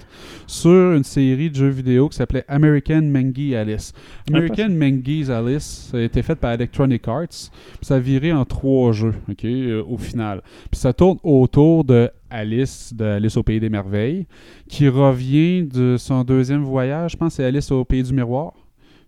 [0.48, 3.94] sur une série de jeux vidéo qui s'appelait American Mengi Alice.
[4.30, 7.28] American Mengi's Alice a été fait par Electronic Arts.
[7.28, 7.50] puis
[7.84, 9.46] ça a viré en trois jeux, ok,
[9.88, 10.42] au final.
[10.72, 14.26] Puis ça tourne autour de Alice, de Alice au Pays des Merveilles,
[14.68, 17.12] qui revient de son deuxième voyage.
[17.12, 18.54] Je pense que c'est Alice au Pays du Miroir.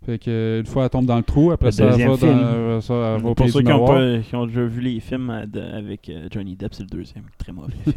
[0.06, 2.18] Fait que, une fois elle tombe dans le trou, après Le ça, elle deuxième va,
[2.18, 2.32] film.
[2.42, 5.00] dans, ça, elle va au Pour ceux qui ont, pas, qui ont déjà vu les
[5.00, 7.24] films euh, de- avec euh, Johnny Depp, c'est le deuxième.
[7.40, 7.96] Très mauvais film.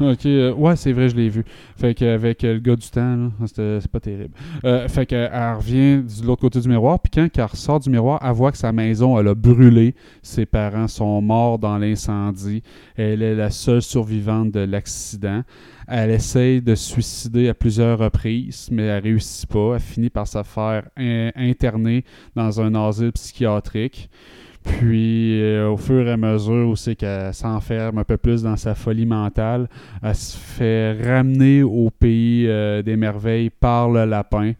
[0.12, 1.44] Ok, euh, ouais, c'est vrai, je l'ai vu.
[1.76, 4.34] Fait qu'avec le gars du temps, c'était- c'est pas terrible.
[4.64, 7.88] Euh, fait qu'elle elle revient de l'autre côté du miroir, puis quand elle ressort du
[7.88, 9.94] miroir, elle voit que sa maison, elle a brûlé.
[10.22, 12.62] Ses parents sont morts dans l'incendie.
[12.96, 15.42] Elle est la seule survivante de l'accident.
[15.90, 19.74] Elle essaye de se suicider à plusieurs reprises, mais elle réussit pas.
[19.74, 22.04] Elle finit par se faire in- interner
[22.36, 24.08] dans un asile psychiatrique.
[24.62, 28.74] Puis, euh, au fur et à mesure où qu'elle s'enferme un peu plus dans sa
[28.74, 29.68] folie mentale,
[30.02, 34.52] elle se fait ramener au pays euh, des merveilles par le lapin.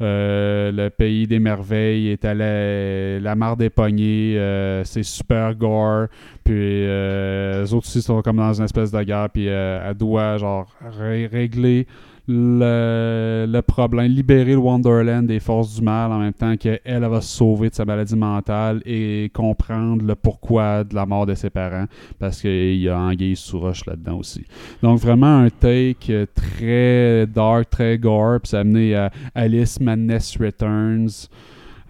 [0.00, 5.54] Euh, le pays des merveilles est à la, la mare des poignées, euh, c'est super
[5.56, 6.06] gore,
[6.44, 6.54] puis
[6.86, 10.36] euh, les autres aussi sont comme dans une espèce de guerre, puis euh, elle doit
[10.36, 11.86] genre ré- régler
[12.28, 17.04] le, le problème, libérer le Wonderland des forces du mal en même temps qu'elle elle
[17.06, 21.34] va se sauver de sa maladie mentale et comprendre le pourquoi de la mort de
[21.34, 21.86] ses parents
[22.18, 24.44] parce qu'il y a Anguille sous roche là-dedans aussi.
[24.82, 29.80] Donc vraiment un take euh, très dark, très gore, puis ça a amené à Alice
[29.80, 31.28] Madness Returns.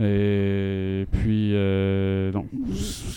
[0.01, 2.47] Et puis, euh, donc,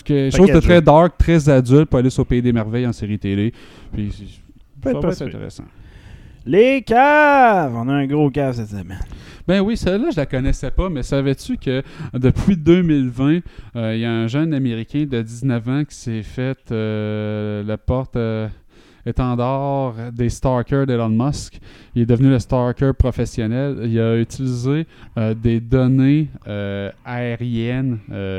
[0.04, 3.20] quelque chose de très dark, très adulte pour Alice au Pays des Merveilles en série
[3.20, 3.52] télé.
[3.92, 4.40] Puis,
[4.82, 5.62] ça va être intéressant.
[6.44, 7.72] Les caves!
[7.76, 8.98] On a un gros cave cette semaine.
[9.46, 11.82] Ben oui, celle-là, je la connaissais pas, mais savais-tu que
[12.14, 13.40] depuis 2020,
[13.76, 17.76] euh, il y a un jeune Américain de 19 ans qui s'est fait euh, la
[17.76, 18.48] porte euh,
[19.06, 21.60] étendard des Stalkers d'Elon Musk.
[21.94, 23.80] Il est devenu le Stalker professionnel.
[23.84, 24.86] Il a utilisé
[25.36, 26.28] des données
[27.04, 27.98] aériennes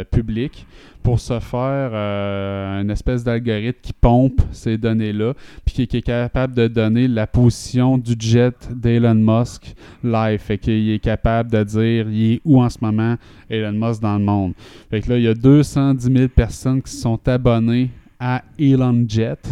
[0.10, 0.66] publiques
[1.04, 5.34] pour se faire euh, une espèce d'algorithme qui pompe ces données-là,
[5.66, 10.40] puis qui, est capable de donner la position du jet d'Elon Musk live.
[10.40, 13.18] Fait qu'il est capable de dire il est où en ce moment
[13.50, 14.54] Elon Musk dans le monde.
[14.90, 17.90] Fait que là, il y a 210 000 personnes qui sont abonnées
[18.20, 19.46] à Elon Jet,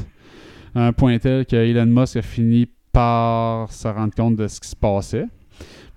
[0.73, 4.59] à un point tel que Elon Musk a fini par se rendre compte de ce
[4.59, 5.27] qui se passait.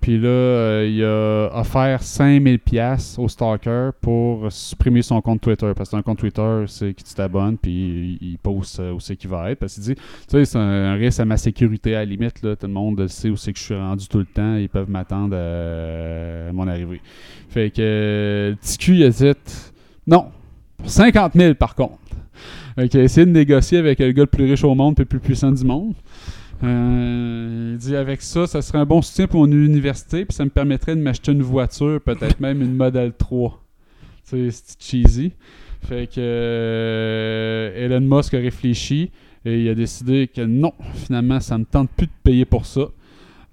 [0.05, 5.72] Puis là, euh, il a offert 5000 pièces au stalker pour supprimer son compte Twitter.
[5.74, 9.01] Parce que un compte Twitter, c'est que tu t'abonnes, puis il, il poste euh, où
[9.01, 9.60] c'est qu'il va être.
[9.60, 12.43] Parce qu'il dit, tu sais, c'est un, risque à ma sécurité à la limite.
[12.43, 14.56] Là, tout le monde sait où c'est que je suis rendu tout le temps.
[14.56, 17.01] Ils peuvent m'attendre à, à mon arrivée.
[17.48, 19.32] Fait que euh, le petit cul, il dit,
[20.06, 20.26] non,
[20.85, 21.97] 50 000 par contre.
[22.74, 25.05] Fait qu'il a essayé de négocier avec le gars le plus riche au monde, puis
[25.05, 25.94] le plus puissant du monde.
[26.65, 30.45] Euh, il dit avec ça, ça serait un bon soutien pour mon université, puis ça
[30.45, 33.62] me permettrait de m'acheter une voiture, peut-être même une Model 3.
[34.28, 35.32] Tu sais, c'est cheesy.
[35.82, 39.11] Fait que euh, Elon Musk a réfléchi
[39.45, 42.89] et il a décidé que non, finalement, ça me tente plus de payer pour ça.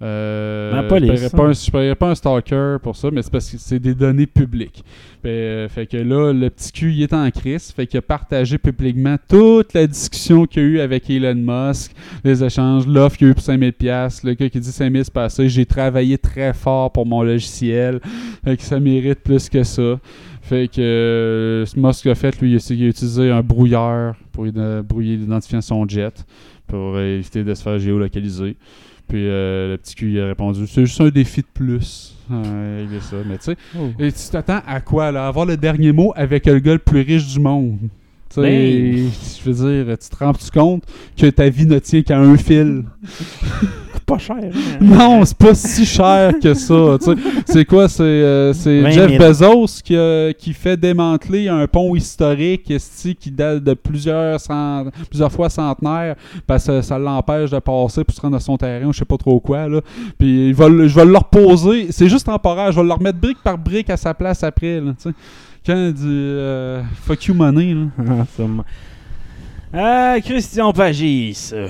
[0.02, 1.28] Euh, je paierais hein.
[1.36, 3.94] pas un- je paierais pas un stalker pour ça, mais c'est parce que c'est des
[3.94, 4.82] données publiques.
[5.22, 7.70] Fait, euh, fait que là, le petit cul, il est en crise.
[7.70, 11.92] Fait qu'il a partagé publiquement toute la discussion qu'il y a eu avec Elon Musk,
[12.24, 15.04] les échanges, l'offre qu'il y a eu pour 5000 pièces, le gars qui dit 5000
[15.04, 18.00] c'est pas assez, j'ai travaillé très fort pour mon logiciel,
[18.44, 20.00] fait que ça mérite plus que ça.
[20.40, 24.46] Fait que euh, Musk a fait, lui, qu'il a utilisé un brouilleur pour
[24.82, 26.24] brouiller l'identifiant de son jet
[26.66, 28.56] pour éviter de se faire géolocaliser.
[29.08, 32.14] Puis euh, le petit cul il a répondu c'est juste un défi de plus.
[32.30, 33.16] Euh, il est ça.
[33.26, 33.88] Mais tu sais, Oh.
[33.98, 35.26] et tu t'attends à quoi là?
[35.26, 37.78] Avoir le dernier mot avec le gars le plus riche du monde.
[38.30, 39.10] Tu sais, Ben.
[39.44, 40.84] je veux dire, tu te rends-tu compte
[41.16, 42.84] que ta vie ne tient qu'à un fil?
[44.04, 44.36] pas cher.
[44.36, 44.78] hein?
[44.80, 46.96] Non, c'est pas si cher que ça.
[46.98, 47.12] tu sais.
[47.46, 49.18] C'est quoi C'est euh, c'est 20 Jeff 000.
[49.22, 54.86] Bezos qui, a- qui fait démanteler un pont historique esti, qui date de plusieurs, cent-
[55.10, 56.16] plusieurs fois centenaire
[56.46, 59.04] parce que ça l'empêche de passer pour se rendre à son terrain ou je sais
[59.04, 59.68] pas trop quoi.
[59.68, 59.80] Là.
[60.18, 61.92] Puis il va je vais le reposer.
[61.92, 62.72] C'est juste temporaire.
[62.72, 64.80] Je vais le remettre brique par brique à sa place après.
[64.80, 65.14] Là, tu sais.
[65.64, 68.26] Quand il dit euh, fuck you money, là.
[69.74, 70.16] Ah.
[70.16, 71.50] Euh, Christian Pagis.
[71.52, 71.68] euh,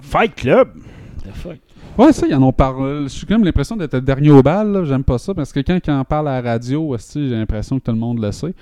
[0.00, 0.68] Fight Club.
[1.28, 1.58] The fuck?
[1.98, 3.06] Ouais, ça, ils en ont parlé.
[3.08, 4.84] J'ai quand même l'impression d'être le dernier au bal.
[4.86, 7.78] J'aime pas ça parce que quand, quand on parle à la radio, aussi, j'ai l'impression
[7.78, 8.54] que tout le monde le sait.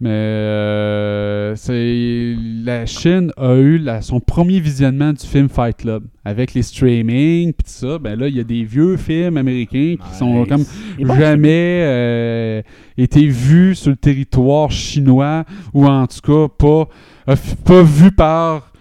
[0.00, 6.04] Mais euh, c'est la Chine a eu la- son premier visionnement du film Fight Club
[6.24, 7.98] avec les streaming puis tout ça.
[7.98, 10.48] Ben là, il y a des vieux films américains qui sont Nice.
[10.48, 10.64] comme
[10.98, 12.62] est bon, jamais euh,
[12.98, 16.88] été vus sur le territoire chinois ou en tout cas pas
[17.28, 18.71] euh, pas vus par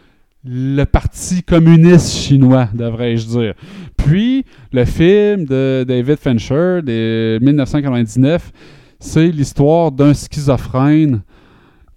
[0.44, 3.54] le Parti communiste chinois, devrais-je dire.
[3.98, 8.52] Puis, le film de David Fincher de 1999,
[9.00, 11.22] c'est l'histoire d'un schizophrène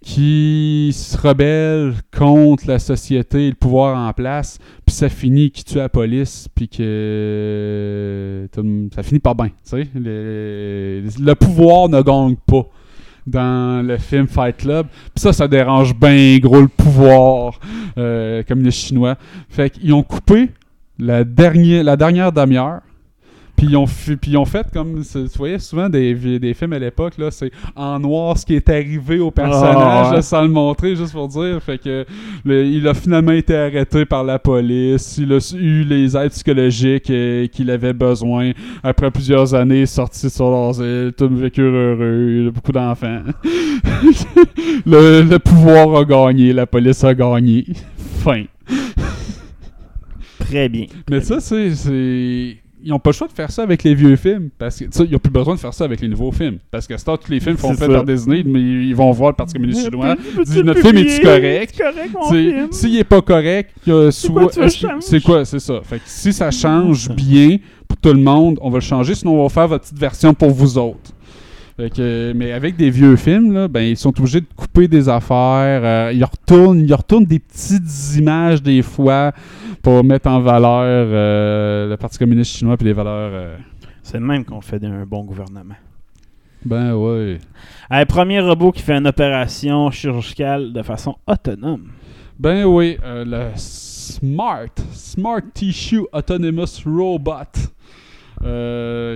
[0.01, 5.63] qui se rebelle contre la société et le pouvoir en place, puis ça finit qu'il
[5.63, 8.47] tue la police, puis que
[8.93, 9.49] ça finit pas bien.
[9.95, 12.69] Le, le pouvoir ne gagne pas
[13.25, 14.87] dans le film Fight Club.
[14.87, 17.59] Puis ça, ça dérange bien gros le pouvoir
[17.97, 19.15] euh, comme les Chinois.
[19.49, 20.49] Fait qu'ils ont coupé
[20.99, 22.81] la dernière, la dernière demi-heure
[23.55, 25.01] Puis ils ont, puis ils ont fait comme.
[25.03, 28.69] Tu voyais souvent des, des films à l'époque, là, c'est en noir ce qui est
[28.69, 30.15] arrivé au personnage, ouais.
[30.15, 31.61] là, sans le montrer, juste pour dire.
[31.63, 32.05] Fait que
[32.43, 35.17] le- il a finalement été arrêté par la police.
[35.17, 38.51] Il a eu les aides psychologiques euh, qu'il avait besoin.
[38.83, 43.21] Après plusieurs années, sorti sur leurs îles, tout vécu heureux, il a beaucoup d'enfants.
[44.85, 47.65] le, le pouvoir a gagné, la police a gagné.
[48.23, 48.43] Fin.
[50.39, 50.85] Très bien.
[51.09, 52.57] Mais ça, c'est.
[52.85, 54.49] Ils n'ont pas le choix de faire ça avec les vieux films.
[54.59, 56.59] Parce que, ils n'ont plus besoin de faire ça avec les nouveaux films.
[56.69, 59.35] Parce que ça, tous les films sont faits par Disney, mais ils vont voir le
[59.35, 60.15] Parti communiste chinois.
[60.15, 61.23] Peux-tu Dis, le notre film est-tu publier?
[61.23, 61.75] correct?
[62.71, 63.71] S'il est pas correct,
[64.11, 64.43] soit.
[64.59, 64.69] euh?
[65.01, 65.81] C'est quoi, c'est ça.
[65.83, 67.57] Fait que si ça change bien
[67.87, 70.33] pour tout le monde, on va le changer, sinon on va faire votre petite version
[70.35, 71.11] pour vous autres.
[71.77, 75.81] Que, mais avec des vieux films, là, ben, ils sont obligés de couper des affaires.
[75.83, 79.33] euh, ils, retournent, ils retournent des petites images des fois
[79.83, 83.31] pour mettre en valeur euh, le Parti communiste chinois puis les valeurs.
[83.33, 83.57] euh,
[84.03, 85.75] C'est le même qu'on fait d'un bon gouvernement.
[86.63, 86.95] Ben.
[87.89, 91.89] Un premier robot qui fait une opération chirurgicale de façon autonome.
[92.39, 97.51] Ben oui, le Smart, Smart Tissue Autonomous Robot,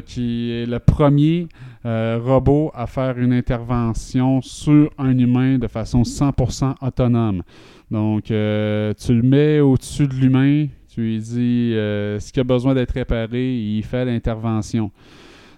[0.06, 1.48] qui est le premier
[1.84, 7.44] robot à faire une intervention sur un humain de façon 100% autonome.
[7.92, 12.44] Donc, euh, tu le mets au-dessus de l'humain, tu lui dis euh, ce qui a
[12.44, 14.92] besoin d'être réparé, il fait l'intervention.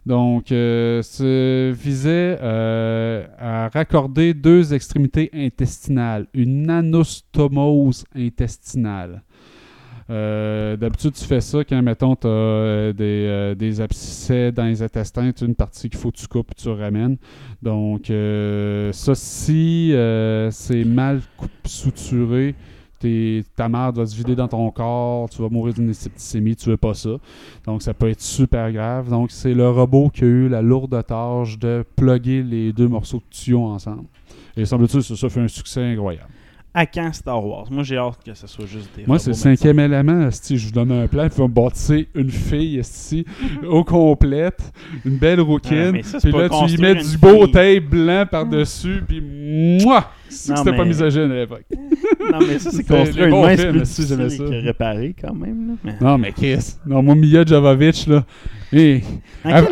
[0.05, 1.01] Donc, euh,
[1.75, 9.23] visait euh, à raccorder deux extrémités intestinales, une anostomose intestinale.
[10.11, 15.31] Euh, D'habitude, tu fais ça quand, mettons, tu as des, euh, des dans les intestins,
[15.31, 17.17] tu une partie qu'il faut que tu coupes et tu ramènes.
[17.61, 21.21] Donc, euh, ça, si euh, c'est mal
[21.65, 22.55] suturé,
[23.55, 26.77] ta mère doit se vider dans ton corps, tu vas mourir d'une septicémie, tu veux
[26.77, 27.11] pas ça.
[27.65, 29.09] Donc, ça peut être super grave.
[29.09, 33.17] Donc, c'est le robot qui a eu la lourde tâche de plugger les deux morceaux
[33.17, 34.05] de tuyau ensemble.
[34.57, 36.29] Et semble-t-il, ça, ça fait un succès incroyable.
[36.73, 37.65] À quand Star Wars?
[37.69, 40.27] Moi, j'ai hâte que ce soit juste des Moi, c'est le cinquième élément.
[40.27, 43.25] esti, je vous donne un plan, puis on bâtir une fille ici,
[43.67, 44.71] au complète,
[45.03, 46.01] une belle rouquine.
[46.03, 47.51] ça, c'est puis là, tu y mets du beau fille.
[47.51, 49.21] tape blanc par-dessus, puis
[49.83, 50.09] moi!
[50.31, 51.63] C'est que Non, c'était pas mais- misogyne à l'époque.
[52.31, 54.37] Non, mais ça, c'est C'est des une main, c'est plus difficile ça.
[54.37, 55.67] que réparer quand même.
[55.69, 55.73] Là.
[55.83, 55.93] Mais...
[55.99, 56.75] Non, mais Chris.
[56.85, 58.23] Non, moi, Mia Jovovich, là.
[58.71, 59.01] Quel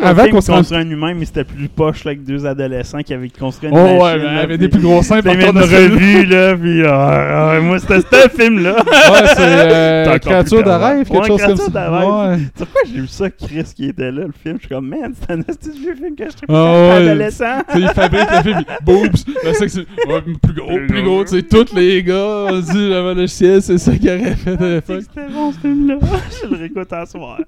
[0.02, 3.00] avant film qu'on se construire un humain, mais c'était plus poche là, avec deux adolescents
[3.02, 4.22] qui avaient construit une Oh, ouais, machine.
[4.24, 7.78] là, avait puis- des plus gros seins par une revue, là, puis ah, ah, moi,
[7.78, 8.72] c'était ce film-là.
[8.76, 11.90] Ouais, c'est euh, Créature plus de rêve, quelque Ouais, chose comme ça.
[12.30, 12.38] Ouais.
[12.56, 14.56] C'est pourquoi j'ai vu ça, Chris, qui était là, le film?
[14.56, 16.90] Je suis comme, man, c'est un petit vieux film que je trouve ouais.
[17.08, 17.60] adolescent.
[17.72, 19.12] Tu sais, il fabrique le film, il- boobs,
[19.44, 20.20] le sexe, ouais,
[20.52, 23.78] plus gros, plus gros, tu sais, tous les gars, on se dit, le ciel, c'est
[23.78, 25.02] ça qu'il aurait fait à l'époque.
[25.02, 25.98] C'était bon, ce film-là.
[26.42, 27.38] Je le réécoute à soir.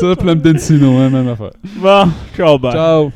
[0.00, 1.50] Ça, Plum Densino, hein, même affaire.
[1.76, 2.72] Bon, ciao, bye.
[2.72, 3.12] Ciao.